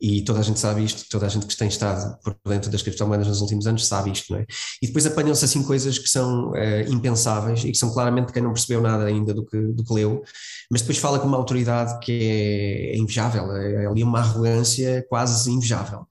E 0.01 0.23
toda 0.23 0.39
a 0.39 0.41
gente 0.41 0.59
sabe 0.59 0.83
isto, 0.83 1.07
toda 1.07 1.27
a 1.27 1.29
gente 1.29 1.45
que 1.45 1.55
tem 1.55 1.67
estado 1.67 2.17
por 2.23 2.35
dentro 2.47 2.71
das 2.71 2.81
criptomoedas 2.81 3.27
nos 3.27 3.41
últimos 3.41 3.67
anos 3.67 3.85
sabe 3.85 4.11
isto, 4.11 4.33
não 4.33 4.39
é? 4.39 4.45
E 4.81 4.87
depois 4.87 5.05
apanham-se 5.05 5.45
assim 5.45 5.61
coisas 5.61 5.99
que 5.99 6.09
são 6.09 6.55
é, 6.55 6.89
impensáveis 6.89 7.63
e 7.63 7.71
que 7.71 7.77
são 7.77 7.93
claramente 7.93 8.33
quem 8.33 8.41
não 8.41 8.53
percebeu 8.53 8.81
nada 8.81 9.05
ainda 9.05 9.35
do 9.35 9.45
que, 9.45 9.59
do 9.59 9.83
que 9.83 9.93
leu, 9.93 10.23
mas 10.71 10.81
depois 10.81 10.97
fala 10.97 11.19
com 11.19 11.27
uma 11.27 11.37
autoridade 11.37 11.99
que 11.99 12.11
é, 12.11 12.95
é 12.95 12.97
invejável, 12.97 13.55
é, 13.55 13.83
é 13.83 13.85
ali 13.85 14.01
uma 14.01 14.19
arrogância 14.19 15.05
quase 15.09 15.51
invejável 15.51 16.07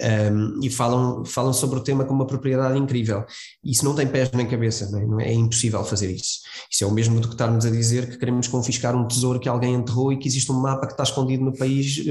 um, 0.00 0.60
e 0.62 0.70
falam, 0.70 1.24
falam 1.24 1.52
sobre 1.52 1.78
o 1.78 1.82
tema 1.82 2.04
com 2.04 2.14
uma 2.14 2.26
propriedade 2.26 2.78
incrível. 2.78 3.24
Isso 3.64 3.84
não 3.84 3.94
tem 3.94 4.06
pés 4.06 4.30
nem 4.32 4.46
cabeça, 4.46 4.90
não 4.90 5.20
é? 5.20 5.28
é? 5.28 5.32
impossível 5.32 5.82
fazer 5.84 6.10
isso. 6.10 6.40
Isso 6.70 6.84
é 6.84 6.86
o 6.86 6.92
mesmo 6.92 7.20
do 7.20 7.28
que 7.28 7.34
estarmos 7.34 7.66
a 7.66 7.70
dizer 7.70 8.08
que 8.08 8.18
queremos 8.18 8.46
confiscar 8.48 8.94
um 8.96 9.06
tesouro 9.06 9.40
que 9.40 9.48
alguém 9.48 9.74
enterrou 9.74 10.12
e 10.12 10.18
que 10.18 10.28
existe 10.28 10.50
um 10.52 10.60
mapa 10.60 10.86
que 10.86 10.92
está 10.92 11.02
escondido 11.02 11.44
no 11.44 11.56
país, 11.56 12.04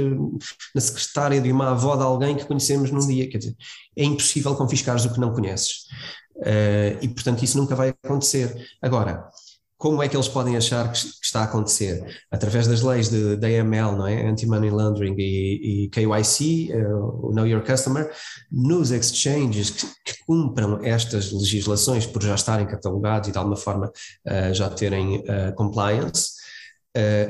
na 0.75 0.81
secretária 0.81 1.39
de 1.39 1.51
uma 1.51 1.71
avó 1.71 1.95
de 1.95 2.03
alguém 2.03 2.35
que 2.35 2.45
conhecemos 2.45 2.91
num 2.91 3.05
dia. 3.05 3.29
Quer 3.29 3.37
dizer, 3.37 3.55
é 3.95 4.03
impossível 4.03 4.55
confiscares 4.55 5.05
o 5.05 5.13
que 5.13 5.19
não 5.19 5.33
conheces. 5.33 5.85
Uh, 6.37 7.01
e 7.01 7.07
portanto 7.07 7.43
isso 7.43 7.57
nunca 7.57 7.75
vai 7.75 7.89
acontecer. 8.03 8.55
Agora, 8.81 9.27
como 9.77 10.01
é 10.01 10.09
que 10.09 10.15
eles 10.15 10.27
podem 10.27 10.57
achar 10.57 10.91
que, 10.91 10.97
está 10.97 11.41
a 11.41 11.43
acontecer? 11.43 12.03
Através 12.31 12.67
das 12.67 12.81
leis 12.81 13.09
de, 13.09 13.35
da 13.35 13.47
AML, 13.47 13.95
não 13.95 14.07
é? 14.07 14.27
Anti-Money 14.27 14.71
Laundering 14.71 15.15
e, 15.17 15.85
e 15.85 15.89
KYC, 15.89 16.73
uh, 16.73 17.31
Know 17.31 17.45
Your 17.45 17.63
Customer, 17.63 18.11
nos 18.51 18.89
exchanges 18.89 19.69
que, 19.69 19.85
que, 20.03 20.25
cumpram 20.25 20.83
estas 20.83 21.31
legislações 21.31 22.05
por 22.05 22.23
já 22.23 22.35
estarem 22.35 22.65
catalogados 22.65 23.29
e 23.29 23.31
de 23.31 23.37
alguma 23.37 23.55
forma 23.55 23.87
uh, 23.87 24.53
já 24.53 24.69
terem 24.69 25.19
uh, 25.19 25.55
compliance, 25.55 26.35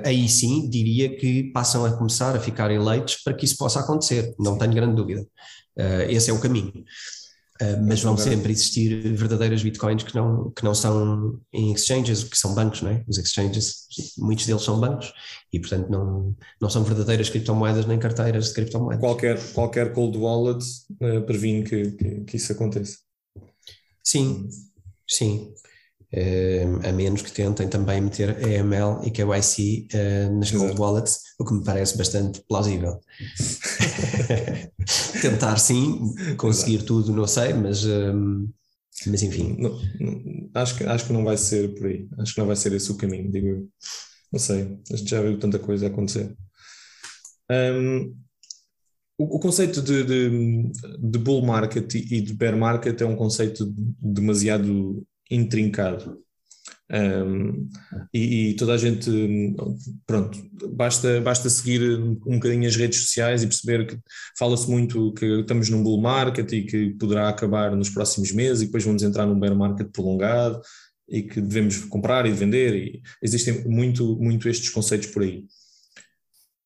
aí 0.05 0.29
sim 0.29 0.69
diria 0.69 1.13
que 1.17 1.51
passam 1.51 1.83
a 1.83 1.91
começar 1.91 2.33
a 2.33 2.39
ficar 2.39 2.71
eleitos 2.71 3.17
para 3.17 3.33
que 3.33 3.43
isso 3.43 3.57
possa 3.57 3.81
acontecer, 3.81 4.33
não 4.39 4.57
tenho 4.57 4.73
grande 4.73 4.95
dúvida. 4.95 5.27
esse 6.07 6.29
é 6.29 6.33
o 6.33 6.39
caminho. 6.39 6.85
Uh, 7.61 7.81
mas 7.87 8.01
vão 8.03 8.15
sempre 8.15 8.51
existir 8.51 9.15
verdadeiras 9.15 9.63
bitcoins 9.63 10.03
que 10.03 10.13
não, 10.13 10.51
que 10.51 10.63
não 10.63 10.75
são 10.75 11.39
em 11.51 11.73
exchanges, 11.73 12.23
que 12.23 12.37
são 12.37 12.53
bancos, 12.53 12.83
não 12.83 12.91
é? 12.91 13.03
Os 13.07 13.17
exchanges, 13.17 13.87
muitos 14.17 14.45
deles 14.45 14.61
são 14.61 14.79
bancos 14.79 15.11
e, 15.51 15.59
portanto, 15.59 15.89
não, 15.89 16.35
não 16.61 16.69
são 16.69 16.83
verdadeiras 16.83 17.29
criptomoedas 17.29 17.87
nem 17.87 17.97
carteiras 17.97 18.49
de 18.49 18.53
criptomoedas. 18.53 18.99
Qualquer, 18.99 19.53
qualquer 19.53 19.93
cold 19.93 20.17
wallet 20.17 20.63
uh, 21.01 21.21
previne 21.25 21.63
que, 21.63 21.91
que, 21.91 22.21
que, 22.25 22.37
isso 22.37 22.51
aconteça. 22.51 22.97
Sim, 24.03 24.47
sim. 25.07 25.51
Uh, 26.13 26.87
a 26.87 26.91
menos 26.91 27.21
que 27.21 27.31
tentem 27.31 27.67
também 27.67 27.99
meter 27.99 28.37
AML 28.37 29.01
e 29.03 29.11
KYC 29.11 29.87
uh, 29.93 30.39
nas 30.39 30.51
cold 30.51 30.79
wallets, 30.79 31.19
o 31.39 31.43
que 31.43 31.53
me 31.53 31.63
parece 31.63 31.97
bastante 31.97 32.39
plausível. 32.47 32.99
Tentar 35.21 35.57
sim, 35.57 36.13
conseguir 36.37 36.75
Exato. 36.75 36.87
tudo, 36.87 37.13
não 37.13 37.27
sei, 37.27 37.53
mas, 37.53 37.85
um, 37.85 38.49
mas 39.05 39.23
enfim. 39.23 39.55
Não, 39.59 39.71
não, 39.99 40.49
acho, 40.55 40.77
que, 40.77 40.83
acho 40.83 41.05
que 41.05 41.13
não 41.13 41.23
vai 41.23 41.37
ser 41.37 41.73
por 41.75 41.87
aí, 41.87 42.07
acho 42.19 42.33
que 42.33 42.39
não 42.39 42.47
vai 42.47 42.55
ser 42.55 42.73
esse 42.73 42.91
o 42.91 42.97
caminho, 42.97 43.31
digo 43.31 43.47
eu. 43.47 43.69
Não 44.31 44.39
sei, 44.39 44.79
a 44.91 44.95
gente 44.95 45.09
já 45.09 45.21
viu 45.21 45.39
tanta 45.39 45.57
coisa 45.57 45.87
acontecer. 45.87 46.35
Um, 47.49 48.15
o, 49.17 49.37
o, 49.37 49.39
conceito 49.39 49.81
de, 49.81 50.03
de, 50.03 50.71
de, 50.99 51.17
bull 51.17 51.41
market 51.45 51.95
e 51.95 52.21
de 52.21 52.33
bear 52.33 52.57
market 52.57 52.99
é 53.01 53.05
um 53.05 53.15
conceito 53.15 53.73
demasiado 53.99 55.05
intrincado. 55.31 56.21
Um, 56.89 57.69
e, 58.13 58.51
e, 58.51 58.53
toda 58.55 58.73
a 58.73 58.77
gente, 58.77 59.11
pronto, 60.05 60.39
basta, 60.73 61.19
basta 61.19 61.49
seguir 61.49 61.81
um 61.99 62.35
bocadinho 62.35 62.67
as 62.67 62.77
redes 62.77 63.01
sociais 63.01 63.43
e 63.43 63.47
perceber 63.47 63.87
que 63.87 63.99
fala-se 64.37 64.69
muito 64.69 65.11
que 65.13 65.25
estamos 65.41 65.69
num 65.69 65.83
bull 65.83 66.01
market 66.01 66.49
e 66.53 66.63
que 66.63 66.91
poderá 66.91 67.27
acabar 67.27 67.75
nos 67.75 67.89
próximos 67.89 68.31
meses 68.31 68.61
e 68.61 68.65
depois 68.67 68.85
vamos 68.85 69.03
entrar 69.03 69.25
num 69.25 69.39
bear 69.39 69.55
market 69.55 69.89
prolongado 69.91 70.61
e 71.09 71.23
que 71.23 71.41
devemos 71.41 71.77
comprar 71.85 72.25
e 72.25 72.31
vender 72.31 72.73
e 72.75 73.01
existem 73.21 73.65
muito, 73.67 74.15
muito 74.17 74.47
estes 74.47 74.69
conceitos 74.69 75.07
por 75.07 75.23
aí. 75.23 75.45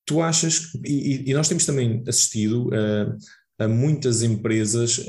Tu 0.06 0.22
achas, 0.22 0.74
e, 0.86 1.30
e 1.30 1.34
nós 1.34 1.48
temos 1.48 1.66
também 1.66 2.04
assistido 2.08 2.68
uh, 2.68 3.18
a 3.62 3.68
muitas 3.68 4.24
empresas 4.24 5.06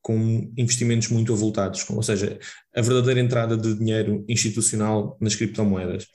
com 0.00 0.50
investimentos 0.56 1.08
muito 1.08 1.32
avultados, 1.32 1.84
ou 1.90 2.02
seja, 2.02 2.38
a 2.74 2.80
verdadeira 2.80 3.20
entrada 3.20 3.56
de 3.56 3.74
dinheiro 3.74 4.24
institucional 4.28 5.16
nas 5.20 5.34
criptomoedas. 5.34 6.06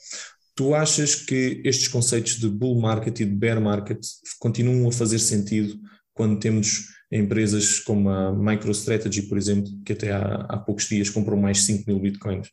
Tu 0.56 0.74
achas 0.74 1.16
que 1.16 1.62
estes 1.64 1.88
conceitos 1.88 2.38
de 2.38 2.50
bull 2.50 2.82
market 2.82 3.20
e 3.20 3.26
de 3.26 3.32
bear 3.32 3.62
market 3.62 4.00
continuam 4.40 4.90
a 4.90 4.92
fazer 4.92 5.20
sentido 5.20 5.80
quando 6.14 6.40
temos 6.40 6.90
empresas 7.12 7.80
como 7.80 8.10
a 8.10 8.32
MicroStrategy, 8.34 9.24
por 9.24 9.38
exemplo, 9.38 9.72
que 9.86 9.94
até 9.94 10.12
há, 10.12 10.46
há 10.50 10.58
poucos 10.58 10.88
dias 10.88 11.10
comprou 11.10 11.40
mais 11.40 11.62
5 11.62 11.84
mil 11.88 12.00
bitcoins? 12.00 12.50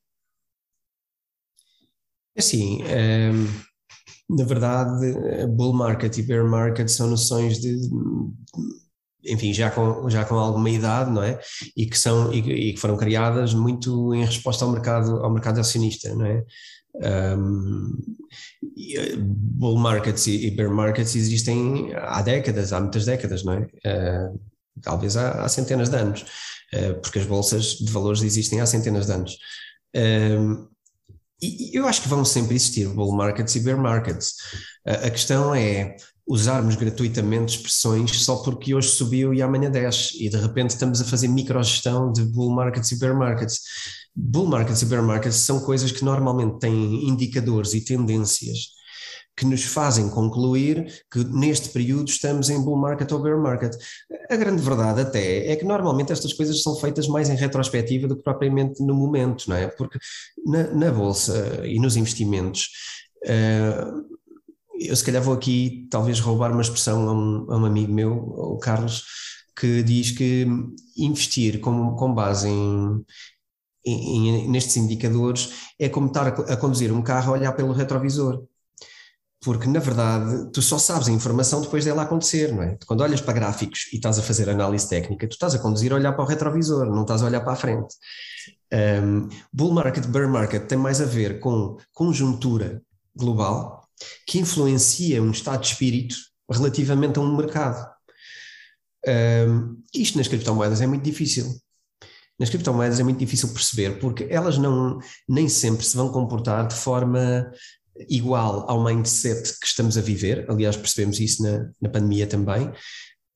Assim, 2.36 2.80
na 4.28 4.44
verdade, 4.44 5.46
bull 5.48 5.72
market 5.72 6.16
e 6.18 6.22
bear 6.22 6.44
market 6.44 6.88
são 6.88 7.08
noções 7.08 7.60
de, 7.60 7.78
enfim, 9.26 9.52
já 9.52 9.70
com, 9.70 10.08
já 10.08 10.24
com 10.24 10.36
alguma 10.36 10.70
idade, 10.70 11.10
não 11.10 11.22
é? 11.22 11.38
E 11.76 11.86
que 11.86 11.98
são 11.98 12.32
e, 12.32 12.72
que 12.72 12.80
foram 12.80 12.96
criadas 12.96 13.54
muito 13.54 14.14
em 14.14 14.24
resposta 14.24 14.64
ao 14.64 14.72
mercado 14.72 15.16
ao 15.16 15.32
mercado 15.32 15.60
acionista, 15.60 16.14
não 16.14 16.26
é? 16.26 16.44
Um, 17.36 17.92
bull 19.18 19.76
markets 19.76 20.26
e, 20.26 20.50
bear 20.50 20.70
markets 20.70 21.14
existem 21.14 21.92
há 21.94 22.22
décadas, 22.22 22.72
há 22.72 22.80
muitas 22.80 23.04
décadas, 23.04 23.44
não 23.44 23.52
é? 23.54 23.58
Uh, 23.60 24.40
talvez 24.80 25.16
há, 25.16 25.42
há, 25.42 25.48
centenas 25.48 25.90
de 25.90 25.96
anos, 25.96 26.22
uh, 26.74 26.94
porque 27.02 27.18
as 27.18 27.26
bolsas 27.26 27.76
de 27.78 27.90
valores 27.90 28.22
existem 28.22 28.60
há 28.60 28.66
centenas 28.66 29.06
de 29.06 29.12
anos. 29.12 29.38
Um, 29.94 30.68
e 31.42 31.76
eu 31.76 31.86
acho 31.86 32.02
que 32.02 32.08
vão 32.08 32.24
sempre 32.24 32.54
existir 32.56 32.88
bull 32.88 33.14
markets 33.14 33.54
e 33.56 33.60
bear 33.60 33.78
markets. 33.78 34.34
A, 34.86 35.10
questão 35.10 35.54
é 35.54 35.96
usarmos 36.26 36.74
gratuitamente 36.76 37.56
expressões 37.56 38.22
só 38.22 38.36
porque 38.36 38.74
hoje 38.74 38.88
subiu 38.88 39.32
e 39.32 39.42
amanhã 39.42 39.70
desce, 39.70 40.24
e 40.24 40.28
de 40.28 40.36
repente 40.36 40.70
estamos 40.70 41.00
a 41.00 41.04
fazer 41.04 41.28
microgestão 41.28 42.12
de 42.12 42.22
bull 42.24 42.50
markets 42.50 42.90
e 42.92 42.98
bear 42.98 43.16
markets. 43.16 43.60
Bull 44.14 44.46
markets 44.46 44.82
e 44.82 44.86
bear 44.86 45.02
markets 45.02 45.36
são 45.36 45.60
coisas 45.60 45.92
que 45.92 46.04
normalmente 46.04 46.58
têm 46.58 47.08
indicadores 47.08 47.74
e 47.74 47.80
tendências 47.82 48.75
que 49.36 49.44
nos 49.44 49.64
fazem 49.64 50.08
concluir 50.08 51.04
que 51.10 51.22
neste 51.24 51.68
período 51.68 52.08
estamos 52.08 52.48
em 52.48 52.60
bull 52.60 52.76
market 52.76 53.10
ou 53.12 53.20
bear 53.20 53.38
market. 53.38 53.74
A 54.30 54.36
grande 54.36 54.62
verdade 54.62 55.02
até 55.02 55.52
é 55.52 55.56
que 55.56 55.64
normalmente 55.64 56.12
estas 56.12 56.32
coisas 56.32 56.62
são 56.62 56.74
feitas 56.76 57.06
mais 57.06 57.28
em 57.28 57.36
retrospectiva 57.36 58.08
do 58.08 58.16
que 58.16 58.22
propriamente 58.22 58.82
no 58.82 58.94
momento, 58.94 59.48
não 59.48 59.56
é? 59.56 59.68
Porque 59.68 59.98
na, 60.46 60.68
na 60.68 60.90
bolsa 60.90 61.60
e 61.64 61.78
nos 61.78 61.96
investimentos 61.96 62.70
uh, 63.26 64.16
eu 64.78 64.94
se 64.94 65.04
calhar 65.04 65.22
vou 65.22 65.34
aqui 65.34 65.86
talvez 65.90 66.20
roubar 66.20 66.52
uma 66.52 66.62
expressão 66.62 67.08
a 67.08 67.12
um, 67.12 67.46
a 67.50 67.58
um 67.58 67.64
amigo 67.64 67.92
meu, 67.92 68.12
o 68.12 68.58
Carlos, 68.58 69.04
que 69.58 69.82
diz 69.82 70.10
que 70.10 70.46
investir 70.96 71.60
com, 71.60 71.94
com 71.94 72.14
base 72.14 72.48
em, 72.48 73.04
nestes 74.48 74.76
indicadores 74.76 75.72
é 75.78 75.88
como 75.88 76.08
estar 76.08 76.26
a, 76.26 76.52
a 76.52 76.56
conduzir 76.56 76.92
um 76.92 77.02
carro 77.02 77.32
a 77.32 77.38
olhar 77.38 77.52
pelo 77.52 77.72
retrovisor 77.72 78.44
porque 79.40 79.68
na 79.68 79.80
verdade 79.80 80.50
tu 80.52 80.62
só 80.62 80.78
sabes 80.78 81.08
a 81.08 81.12
informação 81.12 81.60
depois 81.60 81.84
dela 81.84 82.02
acontecer, 82.02 82.52
não 82.52 82.62
é? 82.62 82.78
Quando 82.86 83.02
olhas 83.02 83.20
para 83.20 83.34
gráficos 83.34 83.88
e 83.92 83.96
estás 83.96 84.18
a 84.18 84.22
fazer 84.22 84.48
análise 84.48 84.88
técnica, 84.88 85.28
tu 85.28 85.32
estás 85.32 85.54
a 85.54 85.58
conduzir 85.58 85.92
a 85.92 85.96
olhar 85.96 86.12
para 86.12 86.24
o 86.24 86.26
retrovisor, 86.26 86.86
não 86.86 87.02
estás 87.02 87.22
a 87.22 87.26
olhar 87.26 87.40
para 87.40 87.52
a 87.52 87.56
frente. 87.56 87.94
Um, 88.72 89.28
bull 89.52 89.72
market, 89.72 90.06
bear 90.06 90.28
market 90.28 90.66
tem 90.66 90.76
mais 90.76 91.00
a 91.00 91.04
ver 91.04 91.38
com 91.38 91.76
conjuntura 91.92 92.82
global 93.14 93.88
que 94.26 94.38
influencia 94.38 95.22
um 95.22 95.30
estado 95.30 95.60
de 95.60 95.68
espírito 95.68 96.16
relativamente 96.50 97.18
a 97.18 97.22
um 97.22 97.36
mercado. 97.36 97.88
Um, 99.06 99.82
isto 99.94 100.18
nas 100.18 100.28
criptomoedas 100.28 100.80
é 100.80 100.86
muito 100.86 101.04
difícil. 101.04 101.46
Nas 102.38 102.50
criptomoedas 102.50 103.00
é 103.00 103.02
muito 103.02 103.18
difícil 103.18 103.48
perceber 103.52 103.98
porque 103.98 104.26
elas 104.28 104.58
não 104.58 104.98
nem 105.28 105.48
sempre 105.48 105.86
se 105.86 105.96
vão 105.96 106.10
comportar 106.10 106.66
de 106.66 106.74
forma 106.74 107.50
igual 108.08 108.64
ao 108.68 108.82
mindset 108.82 109.58
que 109.58 109.66
estamos 109.66 109.96
a 109.96 110.00
viver, 110.00 110.46
aliás, 110.48 110.76
percebemos 110.76 111.20
isso 111.20 111.42
na, 111.42 111.70
na 111.80 111.88
pandemia 111.88 112.26
também. 112.26 112.72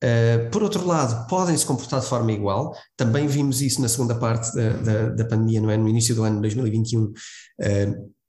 Uh, 0.03 0.49
por 0.49 0.63
outro 0.63 0.85
lado, 0.85 1.27
podem 1.27 1.55
se 1.55 1.65
comportar 1.65 1.99
de 1.99 2.07
forma 2.07 2.31
igual, 2.31 2.75
também 2.97 3.27
vimos 3.27 3.61
isso 3.61 3.79
na 3.81 3.87
segunda 3.87 4.15
parte 4.15 4.51
da, 4.55 4.69
da, 4.73 5.09
da 5.09 5.25
pandemia, 5.25 5.61
não 5.61 5.69
é? 5.69 5.77
no 5.77 5.87
início 5.87 6.15
do 6.15 6.23
ano 6.23 6.37
de 6.37 6.41
2021. 6.41 7.03
Uh, 7.03 7.13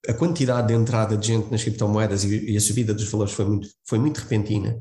a 0.06 0.12
quantidade 0.12 0.68
de 0.68 0.74
entrada 0.74 1.16
de 1.16 1.28
gente 1.28 1.50
nas 1.50 1.62
criptomoedas 1.62 2.24
e, 2.24 2.56
a 2.56 2.60
subida 2.60 2.92
dos 2.92 3.08
valores 3.08 3.32
foi 3.32 3.44
muito, 3.46 3.68
foi 3.86 3.98
muito 3.98 4.18
repentina, 4.18 4.76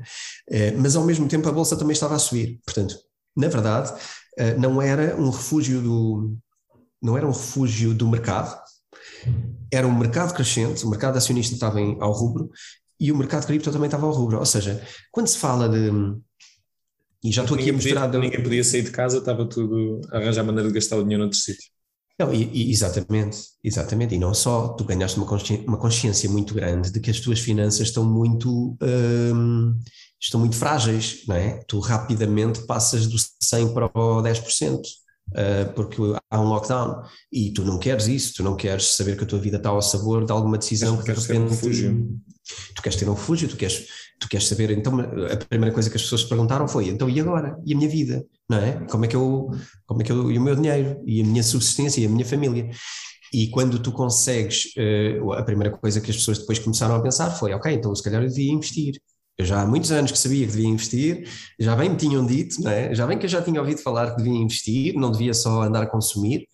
uh, 0.50 0.78
mas 0.78 0.94
ao 0.94 1.04
mesmo 1.04 1.26
tempo 1.28 1.48
a 1.48 1.52
bolsa 1.52 1.76
também 1.76 1.92
estava 1.92 2.14
a 2.14 2.18
subir. 2.18 2.60
Portanto, 2.64 2.96
na 3.34 3.48
verdade, 3.48 3.92
não 4.58 4.80
era 4.82 5.16
um 5.16 5.30
refúgio 5.30 5.80
do 5.80 6.36
não 7.02 7.16
era 7.16 7.26
um 7.26 7.32
refúgio 7.32 7.92
do 7.92 8.06
mercado, 8.08 8.54
era 9.72 9.86
um 9.86 9.96
mercado 9.96 10.34
crescente, 10.34 10.84
o 10.84 10.90
mercado 10.90 11.16
acionista 11.16 11.54
estava 11.54 11.80
em, 11.80 11.96
ao 12.00 12.12
rubro 12.12 12.50
e 13.00 13.10
o 13.10 13.16
mercado 13.16 13.46
cripto 13.46 13.72
também 13.72 13.86
estava 13.86 14.06
ao 14.06 14.12
rubro. 14.12 14.38
Ou 14.38 14.46
seja, 14.46 14.80
quando 15.10 15.26
se 15.26 15.38
fala 15.38 15.68
de. 15.68 15.90
E 17.24 17.32
já 17.32 17.42
estou 17.42 17.56
aqui 17.56 17.70
a 17.70 17.72
mostrar. 17.72 18.06
Podia, 18.06 18.20
ninguém 18.20 18.42
podia 18.42 18.64
sair 18.64 18.82
de 18.82 18.90
casa, 18.90 19.18
estava 19.18 19.48
tudo 19.48 20.00
a 20.12 20.18
arranjar 20.18 20.44
maneira 20.44 20.68
de 20.68 20.74
gastar 20.74 20.96
o 20.96 21.02
dinheiro 21.02 21.22
noutro 21.22 21.38
sítio. 21.38 21.70
Não, 22.18 22.32
e, 22.32 22.48
e, 22.52 22.70
exatamente, 22.70 23.38
exatamente. 23.64 24.14
E 24.14 24.18
não 24.18 24.34
só, 24.34 24.68
tu 24.68 24.84
ganhaste 24.84 25.16
uma 25.16 25.26
consciência, 25.26 25.66
uma 25.66 25.78
consciência 25.78 26.30
muito 26.30 26.54
grande 26.54 26.92
de 26.92 27.00
que 27.00 27.10
as 27.10 27.18
tuas 27.18 27.40
finanças 27.40 27.88
estão 27.88 28.04
muito. 28.04 28.76
Hum, 28.80 29.78
estão 30.20 30.38
muito 30.38 30.54
frágeis, 30.54 31.24
não 31.26 31.34
é? 31.34 31.60
Tu 31.66 31.80
rapidamente 31.80 32.62
passas 32.66 33.08
do 33.08 33.16
100 33.42 33.74
para 33.74 33.86
o 33.86 34.22
10% 34.22 34.78
uh, 34.78 34.80
porque 35.74 35.96
há 36.30 36.40
um 36.40 36.48
lockdown 36.48 37.02
e 37.32 37.52
tu 37.52 37.64
não 37.64 37.78
queres 37.78 38.06
isso, 38.06 38.34
tu 38.36 38.42
não 38.42 38.56
queres 38.56 38.94
saber 38.96 39.16
que 39.16 39.24
a 39.24 39.26
tua 39.26 39.38
vida 39.38 39.56
está 39.56 39.70
ao 39.70 39.82
sabor 39.82 40.24
de 40.24 40.32
alguma 40.32 40.58
decisão 40.58 40.96
que 40.96 41.12
de 41.12 41.20
repente. 41.20 41.40
Um 41.40 41.48
refúgio. 41.48 42.08
Tu 42.74 42.82
queres 42.82 42.98
ter 42.98 43.08
um 43.08 43.14
refúgio, 43.14 43.48
tu 43.48 43.56
queres, 43.56 43.86
tu 44.18 44.28
queres 44.28 44.46
saber. 44.48 44.70
Então, 44.72 44.98
a 45.00 45.36
primeira 45.36 45.72
coisa 45.72 45.88
que 45.88 45.96
as 45.96 46.02
pessoas 46.02 46.24
perguntaram 46.24 46.66
foi: 46.66 46.88
então 46.88 47.08
e 47.08 47.20
agora? 47.20 47.56
E 47.64 47.72
a 47.72 47.76
minha 47.76 47.88
vida? 47.88 48.24
Não 48.48 48.58
é? 48.58 48.72
Como 48.90 49.04
é 49.04 49.08
que 49.08 49.16
eu. 49.16 49.50
Como 49.86 50.02
é 50.02 50.04
que 50.04 50.12
eu. 50.12 50.30
E 50.30 50.38
o 50.38 50.42
meu 50.42 50.56
dinheiro? 50.56 51.00
E 51.06 51.20
a 51.20 51.24
minha 51.24 51.42
subsistência? 51.42 52.00
E 52.00 52.06
a 52.06 52.08
minha 52.08 52.24
família? 52.24 52.70
E 53.32 53.48
quando 53.48 53.78
tu 53.78 53.92
consegues, 53.92 54.64
uh, 54.76 55.32
a 55.32 55.42
primeira 55.42 55.74
coisa 55.74 56.00
que 56.00 56.10
as 56.10 56.16
pessoas 56.18 56.38
depois 56.38 56.58
começaram 56.58 56.96
a 56.96 57.02
pensar 57.02 57.30
foi: 57.30 57.52
ok, 57.54 57.72
então 57.72 57.94
se 57.94 58.02
calhar 58.02 58.22
eu 58.22 58.28
devia 58.28 58.52
investir. 58.52 59.00
Eu 59.38 59.46
já 59.46 59.62
há 59.62 59.66
muitos 59.66 59.90
anos 59.90 60.12
que 60.12 60.18
sabia 60.18 60.46
que 60.46 60.52
devia 60.52 60.68
investir, 60.68 61.28
já 61.58 61.74
bem 61.74 61.88
me 61.88 61.96
tinham 61.96 62.24
dito, 62.24 62.66
é? 62.68 62.94
já 62.94 63.06
bem 63.06 63.18
que 63.18 63.24
eu 63.24 63.30
já 63.30 63.40
tinha 63.42 63.60
ouvido 63.60 63.80
falar 63.80 64.10
que 64.10 64.22
devia 64.22 64.38
investir, 64.38 64.94
não 64.94 65.10
devia 65.10 65.32
só 65.32 65.62
andar 65.62 65.82
a 65.82 65.86
consumir, 65.86 66.46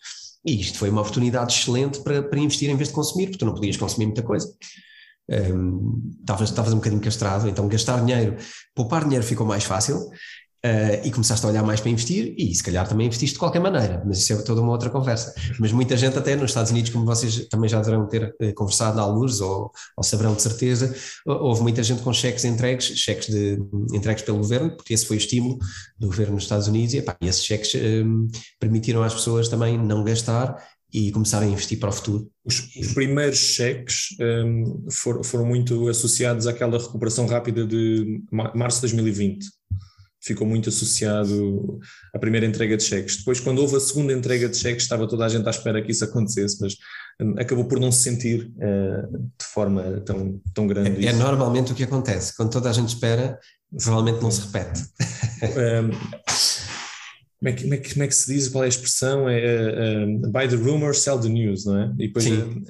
e 0.46 0.60
isto 0.60 0.78
foi 0.78 0.88
uma 0.88 1.00
oportunidade 1.00 1.52
excelente 1.52 2.00
para, 2.02 2.22
para 2.22 2.38
investir 2.38 2.70
em 2.70 2.76
vez 2.76 2.88
de 2.88 2.94
consumir, 2.94 3.26
porque 3.26 3.38
tu 3.38 3.44
não 3.44 3.54
podias 3.54 3.76
consumir 3.76 4.06
muita 4.06 4.22
coisa. 4.22 4.48
Estavas 5.28 6.72
um, 6.72 6.76
um 6.76 6.78
bocadinho 6.78 7.02
castrado, 7.02 7.48
então 7.48 7.68
gastar 7.68 8.02
dinheiro, 8.02 8.36
poupar 8.74 9.04
dinheiro 9.04 9.24
ficou 9.24 9.46
mais 9.46 9.64
fácil, 9.64 10.08
Uh, 10.64 11.06
e 11.06 11.12
começaste 11.12 11.46
a 11.46 11.50
olhar 11.50 11.62
mais 11.62 11.80
para 11.80 11.88
investir 11.88 12.34
e 12.36 12.52
se 12.52 12.64
calhar 12.64 12.86
também 12.88 13.06
investiste 13.06 13.34
de 13.34 13.38
qualquer 13.38 13.60
maneira, 13.60 14.02
mas 14.04 14.18
isso 14.18 14.32
é 14.32 14.36
toda 14.42 14.60
uma 14.60 14.72
outra 14.72 14.90
conversa. 14.90 15.32
Mas 15.60 15.70
muita 15.70 15.96
gente 15.96 16.18
até 16.18 16.34
nos 16.34 16.50
Estados 16.50 16.72
Unidos, 16.72 16.90
como 16.90 17.06
vocês 17.06 17.46
também 17.46 17.70
já 17.70 17.78
deverão 17.78 18.08
ter 18.08 18.34
uh, 18.42 18.54
conversado 18.54 19.00
à 19.00 19.06
luz 19.06 19.40
ou, 19.40 19.70
ou 19.96 20.02
saberão 20.02 20.34
de 20.34 20.42
certeza, 20.42 20.92
houve 21.24 21.62
muita 21.62 21.80
gente 21.84 22.02
com 22.02 22.12
cheques 22.12 22.44
entregues, 22.44 22.86
cheques 22.98 23.28
de, 23.28 23.56
entregues 23.94 24.24
pelo 24.24 24.38
governo, 24.38 24.72
porque 24.72 24.92
esse 24.92 25.06
foi 25.06 25.16
o 25.16 25.18
estímulo 25.18 25.58
do 25.96 26.08
governo 26.08 26.34
nos 26.34 26.42
Estados 26.42 26.66
Unidos 26.66 26.92
e, 26.92 26.98
epá, 26.98 27.16
e 27.20 27.28
esses 27.28 27.44
cheques 27.44 27.80
um, 28.04 28.26
permitiram 28.58 29.04
às 29.04 29.14
pessoas 29.14 29.48
também 29.48 29.78
não 29.78 30.02
gastar 30.02 30.60
e 30.92 31.12
começarem 31.12 31.50
a 31.50 31.52
investir 31.52 31.78
para 31.78 31.90
o 31.90 31.92
futuro. 31.92 32.28
Os, 32.44 32.74
os 32.74 32.94
primeiros 32.94 33.38
cheques 33.38 34.16
um, 34.20 34.86
foram, 34.90 35.22
foram 35.22 35.44
muito 35.44 35.86
associados 35.88 36.48
àquela 36.48 36.78
recuperação 36.78 37.26
rápida 37.26 37.64
de 37.64 38.22
março 38.32 38.78
de 38.78 38.92
2020 38.92 39.57
ficou 40.28 40.46
muito 40.46 40.68
associado 40.68 41.78
à 42.14 42.18
primeira 42.18 42.46
entrega 42.46 42.76
de 42.76 42.82
cheques. 42.82 43.18
Depois, 43.18 43.40
quando 43.40 43.58
houve 43.58 43.76
a 43.76 43.80
segunda 43.80 44.12
entrega 44.12 44.48
de 44.48 44.56
cheques, 44.56 44.84
estava 44.84 45.08
toda 45.08 45.24
a 45.24 45.28
gente 45.28 45.46
à 45.46 45.50
espera 45.50 45.82
que 45.82 45.90
isso 45.90 46.04
acontecesse, 46.04 46.58
mas 46.60 46.74
hum, 47.20 47.34
acabou 47.38 47.64
por 47.64 47.80
não 47.80 47.90
se 47.90 48.02
sentir 48.02 48.52
uh, 48.56 49.18
de 49.38 49.46
forma 49.52 50.00
tão, 50.04 50.40
tão 50.54 50.66
grande. 50.66 51.06
É, 51.06 51.10
é, 51.10 51.12
normalmente 51.12 51.72
o 51.72 51.74
que 51.74 51.84
acontece, 51.84 52.36
quando 52.36 52.50
toda 52.50 52.70
a 52.70 52.72
gente 52.72 52.88
espera, 52.88 53.38
provavelmente 53.76 54.22
não 54.22 54.30
se 54.30 54.40
repete. 54.42 54.80
um, 55.42 55.90
como 57.38 57.48
é, 57.48 57.52
que, 57.52 57.62
como, 57.62 57.74
é 57.74 57.76
que, 57.76 57.92
como 57.92 58.02
é 58.02 58.08
que 58.08 58.14
se 58.14 58.34
diz? 58.34 58.48
Qual 58.48 58.64
é 58.64 58.66
a 58.66 58.68
expressão? 58.68 59.28
É 59.28 60.04
uh, 60.04 60.26
uh, 60.26 60.30
buy 60.30 60.48
the 60.48 60.56
rumor, 60.56 60.94
sell 60.94 61.18
the 61.18 61.28
news, 61.28 61.64
não 61.64 61.78
é? 61.78 61.92
E 61.98 62.08
depois 62.08 62.24
Sim. 62.24 62.64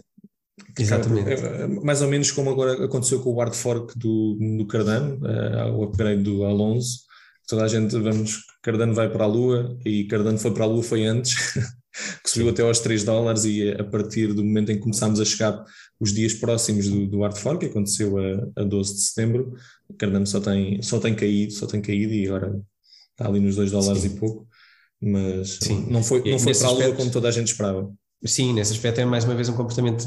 Exatamente. 0.79 1.31
É, 1.31 1.67
mais 1.67 2.03
ou 2.03 2.09
menos 2.09 2.31
como 2.31 2.51
agora 2.51 2.85
aconteceu 2.85 3.21
com 3.21 3.31
o 3.31 3.39
hard 3.39 3.55
fork 3.55 3.99
do, 3.99 4.37
do 4.57 4.67
Cardano, 4.67 5.19
uh, 5.25 5.77
o 5.77 5.85
upgrade 5.85 6.23
do 6.23 6.45
Alonso, 6.45 7.01
toda 7.49 7.65
a 7.65 7.69
gente, 7.69 7.99
vamos, 7.99 8.45
Cardano 8.63 8.95
vai 8.95 9.11
para 9.11 9.25
a 9.25 9.27
Lua 9.27 9.77
e 9.85 10.05
Cardano 10.05 10.39
foi 10.39 10.53
para 10.53 10.65
a 10.65 10.67
Lua 10.67 10.83
foi 10.83 11.07
antes, 11.07 11.35
que 12.23 12.31
subiu 12.31 12.51
até 12.51 12.63
aos 12.63 12.79
3 12.81 13.03
dólares 13.03 13.45
e 13.47 13.71
a 13.71 13.83
partir 13.83 14.35
do 14.35 14.45
momento 14.45 14.71
em 14.71 14.77
que 14.77 14.83
começámos 14.83 15.19
a 15.19 15.25
chegar 15.25 15.65
os 15.99 16.13
dias 16.13 16.35
próximos 16.35 16.89
do, 16.89 17.07
do 17.07 17.23
hard 17.23 17.37
fork, 17.37 17.61
que 17.61 17.71
aconteceu 17.71 18.19
a, 18.19 18.61
a 18.61 18.65
12 18.65 18.95
de 18.95 19.01
setembro, 19.01 19.55
Cardano 19.97 20.27
só 20.27 20.41
tem, 20.41 20.81
só 20.83 21.01
tem 21.01 21.15
caído, 21.15 21.53
só 21.55 21.67
tem 21.67 21.81
caído 21.81 22.13
e 22.13 22.27
agora 22.27 22.61
está 23.11 23.27
ali 23.27 23.41
nos 23.41 23.57
2 23.57 23.71
dólares 23.71 24.03
Sim. 24.03 24.09
e 24.09 24.19
pouco, 24.19 24.47
mas 25.01 25.59
Sim. 25.63 25.87
não 25.91 26.03
foi, 26.03 26.31
não 26.31 26.39
foi 26.39 26.55
para 26.55 26.69
a 26.69 26.71
Lua 26.71 26.93
como 26.93 27.11
toda 27.11 27.29
a 27.29 27.33
gente 27.33 27.49
esperava. 27.49 27.91
Sim, 28.25 28.53
nesse 28.53 28.73
aspecto 28.73 29.01
é 29.01 29.05
mais 29.05 29.25
uma 29.25 29.35
vez 29.35 29.49
um 29.49 29.55
comportamento, 29.55 30.05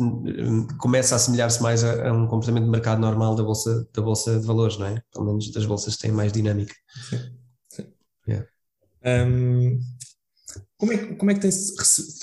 começa 0.77 1.15
a 1.15 1.17
assemelhar-se 1.17 1.61
mais 1.63 1.81
a, 1.81 2.09
a, 2.09 2.13
um 2.13 2.27
comportamento 2.27 2.65
de 2.65 2.69
mercado 2.69 2.99
normal 2.99 3.35
da 3.35 3.43
bolsa, 3.43 3.87
da 3.93 4.01
bolsa 4.01 4.37
de 4.37 4.45
valores, 4.45 4.77
não 4.77 4.87
é? 4.87 5.01
Pelo 5.13 5.27
menos 5.27 5.49
das 5.51 5.65
bolsas 5.65 5.95
que 5.95 6.01
têm 6.01 6.11
mais 6.11 6.33
dinâmica. 6.33 6.75
Sim. 7.09 7.19
Sim. 7.69 7.93
Yeah. 8.27 8.47
Um, 9.05 9.79
como, 10.77 10.91
é, 10.91 11.15
como, 11.15 11.31
é 11.31 11.35
que 11.35 11.39
tem, 11.39 11.51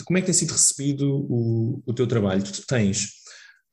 como 0.04 0.18
é 0.18 0.20
que 0.20 0.26
tem 0.26 0.34
sido 0.34 0.52
recebido 0.52 1.26
o, 1.28 1.82
o 1.86 1.94
teu 1.94 2.06
trabalho? 2.06 2.42
Tu 2.42 2.66
tens, 2.66 3.12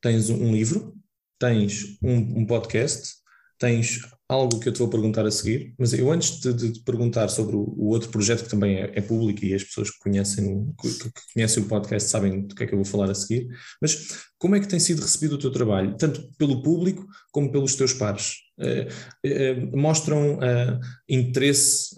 tens 0.00 0.30
um 0.30 0.52
livro, 0.52 0.94
tens 1.38 1.98
um, 2.02 2.40
um 2.40 2.46
podcast, 2.46 3.16
tens 3.58 4.00
algo 4.28 4.58
que 4.58 4.68
eu 4.68 4.72
te 4.72 4.78
vou 4.80 4.88
perguntar 4.88 5.24
a 5.24 5.30
seguir, 5.30 5.72
mas 5.78 5.92
eu 5.92 6.10
antes 6.10 6.40
de, 6.40 6.52
de, 6.52 6.72
de 6.72 6.80
perguntar 6.80 7.28
sobre 7.28 7.54
o, 7.54 7.60
o, 7.76 7.88
outro 7.88 8.08
projeto 8.08 8.44
que 8.44 8.50
também 8.50 8.76
é, 8.76 8.92
é, 8.94 9.00
público 9.00 9.44
e 9.44 9.54
as 9.54 9.62
pessoas 9.62 9.90
que 9.90 9.98
conhecem, 10.00 10.72
que, 10.80 10.88
que, 10.98 11.32
conhecem 11.32 11.62
o 11.62 11.66
podcast 11.66 12.08
sabem 12.08 12.46
do 12.46 12.54
que 12.54 12.64
é 12.64 12.66
que 12.66 12.74
eu 12.74 12.78
vou 12.78 12.84
falar 12.84 13.10
a 13.10 13.14
seguir, 13.14 13.46
mas 13.80 14.26
como 14.38 14.56
é 14.56 14.60
que 14.60 14.68
tem 14.68 14.80
sido 14.80 15.00
recebido 15.00 15.36
o 15.36 15.38
teu 15.38 15.50
trabalho, 15.50 15.96
tanto 15.96 16.28
pelo 16.36 16.62
público 16.62 17.06
como 17.30 17.52
pelos 17.52 17.76
teus 17.76 17.92
pares? 17.92 18.34
Eh, 18.58 18.88
eh, 19.22 19.54
mostram 19.74 20.36
uh, 20.36 20.80
interesse 21.08 21.94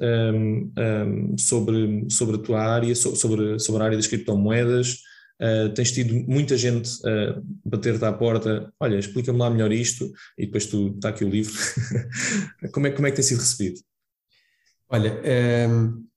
sobre, 1.39 2.05
sobre 2.11 2.37
a 2.37 2.39
tua 2.41 2.61
área, 2.61 2.95
sobre, 2.95 3.59
sobre 3.59 3.83
a 3.83 3.87
área 3.87 3.97
das 3.97 4.07
criptomoedas, 4.07 4.99
Uh, 5.41 5.73
tens 5.73 5.93
tido 5.93 6.15
muita 6.29 6.57
gente 6.57 6.91
uh, 7.07 7.41
bater-te 7.65 8.05
à 8.05 8.13
porta, 8.13 8.73
olha, 8.81 8.99
explica-me 8.99 9.39
lá 9.39 9.49
melhor 9.49 9.71
isto, 9.71 10.13
e 10.37 10.47
depois 10.47 10.67
tu 10.67 10.89
está 10.89 11.11
aqui 11.11 11.25
o 11.25 11.31
livro. 11.31 11.55
como, 12.73 12.89
é, 12.89 12.91
como 12.91 13.07
é 13.07 13.11
que 13.11 13.17
tem 13.17 13.25
sido 13.25 13.39
recebido? 13.39 13.81
Olha, 14.89 15.13
um, 15.13 15.25
ehm, 15.25 16.09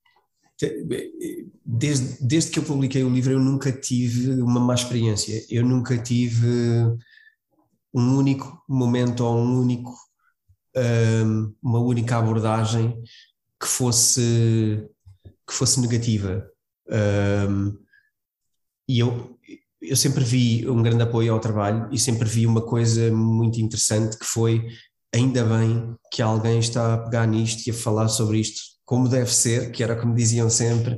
desde, 1.63 2.25
desde 2.25 2.51
que 2.51 2.59
eu 2.59 2.63
publiquei 2.63 3.03
o 3.03 3.09
livro, 3.09 3.33
eu 3.33 3.39
nunca 3.39 3.71
tive 3.71 4.41
uma 4.41 4.59
má 4.59 4.73
experiência. 4.73 5.45
Eu 5.49 5.63
nunca 5.63 5.97
tive 5.97 6.47
um 7.93 8.17
único 8.17 8.63
momento 8.67 9.23
ou 9.23 9.37
um 9.37 9.59
único, 9.59 9.91
um, 10.75 10.81
ehm, 10.81 11.53
uma 11.61 11.79
única 11.79 12.17
abordagem 12.17 13.03
que 13.59 13.67
fosse, 13.67 14.89
que 15.47 15.53
fosse 15.53 15.79
negativa. 15.79 16.49
Um, 16.89 16.95
ehm, 16.95 17.77
e 18.91 18.99
eu, 18.99 19.37
eu 19.81 19.95
sempre 19.95 20.21
vi 20.21 20.69
um 20.69 20.83
grande 20.83 21.03
apoio 21.03 21.31
ao 21.31 21.39
trabalho 21.39 21.87
e 21.93 21.97
sempre 21.97 22.27
vi 22.27 22.45
uma 22.45 22.61
coisa 22.61 23.09
muito 23.09 23.61
interessante 23.61 24.19
que 24.19 24.25
foi 24.25 24.67
ainda 25.15 25.45
bem 25.45 25.95
que 26.11 26.21
alguém 26.21 26.59
está 26.59 26.93
a 26.93 26.97
pegar 26.97 27.25
nisto 27.25 27.65
e 27.65 27.71
a 27.71 27.73
falar 27.73 28.09
sobre 28.09 28.39
isto 28.39 28.59
como 28.83 29.07
deve 29.07 29.33
ser, 29.33 29.71
que 29.71 29.81
era 29.81 29.95
como 29.95 30.13
diziam 30.13 30.49
sempre, 30.49 30.97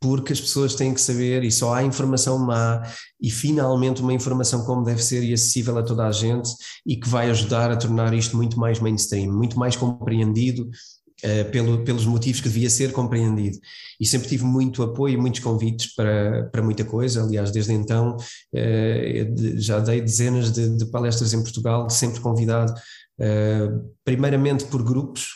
porque 0.00 0.32
as 0.32 0.40
pessoas 0.40 0.74
têm 0.74 0.94
que 0.94 1.00
saber 1.00 1.44
e 1.44 1.52
só 1.52 1.74
há 1.74 1.82
informação 1.82 2.38
má 2.38 2.82
e 3.20 3.30
finalmente 3.30 4.00
uma 4.00 4.14
informação 4.14 4.64
como 4.64 4.82
deve 4.82 5.02
ser 5.04 5.22
e 5.22 5.34
acessível 5.34 5.76
a 5.76 5.82
toda 5.82 6.06
a 6.06 6.12
gente 6.12 6.48
e 6.86 6.96
que 6.96 7.06
vai 7.06 7.28
ajudar 7.28 7.70
a 7.70 7.76
tornar 7.76 8.14
isto 8.14 8.34
muito 8.34 8.58
mais 8.58 8.80
mainstream, 8.80 9.30
muito 9.30 9.58
mais 9.58 9.76
compreendido 9.76 10.70
uh, 11.24 11.50
pelo, 11.50 11.84
pelos 11.84 12.04
motivos 12.06 12.40
que 12.40 12.48
devia 12.48 12.70
ser 12.70 12.92
compreendido. 12.92 13.58
E 14.00 14.06
sempre 14.06 14.28
tive 14.28 14.44
muito 14.44 14.82
apoio 14.82 15.14
e 15.14 15.16
muitos 15.16 15.40
convites 15.40 15.94
para, 15.94 16.48
para 16.50 16.62
muita 16.62 16.84
coisa, 16.84 17.22
aliás, 17.22 17.50
desde 17.50 17.72
então 17.72 18.16
uh, 18.16 19.60
já 19.60 19.78
dei 19.80 20.00
dezenas 20.00 20.52
de, 20.52 20.76
de, 20.76 20.86
palestras 20.86 21.32
em 21.32 21.42
Portugal, 21.42 21.88
sempre 21.88 22.20
convidado, 22.20 22.72
uh, 22.72 23.94
primeiramente 24.04 24.64
por 24.66 24.82
grupos, 24.82 25.28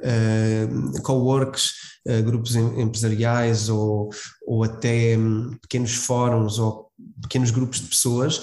uh, 0.00 1.02
co-works, 1.02 1.94
grupos 2.22 2.54
empresariais 2.54 3.70
ou, 3.70 4.10
ou 4.46 4.62
até 4.62 5.16
um, 5.16 5.56
pequenos 5.62 5.94
fóruns 5.94 6.58
ou 6.58 6.90
pequenos 7.22 7.50
grupos 7.50 7.80
de 7.80 7.86
pessoas, 7.86 8.42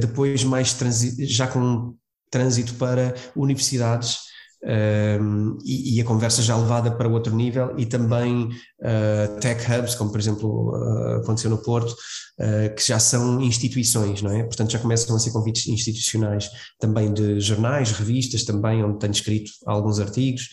depois 0.00 0.42
mais 0.42 0.76
já 1.20 1.46
com 1.46 1.94
trânsito 2.32 2.74
para 2.74 3.14
universidades 3.36 4.29
um, 4.62 5.56
e, 5.64 5.96
e, 5.96 6.00
a 6.00 6.04
conversa 6.04 6.42
já 6.42 6.54
levada 6.54 6.90
para 6.90 7.08
outro 7.08 7.34
nível 7.34 7.72
e 7.78 7.86
também 7.86 8.44
uh, 8.44 9.40
tech 9.40 9.64
hubs, 9.72 9.94
como 9.94 10.10
por 10.10 10.20
exemplo 10.20 10.70
uh, 10.70 11.22
aconteceu 11.22 11.48
no 11.48 11.62
Porto, 11.62 11.92
uh, 11.92 12.74
que 12.74 12.86
já 12.86 12.98
são 12.98 13.40
instituições, 13.40 14.20
não 14.20 14.30
é? 14.30 14.42
Portanto 14.42 14.70
já 14.70 14.78
começam 14.78 15.16
a 15.16 15.18
ser 15.18 15.30
convites 15.30 15.66
institucionais 15.66 16.50
também 16.78 17.12
de 17.12 17.40
jornais, 17.40 17.92
revistas 17.92 18.44
também, 18.44 18.84
onde 18.84 18.98
tenho 18.98 19.12
escrito 19.12 19.50
alguns 19.66 19.98
artigos 19.98 20.48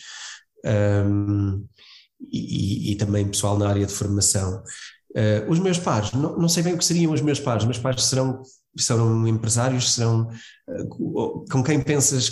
um, 0.64 1.66
e, 2.32 2.92
e, 2.92 2.96
também 2.96 3.28
pessoal 3.28 3.58
na 3.58 3.68
área 3.68 3.86
de 3.86 3.92
formação. 3.92 4.62
Os 5.48 5.58
meus 5.58 5.78
pares, 5.78 6.12
não, 6.12 6.38
não, 6.38 6.48
sei 6.48 6.62
bem 6.62 6.74
o 6.74 6.78
que 6.78 6.84
seriam 6.84 7.12
os 7.12 7.20
meus 7.20 7.40
pares, 7.40 7.64
meus 7.64 7.78
pares 7.78 8.04
serão, 8.04 8.42
serão 8.76 9.26
empresários, 9.26 9.94
serão 9.94 10.28
com 11.50 11.62
quem 11.62 11.80
pensas 11.80 12.28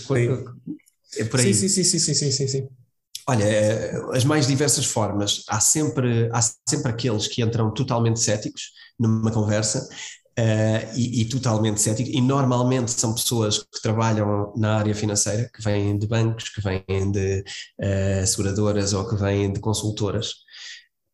é 1.19 1.25
por 1.25 1.41
aí. 1.41 1.55
Sim, 1.55 1.69
sim, 1.69 1.85
sim, 1.85 1.99
sim, 1.99 2.14
sim, 2.14 2.31
sim, 2.31 2.49
sim. 2.49 2.69
Olha, 3.29 3.45
as 4.12 4.25
mais 4.25 4.47
diversas 4.47 4.85
formas. 4.85 5.43
Há 5.49 5.61
sempre, 5.61 6.31
há 6.33 6.41
sempre 6.69 6.93
aqueles 6.93 7.27
que 7.27 7.43
entram 7.43 7.73
totalmente 7.73 8.21
céticos 8.21 8.71
numa 8.99 9.33
conversa 9.33 9.89
Uh, 10.39 10.93
e, 10.95 11.23
e, 11.23 11.29
totalmente 11.31 11.81
cético, 11.81 12.11
e 12.11 12.21
normalmente 12.21 12.91
são 12.91 13.14
pessoas 13.14 13.61
que 13.61 13.81
trabalham 13.81 14.53
na 14.55 14.77
área 14.77 14.95
financeira, 14.95 15.49
que 15.51 15.62
vêm 15.62 15.99
de 15.99 16.07
bancos, 16.07 16.51
que 16.51 16.61
vêm 16.61 17.11
de 17.11 17.43
uh, 17.81 18.27
seguradoras 18.27 18.93
ou 18.93 19.09
que 19.09 19.17
vêm 19.17 19.51
de 19.51 19.61
consultoras, 19.61 20.35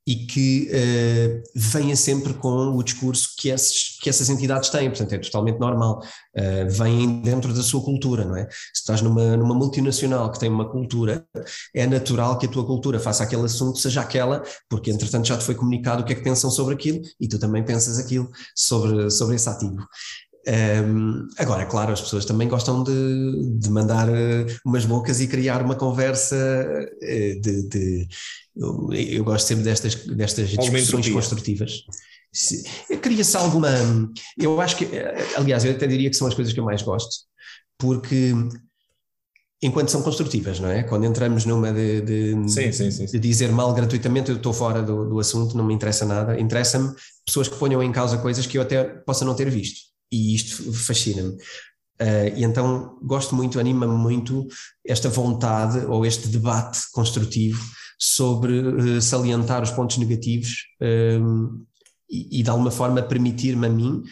e 0.06 0.26
que 0.26 0.68
uh, 0.70 1.42
venha 1.54 1.94
sempre 1.94 2.34
com 2.34 2.76
o 2.76 2.82
discurso 2.82 3.34
que, 3.38 3.48
esses, 3.48 3.98
que 4.00 4.10
essas 4.10 4.28
entidades 4.28 4.68
têm, 4.68 4.88
portanto 4.88 5.12
é 5.12 5.18
totalmente 5.18 5.58
normal, 5.58 6.02
uh, 6.36 6.70
vêm 6.70 7.20
dentro 7.22 7.54
da 7.54 7.62
sua 7.62 7.82
cultura, 7.82 8.24
não 8.24 8.36
é? 8.36 8.48
Se 8.50 8.80
estás 8.80 9.00
numa, 9.00 9.36
numa 9.36 9.54
multinacional 9.54 10.30
que 10.32 10.40
tem 10.40 10.48
uma 10.48 10.68
cultura, 10.68 11.24
é 11.74 11.86
natural 11.86 12.36
que 12.38 12.46
a 12.46 12.48
tua 12.48 12.66
cultura 12.66 12.98
faça 12.98 13.22
aquele 13.22 13.44
assunto, 13.44 13.78
seja 13.78 14.00
aquela, 14.00 14.42
porque 14.68 14.90
entretanto 14.90 15.28
já 15.28 15.38
te 15.38 15.44
foi 15.44 15.54
comunicado 15.54 16.02
o 16.02 16.04
que 16.04 16.12
é 16.12 16.16
que 16.16 16.24
pensam 16.24 16.50
sobre 16.50 16.74
aquilo 16.74 17.00
e 17.20 17.28
tu 17.28 17.38
também 17.38 17.64
pensas 17.64 17.98
aquilo 17.98 18.28
sobre, 18.56 19.08
sobre 19.10 19.36
esse 19.36 19.48
ativo. 19.48 19.86
Um, 20.44 21.28
agora, 21.38 21.64
claro, 21.66 21.92
as 21.92 22.00
pessoas 22.00 22.24
também 22.24 22.48
gostam 22.48 22.82
de, 22.82 23.58
de 23.58 23.70
mandar 23.70 24.08
uh, 24.08 24.46
umas 24.64 24.84
bocas 24.84 25.20
e 25.20 25.28
criar 25.28 25.62
uma 25.62 25.76
conversa 25.76 26.36
uh, 26.36 27.40
de, 27.40 27.68
de 27.68 28.08
eu, 28.56 29.24
gosto 29.24 29.46
sempre 29.46 29.64
destas, 29.64 29.94
destas 29.94 30.48
discussões 30.50 31.08
construtivas. 31.08 31.84
Cria-se 33.00 33.36
alguma. 33.36 33.68
Eu 34.36 34.60
acho 34.60 34.76
que, 34.76 34.84
eh, 34.84 35.26
aliás, 35.36 35.64
eu 35.64 35.72
até 35.72 35.86
diria 35.86 36.10
que 36.10 36.16
são 36.16 36.26
as 36.26 36.34
coisas 36.34 36.52
que 36.52 36.60
eu 36.60 36.64
mais 36.64 36.82
gosto, 36.82 37.24
porque 37.78 38.34
enquanto 39.62 39.90
são 39.90 40.02
construtivas, 40.02 40.58
não 40.58 40.70
é? 40.70 40.82
Quando 40.82 41.04
entramos 41.04 41.44
numa 41.44 41.72
de, 41.72 42.00
de, 42.00 42.50
sim, 42.50 42.72
sim, 42.72 42.90
sim, 42.90 43.06
de 43.06 43.18
dizer 43.18 43.52
mal 43.52 43.72
gratuitamente, 43.72 44.30
eu 44.30 44.36
estou 44.36 44.52
fora 44.52 44.82
do, 44.82 45.08
do 45.08 45.20
assunto, 45.20 45.56
não 45.56 45.64
me 45.64 45.72
interessa 45.72 46.04
nada. 46.04 46.38
Interessa-me 46.38 46.94
pessoas 47.24 47.48
que 47.48 47.56
ponham 47.56 47.82
em 47.82 47.92
causa 47.92 48.18
coisas 48.18 48.46
que 48.46 48.58
eu 48.58 48.62
até 48.62 48.82
possa 48.82 49.24
não 49.24 49.34
ter 49.34 49.48
visto 49.48 49.91
e 50.12 50.34
isto 50.34 50.72
fascina-me. 50.72 51.30
Uh, 52.00 52.36
e 52.36 52.44
então 52.44 52.98
gosto 53.02 53.34
muito, 53.34 53.58
anima-me 53.58 53.96
muito 53.96 54.46
esta 54.86 55.08
vontade 55.08 55.78
ou 55.86 56.04
este 56.04 56.28
debate 56.28 56.80
construtivo 56.92 57.62
sobre 57.98 58.58
uh, 58.58 59.00
salientar 59.00 59.62
os 59.62 59.70
pontos 59.70 59.96
negativos 59.98 60.64
um, 61.20 61.64
e, 62.10 62.40
e, 62.40 62.42
de 62.42 62.50
alguma 62.50 62.70
forma 62.70 63.02
permitir-me 63.02 63.66
a 63.66 63.70
mim 63.70 64.02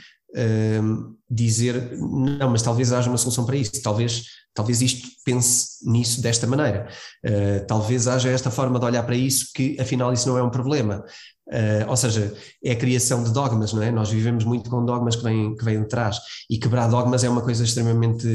dizer 1.28 1.98
não, 1.98 2.50
mas 2.50 2.62
talvez 2.62 2.92
haja 2.92 3.10
uma 3.10 3.18
solução 3.18 3.44
para 3.44 3.56
isso, 3.56 3.82
talvez, 3.82 4.24
talvez 4.54 4.82
isto 4.82 5.08
pense 5.24 5.88
nisso 5.88 6.20
desta 6.20 6.46
maneira, 6.46 6.88
uh, 7.24 7.66
talvez 7.66 8.06
haja 8.08 8.30
esta 8.30 8.50
forma 8.50 8.78
de 8.78 8.84
olhar 8.84 9.02
para 9.04 9.16
isso 9.16 9.50
que 9.54 9.80
afinal 9.80 10.12
isso 10.12 10.28
não 10.28 10.38
é 10.38 10.42
um 10.42 10.50
problema. 10.50 11.04
Uh, 11.48 11.88
ou 11.88 11.96
seja, 11.96 12.32
é 12.62 12.72
a 12.72 12.76
criação 12.76 13.24
de 13.24 13.32
dogmas, 13.32 13.72
não 13.72 13.82
é? 13.82 13.90
Nós 13.90 14.10
vivemos 14.10 14.44
muito 14.44 14.70
com 14.70 14.84
dogmas 14.84 15.16
que 15.16 15.22
vêm, 15.22 15.56
que 15.56 15.64
vêm 15.64 15.82
de 15.82 15.88
trás 15.88 16.18
e 16.48 16.58
quebrar 16.58 16.88
dogmas 16.88 17.24
é 17.24 17.28
uma 17.28 17.42
coisa 17.42 17.64
extremamente 17.64 18.28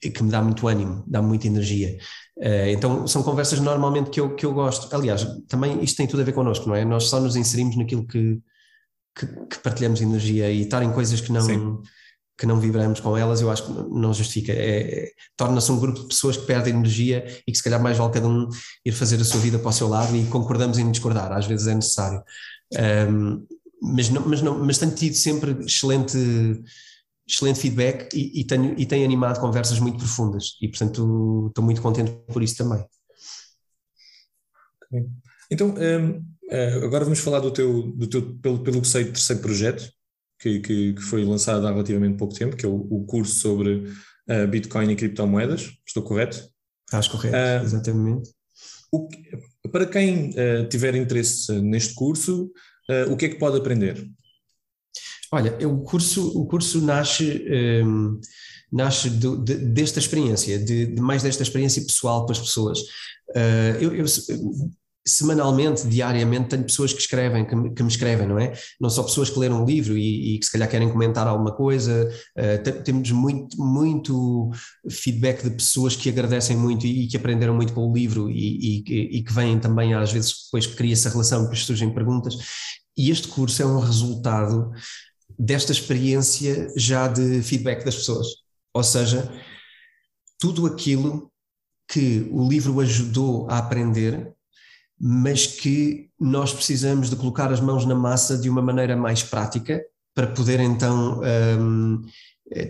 que 0.00 0.22
me 0.22 0.30
dá 0.30 0.40
muito 0.42 0.68
ânimo, 0.68 1.02
dá 1.06 1.20
muita 1.20 1.46
energia. 1.46 1.96
Uh, 2.38 2.68
então 2.68 3.06
são 3.06 3.22
conversas 3.22 3.60
normalmente 3.60 4.10
que 4.10 4.20
eu, 4.20 4.34
que 4.34 4.46
eu 4.46 4.52
gosto. 4.52 4.94
Aliás, 4.94 5.26
também 5.48 5.82
isto 5.82 5.96
tem 5.96 6.06
tudo 6.06 6.20
a 6.20 6.24
ver 6.24 6.32
connosco, 6.32 6.68
não 6.68 6.76
é? 6.76 6.84
Nós 6.84 7.04
só 7.04 7.18
nos 7.18 7.34
inserimos 7.34 7.76
naquilo 7.76 8.06
que, 8.06 8.40
que, 9.16 9.26
que 9.26 9.58
partilhamos 9.58 10.00
energia 10.00 10.50
e 10.50 10.62
estar 10.62 10.82
em 10.82 10.92
coisas 10.92 11.20
que 11.20 11.32
não. 11.32 11.40
Sim 11.40 11.78
que 12.38 12.46
não 12.46 12.60
vibramos 12.60 13.00
com 13.00 13.16
elas, 13.16 13.40
eu 13.40 13.50
acho 13.50 13.66
que 13.66 13.72
não 13.90 14.12
justifica. 14.12 14.52
É, 14.52 15.10
Torna-se 15.36 15.72
um 15.72 15.80
grupo 15.80 16.00
de 16.00 16.08
pessoas 16.08 16.36
que 16.36 16.46
perdem 16.46 16.74
energia 16.74 17.24
e 17.46 17.52
que 17.52 17.56
se 17.56 17.64
calhar 17.64 17.82
mais 17.82 17.96
vale 17.96 18.12
cada 18.12 18.28
um 18.28 18.48
ir 18.84 18.92
fazer 18.92 19.20
a 19.20 19.24
sua 19.24 19.40
vida 19.40 19.58
para 19.58 19.68
o 19.68 19.72
seu 19.72 19.88
lado 19.88 20.14
e 20.14 20.26
concordamos 20.26 20.78
em 20.78 20.90
discordar, 20.90 21.32
às 21.32 21.46
vezes 21.46 21.66
é 21.66 21.74
necessário. 21.74 22.22
Um, 23.10 23.46
mas, 23.82 24.08
não, 24.10 24.28
mas, 24.28 24.42
não, 24.42 24.58
mas 24.64 24.78
tenho 24.78 24.94
tido 24.94 25.14
sempre 25.14 25.52
excelente, 25.64 26.18
excelente 27.26 27.60
feedback 27.60 28.14
e, 28.14 28.40
e, 28.40 28.44
tenho, 28.44 28.78
e 28.78 28.84
tenho 28.84 29.04
animado 29.04 29.40
conversas 29.40 29.78
muito 29.78 29.98
profundas 29.98 30.56
e, 30.60 30.68
portanto, 30.68 31.46
estou 31.48 31.64
muito 31.64 31.80
contente 31.80 32.10
por 32.32 32.42
isso 32.42 32.56
também. 32.56 32.84
Então, 35.50 35.68
um, 35.68 36.24
eh, 36.50 36.80
agora 36.84 37.04
vamos 37.04 37.18
falar 37.18 37.40
do 37.40 37.50
teu, 37.50 37.92
do 37.92 38.06
teu 38.06 38.36
pelo, 38.38 38.62
pelo 38.62 38.80
que 38.80 38.88
sei, 38.88 39.04
terceiro 39.04 39.42
projeto, 39.42 39.90
que, 40.38 40.60
que, 40.60 40.92
que, 40.94 41.02
foi 41.02 41.24
lançado 41.24 41.66
há 41.66 41.70
relativamente 41.70 42.18
pouco 42.18 42.34
tempo, 42.34 42.56
que 42.56 42.66
é 42.66 42.68
o, 42.68 42.74
o 42.74 43.04
curso 43.04 43.34
sobre 43.36 43.84
uh, 44.28 44.46
Bitcoin 44.48 44.90
e 44.90 44.96
criptomoedas. 44.96 45.72
Estou 45.86 46.02
correto? 46.02 46.48
Estás 46.84 47.08
correto, 47.08 47.36
uh, 47.36 47.64
exatamente. 47.64 48.30
O, 48.92 49.08
para 49.70 49.86
quem 49.86 50.30
uh, 50.30 50.68
tiver 50.68 50.94
interesse 50.94 51.52
neste 51.60 51.94
curso, 51.94 52.50
o 53.10 53.16
que 53.16 53.26
é 53.26 53.28
que 53.28 53.38
pode 53.38 53.56
aprender? 53.56 54.08
Olha, 55.32 55.58
o 55.66 55.82
curso, 55.82 56.38
o 56.38 56.46
curso 56.46 56.80
nasce, 56.80 57.44
um, 57.84 58.20
nasce 58.72 59.10
do, 59.10 59.36
de, 59.42 59.56
desta 59.56 59.98
experiência, 59.98 60.56
de, 60.56 60.86
de, 60.86 61.00
mais 61.00 61.20
desta 61.20 61.42
experiência 61.42 61.82
pessoal 61.82 62.24
para 62.24 62.34
as 62.34 62.38
pessoas. 62.38 62.78
eu, 63.80 63.92
eu 63.92 64.06
semanalmente, 65.06 65.86
diariamente, 65.86 66.48
tenho 66.48 66.64
pessoas 66.64 66.92
que 66.92 67.00
escrevem, 67.00 67.46
que 67.46 67.54
me, 67.54 67.70
que 67.72 67.82
me, 67.82 67.88
escrevem, 67.88 68.26
não 68.26 68.38
é? 68.38 68.52
Não 68.80 68.90
só 68.90 69.04
pessoas 69.04 69.30
que 69.30 69.38
leram 69.38 69.62
um 69.62 69.64
livro 69.64 69.96
e, 69.96 70.34
e 70.34 70.38
que 70.38 70.46
se 70.46 70.52
calhar 70.52 70.68
querem 70.68 70.90
comentar 70.90 71.26
alguma 71.28 71.52
coisa, 71.52 72.10
uh, 72.36 72.82
temos 72.82 73.12
muito, 73.12 73.56
muito 73.56 74.50
feedback 74.90 75.44
de 75.44 75.50
pessoas 75.50 75.94
que 75.94 76.08
agradecem 76.08 76.56
muito 76.56 76.86
e, 76.86 77.04
e 77.04 77.06
que 77.06 77.16
aprenderam 77.16 77.54
muito 77.54 77.72
com 77.72 77.88
o 77.88 77.94
livro 77.94 78.28
e, 78.28 78.82
e, 78.86 79.22
que 79.22 79.32
vêm 79.32 79.60
também 79.60 79.94
às 79.94 80.12
vezes 80.12 80.34
depois 80.46 80.66
que 80.66 80.74
cria-se 80.74 81.06
a 81.06 81.10
relação, 81.10 81.42
depois 81.42 81.64
surgem 81.64 81.94
perguntas, 81.94 82.36
e 82.96 83.10
este 83.10 83.28
curso 83.28 83.62
é 83.62 83.66
um 83.66 83.78
resultado 83.78 84.72
desta 85.38 85.70
experiência 85.70 86.68
já 86.76 87.06
de 87.06 87.42
feedback 87.42 87.84
das 87.84 87.94
pessoas, 87.94 88.26
ou 88.74 88.82
seja, 88.82 89.30
tudo 90.38 90.66
aquilo 90.66 91.30
que 91.88 92.28
o 92.32 92.48
livro 92.48 92.80
ajudou 92.80 93.48
a 93.48 93.58
aprender 93.58 94.35
mas 94.98 95.46
que 95.46 96.08
nós 96.18 96.52
precisamos 96.52 97.10
de 97.10 97.16
colocar 97.16 97.52
as 97.52 97.60
mãos 97.60 97.84
na 97.84 97.94
massa 97.94 98.38
de 98.38 98.48
uma 98.48 98.62
maneira 98.62 98.96
mais 98.96 99.22
prática 99.22 99.82
para 100.14 100.28
poder 100.28 100.60
então 100.60 101.20
um, 101.60 102.02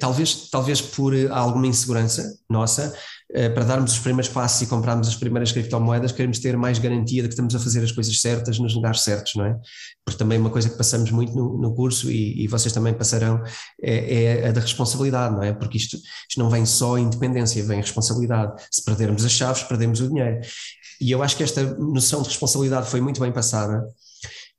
talvez, 0.01 0.49
talvez 0.51 0.81
por 0.81 1.13
alguma 1.31 1.67
insegurança 1.67 2.39
nossa, 2.49 2.93
para 3.55 3.65
darmos 3.65 3.93
os 3.93 3.99
primeiros 3.99 4.29
passos 4.29 4.63
e 4.63 4.67
comprarmos 4.67 5.09
as 5.09 5.17
primeiras 5.17 5.53
criptomoedas, 5.53 6.13
queremos 6.13 6.39
ter 6.39 6.57
mais 6.57 6.79
garantia 6.79 7.23
de 7.23 7.29
que 7.29 7.35
estamos 7.35 7.55
a 7.55 7.59
fazer 7.59 7.83
as 7.83 7.93
coisas 7.93 8.21
certas 8.21 8.59
nos 8.59 8.75
lugares 8.75 9.01
certos, 9.01 9.35
não 9.35 9.45
é? 9.45 9.59
Porque 10.05 10.19
também 10.19 10.39
uma 10.39 10.49
coisa 10.49 10.71
que 10.71 10.77
passamos 10.77 11.11
muito 11.11 11.35
no, 11.35 11.59
no 11.59 11.75
curso 11.75 12.11
e, 12.11 12.45
e, 12.45 12.49
vocês 12.49 12.73
também 12.73 12.95
passarão 12.95 13.43
é, 13.83 14.25
é, 14.43 14.49
a 14.49 14.53
da 14.53 14.61
responsabilidade, 14.61 15.35
não 15.35 15.43
é? 15.43 15.53
Porque 15.53 15.77
isto, 15.77 15.97
isto 15.97 16.39
não 16.39 16.49
vem 16.49 16.65
só 16.65 16.97
independência, 16.97 17.63
vem 17.65 17.81
responsabilidade. 17.81 18.63
Se 18.71 18.85
perdermos 18.85 19.25
as 19.25 19.33
chaves, 19.33 19.63
perdemos 19.65 20.01
o 20.01 20.09
dinheiro. 20.09 20.41
E 21.01 21.11
eu 21.11 21.23
acho 21.23 21.37
que 21.37 21.43
esta 21.43 21.63
noção 21.77 22.23
de 22.23 22.29
responsabilidade 22.29 22.89
foi 22.89 23.01
muito 23.01 23.21
bem 23.21 23.33
passada. 23.33 23.83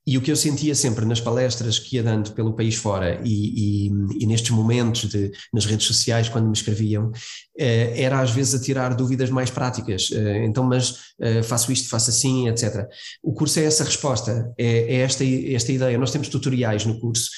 E 0.06 0.18
o 0.18 0.22
que 0.22 0.32
eu 0.32 0.38
sentia 0.38 0.74
sempre 0.74 1.04
nas 1.04 1.20
palestras 1.20 1.78
que 1.78 1.98
ia 1.98 2.04
dando 2.04 2.32
pelo 2.32 2.56
país 2.56 2.76
fora 2.76 3.22
e, 3.26 3.88
e, 3.88 3.92
e 4.22 4.26
nestes 4.26 4.52
momentos 4.52 5.10
de, 5.10 5.32
nas 5.54 5.66
redes 5.66 5.86
sociais, 5.86 6.30
quando 6.30 6.46
me 6.46 6.54
escreviam, 6.54 7.12
era 7.58 8.22
às 8.22 8.32
vezes 8.32 8.54
a 8.54 8.64
tirar 8.64 8.94
dúvidas 8.94 9.30
mais 9.30 9.50
práticas. 9.50 10.10
Eh, 10.12 10.46
então, 10.46 10.64
mas 10.64 11.14
eh, 11.20 11.42
faço 11.42 11.72
isto, 11.72 11.90
faço 11.90 12.10
assim, 12.10 12.48
etc. 12.48 12.88
O 13.24 13.34
curso 13.34 13.60
é 13.60 13.64
essa 13.64 13.84
resposta, 13.84 14.54
é, 14.58 14.96
é 14.96 14.98
esta, 14.98 15.24
esta 15.26 15.72
ideia. 15.72 15.98
Nós 15.98 16.12
temos 16.12 16.30
tutoriais 16.30 16.86
no 16.86 17.00
curso, 17.00 17.30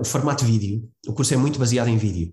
o 0.00 0.04
formato 0.04 0.44
vídeo, 0.44 0.88
o 1.06 1.12
curso 1.12 1.32
é 1.32 1.36
muito 1.36 1.58
baseado 1.58 1.88
em 1.88 1.96
vídeo. 1.96 2.32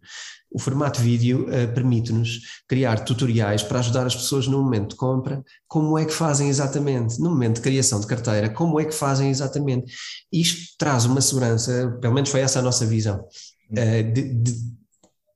O 0.51 0.59
formato 0.59 0.99
vídeo 0.99 1.45
permite-nos 1.75 2.41
criar 2.67 3.05
tutoriais 3.05 3.61
para 3.61 3.79
ajudar 3.79 4.07
as 4.07 4.15
pessoas 4.15 4.47
no 4.47 4.63
momento 4.63 4.89
de 4.89 4.95
compra, 4.95 5.43
como 5.67 5.97
é 5.97 6.05
que 6.05 6.11
fazem 6.11 6.49
exatamente, 6.49 7.19
no 7.19 7.29
momento 7.29 7.57
de 7.57 7.61
criação 7.61 7.99
de 7.99 8.07
carteira, 8.07 8.49
como 8.49 8.79
é 8.79 8.85
que 8.85 8.93
fazem 8.93 9.29
exatamente. 9.29 9.93
Isto 10.33 10.75
traz 10.77 11.05
uma 11.05 11.21
segurança, 11.21 11.95
pelo 12.01 12.15
menos 12.15 12.31
foi 12.31 12.41
essa 12.41 12.59
a 12.59 12.63
nossa 12.63 12.83
visão, 12.83 13.19
uh, 13.19 14.11
de, 14.11 14.33
de, 14.33 14.78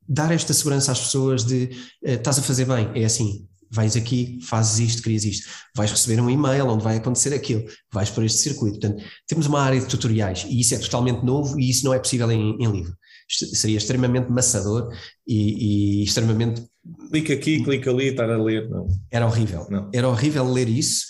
dar 0.07 0.31
esta 0.31 0.53
segurança 0.53 0.91
às 0.91 0.99
pessoas 0.99 1.43
de 1.43 1.69
uh, 2.05 2.11
estás 2.11 2.39
a 2.39 2.41
fazer 2.41 2.65
bem, 2.65 2.89
é 2.95 3.05
assim, 3.05 3.47
vais 3.71 3.95
aqui, 3.95 4.39
fazes 4.41 4.89
isto, 4.89 5.01
crias 5.01 5.23
isto, 5.23 5.49
vais 5.75 5.91
receber 5.91 6.21
um 6.21 6.29
e-mail 6.29 6.67
onde 6.67 6.83
vai 6.83 6.97
acontecer 6.97 7.33
aquilo, 7.33 7.65
vais 7.91 8.09
por 8.09 8.23
este 8.23 8.39
circuito. 8.39 8.79
Portanto, 8.79 9.03
temos 9.27 9.47
uma 9.47 9.61
área 9.61 9.79
de 9.79 9.87
tutoriais 9.87 10.45
e 10.47 10.59
isso 10.59 10.75
é 10.75 10.77
totalmente 10.77 11.25
novo 11.25 11.59
e 11.59 11.69
isso 11.69 11.85
não 11.85 11.93
é 11.93 11.99
possível 11.99 12.31
em, 12.31 12.55
em 12.59 12.71
livro 12.71 12.95
seria 13.27 13.77
extremamente 13.77 14.31
maçador 14.31 14.89
e, 15.27 16.01
e, 16.01 16.03
extremamente. 16.03 16.63
Clica 17.09 17.33
aqui, 17.33 17.63
clica 17.63 17.89
ali, 17.89 18.07
estar 18.07 18.29
a 18.29 18.37
ler. 18.37 18.69
Não. 18.69 18.87
Era 19.11 19.25
horrível. 19.25 19.67
Não. 19.69 19.89
Era 19.93 20.07
horrível 20.09 20.45
ler 20.51 20.67
isso. 20.67 21.05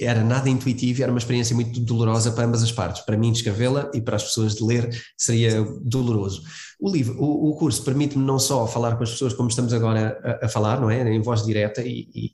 Era 0.00 0.22
nada 0.22 0.48
intuitivo 0.48 1.00
e 1.00 1.02
era 1.02 1.10
uma 1.10 1.18
experiência 1.18 1.54
muito 1.54 1.80
dolorosa 1.80 2.32
para 2.32 2.44
ambas 2.44 2.62
as 2.62 2.70
partes. 2.70 3.02
Para 3.02 3.16
mim, 3.16 3.32
escrevê-la 3.32 3.90
e 3.94 4.00
para 4.00 4.16
as 4.16 4.24
pessoas 4.24 4.54
de 4.54 4.62
ler 4.62 4.88
seria 5.16 5.62
doloroso. 5.82 6.42
O 6.78 6.90
livro, 6.90 7.20
o, 7.20 7.50
o 7.50 7.56
curso 7.56 7.82
permite-me 7.82 8.24
não 8.24 8.38
só 8.38 8.66
falar 8.66 8.96
com 8.96 9.02
as 9.02 9.10
pessoas 9.10 9.32
como 9.32 9.48
estamos 9.48 9.72
agora 9.72 10.18
a, 10.22 10.46
a 10.46 10.48
falar, 10.48 10.80
não 10.80 10.90
é? 10.90 11.02
Em 11.12 11.20
voz 11.20 11.44
direta 11.44 11.82
e, 11.82 12.08
e, 12.14 12.32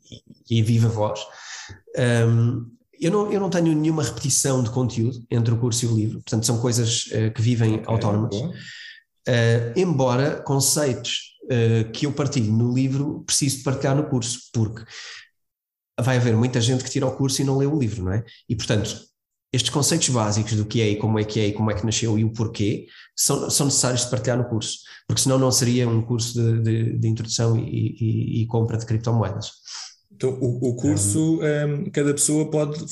e 0.51 0.63
viva 0.63 0.89
voz. 0.89 1.21
Um, 1.97 2.67
eu 3.01 3.11
não, 3.11 3.33
eu 3.33 3.41
não 3.41 3.51
tenho 3.51 3.75
nenhuma 3.75 4.03
repetição 4.03 4.63
de 4.63 4.71
conteúdo 4.71 5.25
entre 5.31 5.53
o 5.53 5.59
curso 5.59 5.85
e 5.85 5.89
o 5.89 5.95
livro, 5.95 6.21
portanto, 6.21 6.47
são 6.47 6.59
coisas 6.59 7.07
uh, 7.07 7.33
que 7.33 7.43
vivem 7.43 7.75
okay, 7.75 7.85
autónomas. 7.87 8.35
Uh, 8.37 9.73
embora 9.75 10.37
conceitos 10.43 11.37
uh, 11.45 11.91
que 11.93 12.07
eu 12.07 12.13
partilho 12.13 12.53
no 12.53 12.73
livro 12.73 13.23
preciso 13.27 13.63
partilhar 13.63 13.97
no 13.97 14.09
curso, 14.09 14.41
porque 14.53 14.85
vai 16.01 16.17
haver 16.17 16.37
muita 16.37 16.61
gente 16.61 16.85
que 16.85 16.91
tira 16.91 17.07
o 17.07 17.17
curso 17.17 17.41
e 17.41 17.45
não 17.45 17.59
lê 17.59 17.67
o 17.67 17.79
livro, 17.79 18.05
não 18.05 18.13
é? 18.13 18.25
E 18.49 18.55
portanto, 18.55 19.01
estes 19.53 19.71
conceitos 19.71 20.09
básicos 20.11 20.55
do 20.55 20.67
que 20.67 20.81
é 20.81 20.89
e 20.91 20.97
como 20.97 21.19
é 21.19 21.25
que 21.25 21.41
é 21.41 21.47
e 21.47 21.53
como 21.53 21.71
é 21.71 21.75
que 21.75 21.85
nasceu 21.85 22.19
e 22.19 22.25
o 22.25 22.33
porquê 22.33 22.87
são, 23.17 23.49
são 23.49 23.67
necessários 23.67 24.05
de 24.05 24.11
partilhar 24.11 24.37
no 24.37 24.45
curso, 24.45 24.79
porque 25.07 25.23
senão 25.23 25.39
não 25.39 25.51
seria 25.51 25.89
um 25.89 26.03
curso 26.03 26.35
de, 26.35 26.61
de, 26.61 26.99
de 26.99 27.09
introdução 27.09 27.57
e, 27.57 27.97
e, 27.99 28.43
e, 28.43 28.47
compra 28.47 28.77
de 28.77 28.85
criptomoedas. 28.85 29.53
Então, 30.13 30.31
o, 30.41 30.71
o 30.71 30.77
curso, 30.77 31.41
um, 31.41 31.45
ehm, 31.45 31.91
cada 31.91 32.13
pessoa 32.13 32.51
pode 32.51 32.85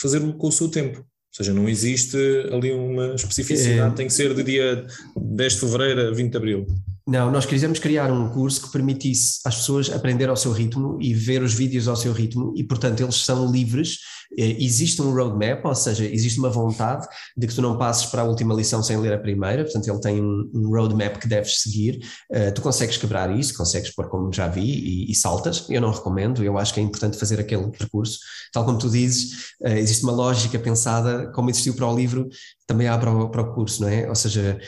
fazer 0.00 0.20
com 0.34 0.48
o 0.48 0.52
seu 0.52 0.68
tempo. 0.68 0.98
Ou 0.98 1.36
seja, 1.36 1.52
não 1.52 1.68
existe 1.68 2.16
ali 2.52 2.72
uma 2.72 3.14
especificidade, 3.14 3.92
é, 3.92 3.96
tem 3.96 4.06
que 4.06 4.12
ser 4.12 4.34
de 4.34 4.42
dia 4.44 4.86
10 5.16 5.52
de 5.52 5.58
fevereiro 5.58 6.08
a 6.08 6.10
20 6.12 6.30
de 6.30 6.36
abril. 6.36 6.66
Não, 7.06 7.30
nós 7.30 7.44
quisemos 7.44 7.78
criar 7.78 8.10
um 8.10 8.30
curso 8.30 8.62
que 8.62 8.72
permitisse 8.72 9.38
às 9.44 9.56
pessoas 9.56 9.90
aprender 9.90 10.30
ao 10.30 10.36
seu 10.36 10.52
ritmo 10.52 10.96
e 11.02 11.12
ver 11.12 11.42
os 11.42 11.52
vídeos 11.52 11.86
ao 11.86 11.96
seu 11.96 12.14
ritmo, 12.14 12.54
e 12.56 12.64
portanto 12.64 13.02
eles 13.02 13.16
são 13.16 13.50
livres. 13.50 13.98
Eh, 14.38 14.56
existe 14.58 15.02
um 15.02 15.12
roadmap, 15.12 15.62
ou 15.66 15.74
seja, 15.74 16.06
existe 16.06 16.38
uma 16.38 16.48
vontade 16.48 17.06
de 17.36 17.46
que 17.46 17.54
tu 17.54 17.60
não 17.60 17.76
passes 17.76 18.06
para 18.06 18.22
a 18.22 18.24
última 18.24 18.54
lição 18.54 18.82
sem 18.82 18.96
ler 18.96 19.12
a 19.12 19.18
primeira, 19.18 19.64
portanto 19.64 19.86
ele 19.86 20.00
tem 20.00 20.22
um, 20.22 20.70
roadmap 20.70 21.18
que 21.18 21.28
deves 21.28 21.60
seguir. 21.60 22.00
Uh, 22.32 22.52
tu 22.54 22.62
consegues 22.62 22.96
quebrar 22.96 23.30
isso, 23.38 23.54
consegues 23.54 23.94
pôr 23.94 24.08
como 24.08 24.32
já 24.32 24.48
vi 24.48 24.62
e, 24.62 25.10
e, 25.10 25.14
saltas. 25.14 25.66
Eu 25.68 25.82
não 25.82 25.90
recomendo, 25.90 26.42
eu 26.42 26.56
acho 26.56 26.72
que 26.72 26.80
é 26.80 26.82
importante 26.82 27.18
fazer 27.18 27.38
aquele 27.38 27.70
percurso. 27.70 28.18
Tal 28.50 28.64
como 28.64 28.78
tu 28.78 28.88
dizes, 28.88 29.52
uh, 29.60 29.68
existe 29.68 30.04
uma 30.04 30.12
lógica 30.12 30.58
pensada, 30.58 31.30
como 31.32 31.50
existiu 31.50 31.74
para 31.74 31.86
o 31.86 31.94
livro, 31.94 32.28
também 32.66 32.88
há 32.88 32.96
para 32.96 33.10
o, 33.12 33.28
para 33.28 33.42
o 33.42 33.54
curso, 33.54 33.82
não 33.82 33.88
é? 33.90 34.08
Ou 34.08 34.14
seja, 34.14 34.58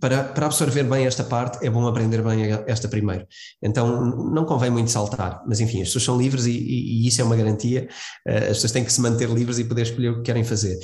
para, 0.00 0.24
para 0.24 0.46
absorver 0.46 0.84
bem 0.84 1.06
esta 1.06 1.22
parte, 1.22 1.64
é 1.64 1.70
bom 1.70 1.86
aprender 1.86 2.22
bem 2.22 2.50
esta 2.66 2.88
primeiro. 2.88 3.26
Então, 3.62 4.06
não 4.32 4.44
convém 4.44 4.70
muito 4.70 4.90
saltar, 4.90 5.42
mas 5.46 5.60
enfim, 5.60 5.82
as 5.82 5.88
pessoas 5.88 6.04
são 6.04 6.18
livres 6.18 6.46
e, 6.46 6.52
e, 6.52 7.04
e 7.04 7.06
isso 7.06 7.20
é 7.20 7.24
uma 7.24 7.36
garantia. 7.36 7.88
Uh, 8.26 8.50
as 8.50 8.56
pessoas 8.56 8.72
têm 8.72 8.84
que 8.84 8.92
se 8.92 9.00
manter 9.00 9.28
livres 9.28 9.58
e 9.58 9.64
poder 9.64 9.82
escolher 9.82 10.08
o 10.08 10.16
que 10.16 10.22
querem 10.22 10.42
fazer. 10.42 10.78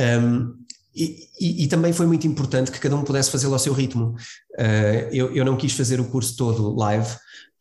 Um, 0.00 0.54
e, 0.94 1.16
e, 1.40 1.64
e, 1.64 1.68
também 1.68 1.92
foi 1.92 2.04
muito 2.04 2.26
importante 2.26 2.70
que 2.70 2.80
cada 2.80 2.96
um 2.96 3.04
pudesse 3.04 3.30
fazê-lo 3.30 3.52
ao 3.52 3.58
seu 3.58 3.72
ritmo. 3.72 4.14
Uh, 4.58 5.08
eu, 5.12 5.34
eu 5.34 5.44
não 5.44 5.56
quis 5.56 5.72
fazer 5.72 6.00
o 6.00 6.04
curso 6.04 6.36
todo 6.36 6.74
live, 6.76 7.08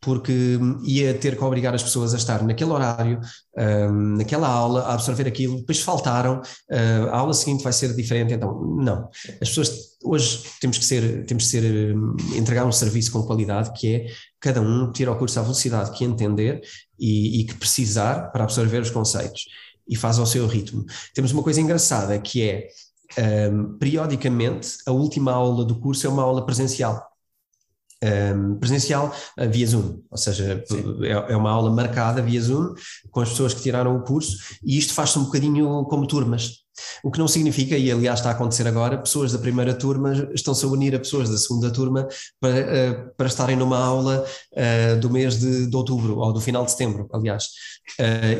porque 0.02 0.58
ia 0.84 1.14
ter 1.14 1.36
que 1.38 1.44
obrigar 1.44 1.76
as 1.76 1.84
pessoas 1.84 2.14
a 2.14 2.18
estar 2.18 2.44
naquele 2.44 2.72
horário, 2.72 3.20
um, 3.58 4.18
naquela 4.18 4.48
aula, 4.48 4.84
a 4.84 4.94
absorver 4.94 5.28
aquilo, 5.28 5.58
depois 5.58 5.82
faltaram, 5.82 6.40
uh, 6.40 7.10
a 7.12 7.18
aula 7.18 7.34
seguinte 7.34 7.64
vai 7.64 7.74
ser 7.74 7.94
diferente, 7.94 8.34
então 8.34 8.60
não. 8.78 9.10
As 9.42 9.50
pessoas 9.50 9.98
hoje 10.04 10.44
temos 10.62 10.78
que 10.78 10.86
ser, 10.86 11.26
temos 11.26 11.44
que 11.46 11.50
ser, 11.50 11.96
hum, 11.96 12.16
entregar 12.36 12.66
um 12.66 12.72
serviço 12.72 13.12
com 13.12 13.24
qualidade 13.24 13.72
que 13.74 13.96
é 13.96 14.06
cada 14.40 14.62
um 14.62 14.92
tira 14.92 15.12
o 15.12 15.18
curso 15.18 15.40
à 15.40 15.44
velocidade 15.44 15.92
que 15.92 16.06
entender 16.06 16.62
e, 16.98 17.42
e 17.42 17.44
que 17.46 17.56
precisar 17.56 18.32
para 18.32 18.46
absorver 18.46 18.82
os 18.82 18.90
conceitos 18.90 19.46
e 19.88 19.96
faz 19.96 20.18
ao 20.20 20.26
seu 20.26 20.48
ritmo. 20.48 20.86
Temos 21.14 21.32
uma 21.32 21.44
coisa 21.44 21.60
engraçada 21.60 22.18
que 22.20 22.44
é 22.44 22.68
um, 23.52 23.78
periodicamente 23.78 24.78
a 24.86 24.92
última 24.92 25.34
aula 25.34 25.66
do 25.66 25.80
curso 25.80 26.06
é 26.06 26.10
uma 26.10 26.24
aula 26.24 26.46
presencial 26.46 27.09
um, 28.04 28.56
presencial 28.56 29.14
uh, 29.38 29.50
via 29.50 29.68
Zoom, 29.68 30.02
ou 30.10 30.18
seja, 30.18 30.64
é, 31.04 31.34
é, 31.34 31.36
uma 31.36 31.52
aula 31.52 31.70
marcada 31.72 32.22
via 32.22 32.42
Zoom 32.42 32.74
com 33.12 33.22
as 33.22 33.30
pessoas 33.30 33.54
que 33.54 33.62
tiraram 33.62 33.96
o 33.96 34.04
curso 34.04 34.38
e 34.64 34.78
isto 34.78 34.94
faz-se 34.94 35.20
um 35.20 35.26
bocadinho 35.26 35.84
como 35.86 36.08
turmas. 36.08 36.60
O 37.04 37.12
que 37.12 37.20
não 37.20 37.28
significa, 37.28 37.78
e 37.78 37.92
aliás 37.92 38.20
está 38.20 38.30
a 38.30 38.32
acontecer 38.32 38.66
agora, 38.66 38.98
pessoas 38.98 39.34
da 39.34 39.38
primeira 39.38 39.74
turma 39.74 40.30
estão-se 40.34 40.64
a 40.64 40.68
unir 40.70 40.96
a 40.96 41.00
pessoas 41.00 41.30
da 41.30 41.38
segunda 41.38 41.70
turma 41.72 42.08
para, 42.40 42.52
uh, 42.52 43.16
para 43.18 43.28
estarem 43.28 43.58
numa 43.58 43.78
aula 43.78 44.26
uh, 44.54 45.00
do 45.00 45.10
mês 45.10 45.38
de, 45.38 45.68
de, 45.68 45.76
outubro 45.76 46.18
ou 46.18 46.32
do 46.32 46.40
final 46.40 46.64
de 46.64 46.72
setembro, 46.72 47.10
aliás. 47.12 47.48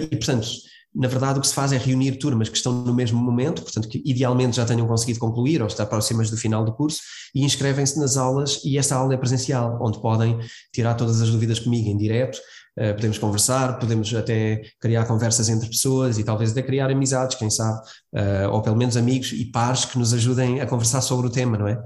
E 0.10 0.16
portanto, 0.16 0.48
na 0.94 1.08
verdade 1.08 1.38
o 1.38 1.42
que 1.42 1.48
se 1.48 1.54
faz 1.54 1.72
é 1.72 1.78
reunir 1.78 2.18
turmas 2.18 2.50
que 2.50 2.58
estão 2.58 2.74
no 2.74 2.94
mesmo 2.94 3.20
momento, 3.20 3.62
portanto 3.62 3.88
que 3.88 4.02
idealmente 4.06 4.58
já 4.58 4.66
tenham 4.66 4.88
conseguido 4.88 5.20
concluir 5.20 5.62
ou 5.62 5.68
estar 5.68 5.86
próximas 5.86 6.30
do 6.30 6.38
final 6.38 6.66
do 6.66 6.74
curso 6.74 7.02
e 7.34 7.44
inscrevem-se 7.44 8.00
nas 8.00 8.18
aulas 8.18 8.62
e 8.66 8.78
esta 8.78 8.96
aula 8.96 9.14
é 9.14 9.18
presencial, 9.18 9.78
onde 9.82 10.02
podem 10.02 10.40
tirar 10.74 10.96
todas 10.96 11.22
as 11.22 11.30
dúvidas 11.30 11.60
comigo 11.60 11.90
em 11.90 11.98
direto, 11.98 12.38
uh, 12.78 12.94
podemos 12.96 13.20
conversar, 13.20 13.78
podemos 13.78 14.14
até 14.16 14.62
criar 14.80 15.06
conversas 15.06 15.48
entre 15.48 15.70
pessoas 15.70 16.18
e 16.18 16.24
talvez 16.24 16.52
até 16.52 16.64
criar 16.64 16.90
amizades, 16.90 17.38
quem 17.38 17.52
sabe, 17.52 17.80
uh, 18.14 18.50
ou 18.52 18.62
pelo 18.62 18.76
menos 18.76 18.98
amigos 18.98 19.32
e 19.32 19.46
pares 19.46 19.86
que 19.86 19.98
nos 19.98 20.14
ajudem 20.14 20.60
a 20.60 20.66
conversar 20.66 21.02
sobre 21.02 21.28
o 21.28 21.30
tema, 21.30 21.58
não 21.58 21.68
é? 21.68 21.82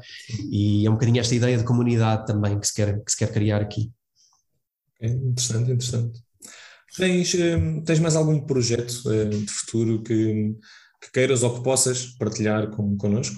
E 0.49 0.85
é 0.85 0.89
um 0.89 0.93
bocadinho 0.93 1.19
esta 1.19 1.35
ideia 1.35 1.57
de 1.57 1.65
comunidade 1.65 2.25
também 2.25 2.57
que 2.57 2.67
se 2.67 2.73
quer, 2.73 3.03
que 3.03 3.11
se 3.11 3.17
quer 3.17 3.31
criar 3.31 3.61
aqui. 3.61 3.91
É 5.01 5.07
interessante, 5.07 5.71
interessante. 5.71 6.32
Tens, 6.95 7.33
hum, 7.33 7.83
tens 7.83 7.99
mais 7.99 8.15
algum 8.15 8.39
projeto 8.39 9.01
hum, 9.07 9.29
de 9.29 9.51
futuro 9.51 10.03
que, 10.03 10.55
que 11.01 11.11
queiras 11.11 11.43
ou 11.43 11.55
que 11.55 11.63
possas 11.63 12.05
partilhar 12.17 12.69
com, 12.69 12.95
connosco? 12.97 13.35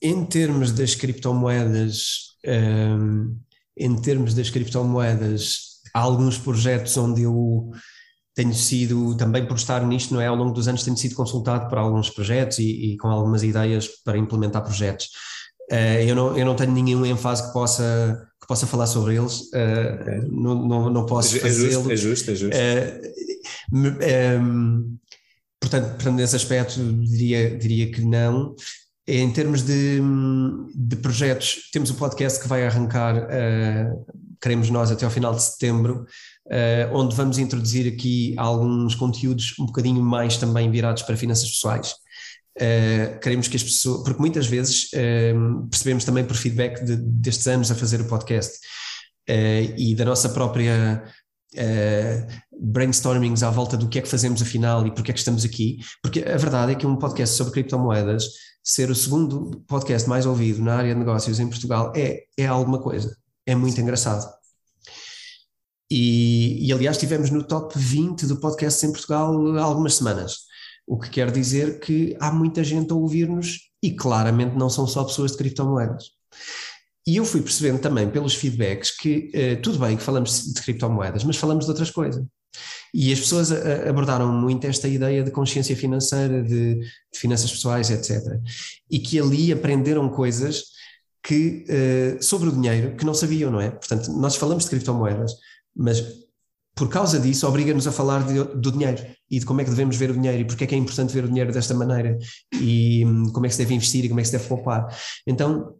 Em 0.00 0.24
termos 0.24 0.72
das 0.72 0.94
criptomoedas, 0.94 2.36
um, 2.46 3.38
em 3.76 4.00
termos 4.00 4.34
das 4.34 4.50
criptomoedas, 4.50 5.80
há 5.94 6.00
alguns 6.00 6.38
projetos 6.38 6.96
onde 6.96 7.22
eu 7.22 7.70
tenho 8.34 8.54
sido, 8.54 9.16
também 9.16 9.46
por 9.46 9.56
estar 9.56 9.86
nisto, 9.86 10.14
não 10.14 10.20
é? 10.20 10.26
Ao 10.26 10.34
longo 10.34 10.52
dos 10.52 10.66
anos 10.66 10.82
tenho 10.82 10.96
sido 10.96 11.14
consultado 11.14 11.68
por 11.68 11.78
alguns 11.78 12.08
projetos 12.08 12.58
e, 12.58 12.92
e 12.92 12.96
com 12.96 13.08
algumas 13.08 13.42
ideias 13.42 13.86
para 14.02 14.18
implementar 14.18 14.64
projetos. 14.64 15.10
Uh, 15.70 16.02
eu, 16.06 16.16
não, 16.16 16.36
eu 16.36 16.44
não 16.44 16.56
tenho 16.56 16.72
nenhum 16.72 17.04
ênfase 17.04 17.46
que 17.46 17.52
possa 17.52 18.26
possa 18.52 18.66
falar 18.66 18.86
sobre 18.86 19.16
eles, 19.16 19.40
uh, 19.54 20.30
não, 20.30 20.68
não, 20.68 20.90
não 20.90 21.06
posso 21.06 21.36
é 21.36 21.40
fazê-lo. 21.40 21.90
É 21.90 21.96
justo, 21.96 22.30
é 22.30 22.34
justo. 22.34 22.54
Uh, 22.54 23.78
um, 24.38 24.98
portanto, 25.58 25.94
portanto, 25.94 26.14
nesse 26.14 26.36
aspecto 26.36 26.78
diria, 27.02 27.56
diria 27.56 27.90
que 27.90 28.02
não. 28.02 28.54
em 29.08 29.32
termos 29.32 29.62
de, 29.62 30.00
de 30.74 30.96
projetos, 30.96 31.70
temos 31.72 31.88
o 31.88 31.94
podcast 31.94 32.38
que 32.40 32.46
vai 32.46 32.66
arrancar, 32.66 33.16
uh, 33.16 34.06
queremos 34.38 34.68
nós 34.68 34.90
até 34.90 35.06
ao 35.06 35.10
final 35.10 35.34
de 35.34 35.42
setembro, 35.42 36.04
uh, 36.48 36.94
onde 36.94 37.16
vamos 37.16 37.38
introduzir 37.38 37.90
aqui 37.90 38.34
alguns 38.36 38.94
conteúdos 38.94 39.54
um 39.58 39.64
bocadinho 39.64 40.02
mais 40.02 40.36
também 40.36 40.70
virados 40.70 41.02
para 41.04 41.16
finanças 41.16 41.48
pessoais. 41.48 41.94
Uh, 42.60 43.18
queremos 43.20 43.48
que 43.48 43.56
as 43.56 43.62
pessoas, 43.62 44.04
porque 44.04 44.20
muitas 44.20 44.46
vezes 44.46 44.90
uh, 44.92 45.66
percebemos 45.70 46.04
também 46.04 46.24
por 46.24 46.36
feedback 46.36 46.84
de, 46.84 46.96
destes 46.96 47.46
anos 47.46 47.70
a 47.70 47.74
fazer 47.74 48.00
o 48.02 48.06
podcast 48.06 48.58
uh, 49.28 49.74
e 49.76 49.94
da 49.94 50.04
nossa 50.04 50.28
própria 50.28 51.02
brainstormings 52.58 53.42
à 53.42 53.50
volta 53.50 53.76
do 53.76 53.86
que 53.86 53.98
é 53.98 54.02
que 54.02 54.08
fazemos 54.08 54.40
afinal 54.40 54.86
e 54.86 54.90
porque 54.90 55.10
é 55.10 55.14
que 55.14 55.20
estamos 55.20 55.44
aqui, 55.44 55.80
porque 56.02 56.20
a 56.20 56.38
verdade 56.38 56.72
é 56.72 56.74
que 56.74 56.86
um 56.86 56.96
podcast 56.96 57.36
sobre 57.36 57.52
criptomoedas 57.52 58.24
ser 58.64 58.90
o 58.90 58.94
segundo 58.94 59.62
podcast 59.66 60.08
mais 60.08 60.24
ouvido 60.24 60.62
na 60.62 60.76
área 60.76 60.94
de 60.94 60.98
negócios 60.98 61.38
em 61.38 61.48
Portugal 61.48 61.92
é, 61.94 62.22
é 62.38 62.46
alguma 62.46 62.80
coisa, 62.80 63.14
é 63.44 63.54
muito 63.54 63.78
engraçado. 63.78 64.26
E, 65.90 66.66
e 66.66 66.72
aliás 66.72 66.96
estivemos 66.96 67.28
no 67.28 67.42
top 67.42 67.78
20 67.78 68.24
do 68.24 68.40
podcast 68.40 68.86
em 68.86 68.92
Portugal 68.92 69.56
há 69.58 69.62
algumas 69.62 69.96
semanas. 69.96 70.51
O 70.86 70.98
que 70.98 71.10
quer 71.10 71.30
dizer 71.30 71.80
que 71.80 72.16
há 72.20 72.32
muita 72.32 72.62
gente 72.64 72.92
a 72.92 72.96
ouvir-nos 72.96 73.70
e 73.82 73.92
claramente 73.92 74.56
não 74.56 74.70
são 74.70 74.86
só 74.86 75.04
pessoas 75.04 75.32
de 75.32 75.38
criptomoedas. 75.38 76.10
E 77.06 77.16
eu 77.16 77.24
fui 77.24 77.42
percebendo 77.42 77.80
também 77.80 78.08
pelos 78.08 78.34
feedbacks 78.34 78.96
que 78.96 79.30
uh, 79.34 79.60
tudo 79.60 79.78
bem 79.78 79.96
que 79.96 80.02
falamos 80.02 80.52
de 80.52 80.60
criptomoedas, 80.62 81.24
mas 81.24 81.36
falamos 81.36 81.64
de 81.64 81.70
outras 81.70 81.90
coisas. 81.90 82.24
E 82.94 83.12
as 83.12 83.18
pessoas 83.18 83.50
a, 83.50 83.88
abordaram 83.88 84.32
muito 84.32 84.66
esta 84.66 84.86
ideia 84.86 85.24
de 85.24 85.30
consciência 85.30 85.74
financeira, 85.74 86.42
de, 86.42 86.76
de, 86.76 87.18
finanças 87.18 87.50
pessoais, 87.50 87.90
etc. 87.90 88.20
E 88.90 89.00
que 89.00 89.18
ali 89.18 89.50
aprenderam 89.50 90.08
coisas 90.08 90.64
que, 91.24 91.64
sobre 92.20 92.48
o 92.48 92.52
dinheiro 92.52 92.96
que 92.96 93.04
não 93.04 93.14
sabiam, 93.14 93.50
não 93.50 93.60
é? 93.60 93.70
Portanto, 93.70 94.10
nós 94.12 94.34
falamos 94.34 94.64
de 94.64 94.70
criptomoedas, 94.70 95.32
mas 95.74 96.21
por 96.74 96.88
causa 96.88 97.20
disso, 97.20 97.46
obriga-nos 97.46 97.86
a 97.86 97.92
falar 97.92 98.26
de, 98.26 98.42
do 98.42 98.72
dinheiro 98.72 99.04
e 99.30 99.38
de 99.38 99.44
como 99.44 99.60
é 99.60 99.64
que 99.64 99.70
devemos 99.70 99.96
ver 99.96 100.10
o 100.10 100.14
dinheiro 100.14 100.40
e 100.40 100.44
porque 100.44 100.64
é 100.64 100.66
que 100.66 100.74
é 100.74 100.78
importante 100.78 101.12
ver 101.12 101.24
o 101.24 101.28
dinheiro 101.28 101.52
desta 101.52 101.74
maneira 101.74 102.18
e 102.54 103.04
hum, 103.04 103.30
como 103.32 103.44
é 103.44 103.48
que 103.48 103.54
se 103.54 103.62
deve 103.62 103.74
investir 103.74 104.04
e 104.04 104.08
como 104.08 104.20
é 104.20 104.22
que 104.22 104.28
se 104.28 104.36
deve 104.36 104.48
poupar. 104.48 104.88
Então, 105.26 105.74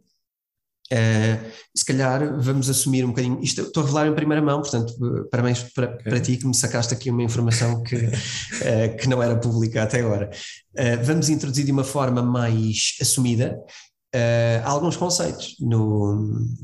uh, 0.91 1.51
se 1.75 1.83
calhar 1.83 2.39
vamos 2.39 2.69
assumir 2.69 3.03
um 3.05 3.09
bocadinho. 3.09 3.41
Isto 3.41 3.63
estou 3.63 3.81
a 3.81 3.85
revelar 3.85 4.07
em 4.07 4.13
primeira 4.13 4.41
mão, 4.41 4.61
portanto, 4.61 4.93
parabéns 5.31 5.63
para, 5.73 5.95
okay. 5.95 6.03
para 6.03 6.19
ti 6.19 6.37
que 6.37 6.45
me 6.45 6.55
sacaste 6.55 6.93
aqui 6.93 7.09
uma 7.09 7.23
informação 7.23 7.81
que, 7.81 7.95
uh, 7.95 8.95
que 9.01 9.09
não 9.09 9.21
era 9.21 9.35
pública 9.35 9.83
até 9.83 9.99
agora. 9.99 10.29
Uh, 10.77 11.03
vamos 11.03 11.27
introduzir 11.27 11.65
de 11.65 11.71
uma 11.71 11.83
forma 11.83 12.21
mais 12.21 12.95
assumida 13.01 13.57
uh, 14.13 14.61
alguns 14.63 14.95
conceitos 14.95 15.55
no, 15.59 16.15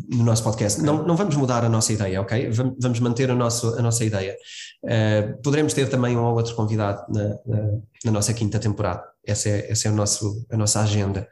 no 0.10 0.24
nosso 0.24 0.43
podcast. 0.43 0.82
Não, 0.82 1.06
não 1.06 1.16
vamos 1.16 1.36
mudar 1.36 1.66
a 1.66 1.70
nossa 1.70 1.91
ideia, 1.91 2.22
ok? 2.22 2.50
Vamos 2.80 3.00
manter 3.00 3.30
a, 3.32 3.36
nosso, 3.36 3.76
a 3.78 3.82
nossa 3.82 4.06
ideia. 4.06 4.36
Uh, 4.84 5.41
poderemos 5.41 5.74
ter 5.74 5.89
também 5.89 6.16
um 6.16 6.24
ou 6.24 6.36
outro 6.36 6.56
convidado 6.56 7.02
na, 7.12 7.30
na, 7.45 7.80
na 8.06 8.12
nossa 8.12 8.34
quinta 8.34 8.60
temporada. 8.60 9.04
Essa 9.26 9.50
é, 9.50 9.72
essa 9.72 9.88
é 9.88 9.91
o 9.91 9.95
nosso, 9.95 10.45
a 10.50 10.58
nossa 10.58 10.82
agenda. 10.82 11.28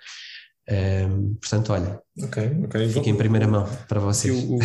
Um, 0.70 0.74
ehm, 0.74 1.34
portanto, 1.40 1.72
olha, 1.72 2.02
okay, 2.24 2.52
okay. 2.66 2.90
fica 2.90 3.10
em 3.10 3.16
primeira 3.16 3.48
mão 3.48 3.66
para 3.88 4.02
vocês. 4.02 4.38
Eu, 4.44 4.60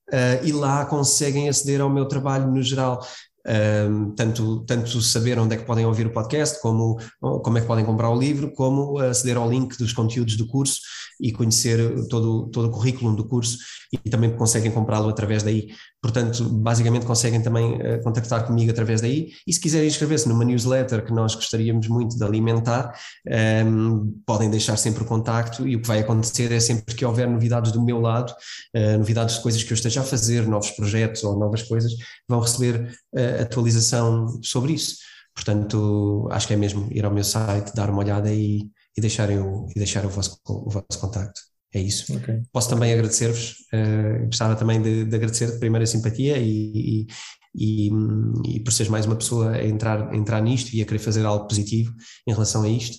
Uh, 0.08 0.38
e 0.43 0.51
lá 0.51 0.86
conseguem 0.86 1.49
aceder 1.49 1.82
ao 1.82 1.89
meu 1.89 2.08
trabalho 2.08 2.51
no 2.51 2.62
geral 2.62 3.03
um, 3.47 4.11
tanto, 4.11 4.65
tanto 4.65 5.01
saber 5.01 5.37
onde 5.37 5.55
é 5.55 5.57
que 5.57 5.65
podem 5.65 5.85
ouvir 5.85 6.07
o 6.07 6.13
podcast, 6.13 6.61
como, 6.61 6.97
como 7.19 7.57
é 7.57 7.61
que 7.61 7.67
podem 7.67 7.85
comprar 7.85 8.09
o 8.09 8.19
livro, 8.19 8.51
como 8.51 8.97
aceder 8.99 9.37
ao 9.37 9.49
link 9.49 9.77
dos 9.77 9.93
conteúdos 9.93 10.35
do 10.35 10.47
curso 10.47 10.79
e 11.19 11.31
conhecer 11.31 11.79
todo, 12.07 12.47
todo 12.47 12.67
o 12.67 12.71
currículo 12.71 13.15
do 13.15 13.25
curso 13.27 13.57
e 13.91 14.09
também 14.09 14.35
conseguem 14.35 14.71
comprá-lo 14.71 15.09
através 15.09 15.43
daí. 15.43 15.67
Portanto, 16.01 16.47
basicamente 16.49 17.05
conseguem 17.05 17.41
também 17.41 17.75
uh, 17.75 18.03
contactar 18.03 18.45
comigo 18.45 18.69
através 18.69 19.01
daí 19.01 19.29
e 19.47 19.53
se 19.53 19.59
quiserem 19.59 19.87
inscrever-se 19.87 20.27
numa 20.29 20.45
newsletter 20.45 21.03
que 21.03 21.11
nós 21.11 21.33
gostaríamos 21.33 21.87
muito 21.87 22.15
de 22.15 22.23
alimentar, 22.23 22.93
um, 23.65 24.13
podem 24.25 24.49
deixar 24.49 24.77
sempre 24.77 25.03
o 25.03 25.05
contacto 25.05 25.67
e 25.67 25.75
o 25.75 25.81
que 25.81 25.87
vai 25.87 25.99
acontecer 25.99 26.51
é 26.51 26.59
sempre 26.59 26.93
que 26.93 27.03
houver 27.03 27.27
novidades 27.27 27.71
do 27.71 27.83
meu 27.83 27.99
lado, 27.99 28.31
uh, 28.75 28.97
novidades 28.97 29.35
de 29.35 29.41
coisas 29.41 29.63
que 29.63 29.71
eu 29.71 29.75
esteja 29.75 30.01
a 30.01 30.03
fazer, 30.03 30.47
novos 30.47 30.71
projetos 30.71 31.23
ou 31.23 31.39
novas 31.39 31.63
coisas, 31.63 31.91
vão 32.27 32.39
receber 32.39 32.81
uh, 33.15 33.34
atualização 33.41 34.39
sobre 34.41 34.73
isso. 34.73 34.97
Portanto, 35.33 36.27
acho 36.31 36.47
que 36.47 36.53
é 36.53 36.57
mesmo 36.57 36.88
ir 36.91 37.03
ao 37.05 37.13
meu 37.13 37.23
site, 37.23 37.75
dar 37.75 37.89
uma 37.89 37.99
olhada 37.99 38.33
e, 38.33 38.69
e 38.97 39.01
deixarem 39.01 39.39
o, 39.39 39.67
e 39.75 39.79
deixar 39.79 40.05
o 40.05 40.09
vosso, 40.09 40.39
o 40.47 40.69
vosso 40.69 40.99
contacto. 40.99 41.41
É 41.73 41.79
isso. 41.79 42.15
Okay. 42.15 42.41
Posso 42.53 42.69
também 42.69 42.93
agradecer-vos, 42.93 43.55
uh, 43.73 44.25
gostava 44.27 44.55
também 44.55 44.81
de, 44.81 45.03
de 45.03 45.15
agradecer 45.15 45.51
de 45.51 45.59
primeira 45.59 45.86
simpatia 45.86 46.38
e, 46.38 47.05
e, 47.53 47.89
e, 48.45 48.59
por 48.61 48.71
seres 48.71 48.89
mais 48.89 49.05
uma 49.05 49.17
pessoa 49.17 49.51
a 49.51 49.65
entrar, 49.65 50.13
entrar 50.15 50.41
nisto 50.41 50.73
e 50.73 50.81
a 50.81 50.86
querer 50.86 50.99
fazer 50.99 51.25
algo 51.25 51.47
positivo 51.47 51.93
em 52.25 52.31
relação 52.31 52.63
a 52.63 52.69
isto. 52.69 52.95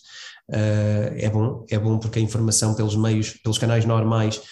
Uh, 0.50 1.08
é 1.16 1.30
bom, 1.30 1.64
é 1.70 1.78
bom 1.78 1.98
porque 1.98 2.18
a 2.18 2.22
informação 2.22 2.74
pelos 2.74 2.96
meios, 2.96 3.30
pelos 3.42 3.56
canais 3.56 3.86
normais 3.86 4.42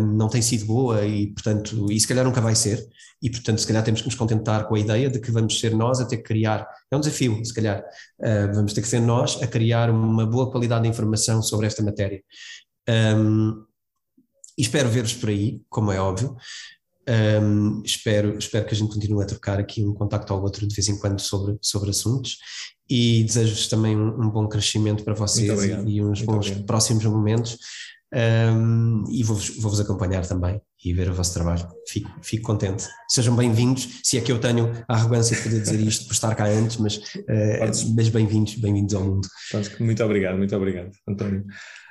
não 0.00 0.28
tem 0.28 0.40
sido 0.40 0.64
boa 0.64 1.04
e, 1.04 1.26
portanto, 1.28 1.92
e 1.92 2.00
se 2.00 2.06
calhar 2.06 2.24
nunca 2.24 2.40
vai 2.40 2.54
ser, 2.54 2.82
e, 3.22 3.30
portanto, 3.30 3.60
se 3.60 3.66
calhar 3.66 3.84
temos 3.84 4.00
que 4.00 4.06
nos 4.06 4.14
contentar 4.14 4.66
com 4.66 4.74
a 4.74 4.78
ideia 4.78 5.10
de 5.10 5.20
que 5.20 5.30
vamos 5.30 5.60
ser 5.60 5.74
nós 5.74 6.00
a 6.00 6.06
ter 6.06 6.18
que 6.18 6.22
criar, 6.22 6.66
é 6.90 6.96
um 6.96 7.00
desafio, 7.00 7.44
se 7.44 7.52
calhar, 7.52 7.84
vamos 8.54 8.72
ter 8.72 8.80
que 8.80 8.88
ser 8.88 9.00
nós 9.00 9.42
a 9.42 9.46
criar 9.46 9.90
uma 9.90 10.24
boa 10.24 10.50
qualidade 10.50 10.84
de 10.84 10.88
informação 10.88 11.42
sobre 11.42 11.66
esta 11.66 11.82
matéria. 11.82 12.22
Um, 12.88 13.64
e 14.56 14.62
espero 14.62 14.88
ver-vos 14.88 15.14
por 15.14 15.28
aí, 15.28 15.60
como 15.68 15.92
é 15.92 16.00
óbvio. 16.00 16.36
Um, 17.08 17.82
espero, 17.84 18.36
espero 18.36 18.66
que 18.66 18.74
a 18.74 18.76
gente 18.76 18.92
continue 18.92 19.22
a 19.22 19.26
trocar 19.26 19.58
aqui 19.58 19.84
um 19.84 19.94
contacto 19.94 20.32
ao 20.32 20.42
outro 20.42 20.66
de 20.66 20.74
vez 20.74 20.88
em 20.88 20.98
quando 20.98 21.20
sobre, 21.20 21.56
sobre 21.62 21.88
assuntos 21.88 22.36
e 22.90 23.24
desejo-vos 23.24 23.66
também 23.68 23.96
um, 23.96 24.08
um, 24.08 24.30
bom 24.30 24.46
crescimento 24.46 25.04
para 25.04 25.14
vocês 25.14 25.48
e 25.86 26.02
uns 26.02 26.22
Muito 26.22 26.26
bons 26.26 26.50
próximos 26.66 27.04
momentos. 27.04 27.58
Um, 28.10 29.04
e 29.10 29.22
vou-vos 29.22 29.50
vou 29.58 29.78
acompanhar 29.78 30.26
também 30.26 30.60
e 30.82 30.92
ver 30.94 31.10
o 31.10 31.14
vosso 31.14 31.34
trabalho. 31.34 31.68
Fico, 31.86 32.10
fico 32.22 32.46
contente. 32.46 32.86
Sejam 33.08 33.36
bem-vindos, 33.36 34.00
se 34.02 34.16
é 34.16 34.20
que 34.20 34.32
eu 34.32 34.40
tenho 34.40 34.72
a 34.88 34.94
arrogância 34.94 35.36
de 35.36 35.42
poder 35.42 35.60
dizer 35.60 35.80
isto 35.80 36.06
por 36.06 36.14
estar 36.14 36.34
cá 36.34 36.46
antes, 36.46 36.78
mas, 36.78 36.96
uh, 36.96 37.94
mas 37.94 38.08
bem-vindos, 38.08 38.54
bem-vindos 38.54 38.94
ao 38.94 39.04
mundo. 39.04 39.28
Muito 39.80 40.02
obrigado, 40.04 40.38
muito 40.38 40.56
obrigado, 40.56 40.90
António. 41.06 41.44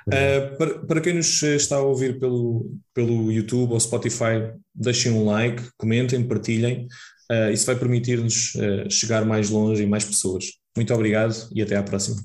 Uh, 0.08 0.56
para, 0.56 0.78
para 0.86 1.00
quem 1.00 1.14
nos 1.14 1.42
está 1.42 1.76
a 1.76 1.82
ouvir 1.82 2.18
pelo, 2.18 2.68
pelo 2.94 3.30
YouTube 3.30 3.72
ou 3.72 3.80
Spotify, 3.80 4.52
deixem 4.74 5.12
um 5.12 5.24
like, 5.24 5.62
comentem, 5.76 6.26
partilhem. 6.26 6.88
Uh, 7.30 7.52
isso 7.52 7.66
vai 7.66 7.76
permitir-nos 7.76 8.56
chegar 8.90 9.24
mais 9.24 9.50
longe 9.50 9.82
e 9.82 9.86
mais 9.86 10.04
pessoas. 10.04 10.46
Muito 10.74 10.92
obrigado 10.94 11.34
e 11.54 11.62
até 11.62 11.76
à 11.76 11.82
próxima. 11.82 12.16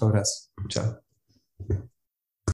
Um 0.00 0.06
abraço. 0.06 0.48
Tchau. 0.68 1.02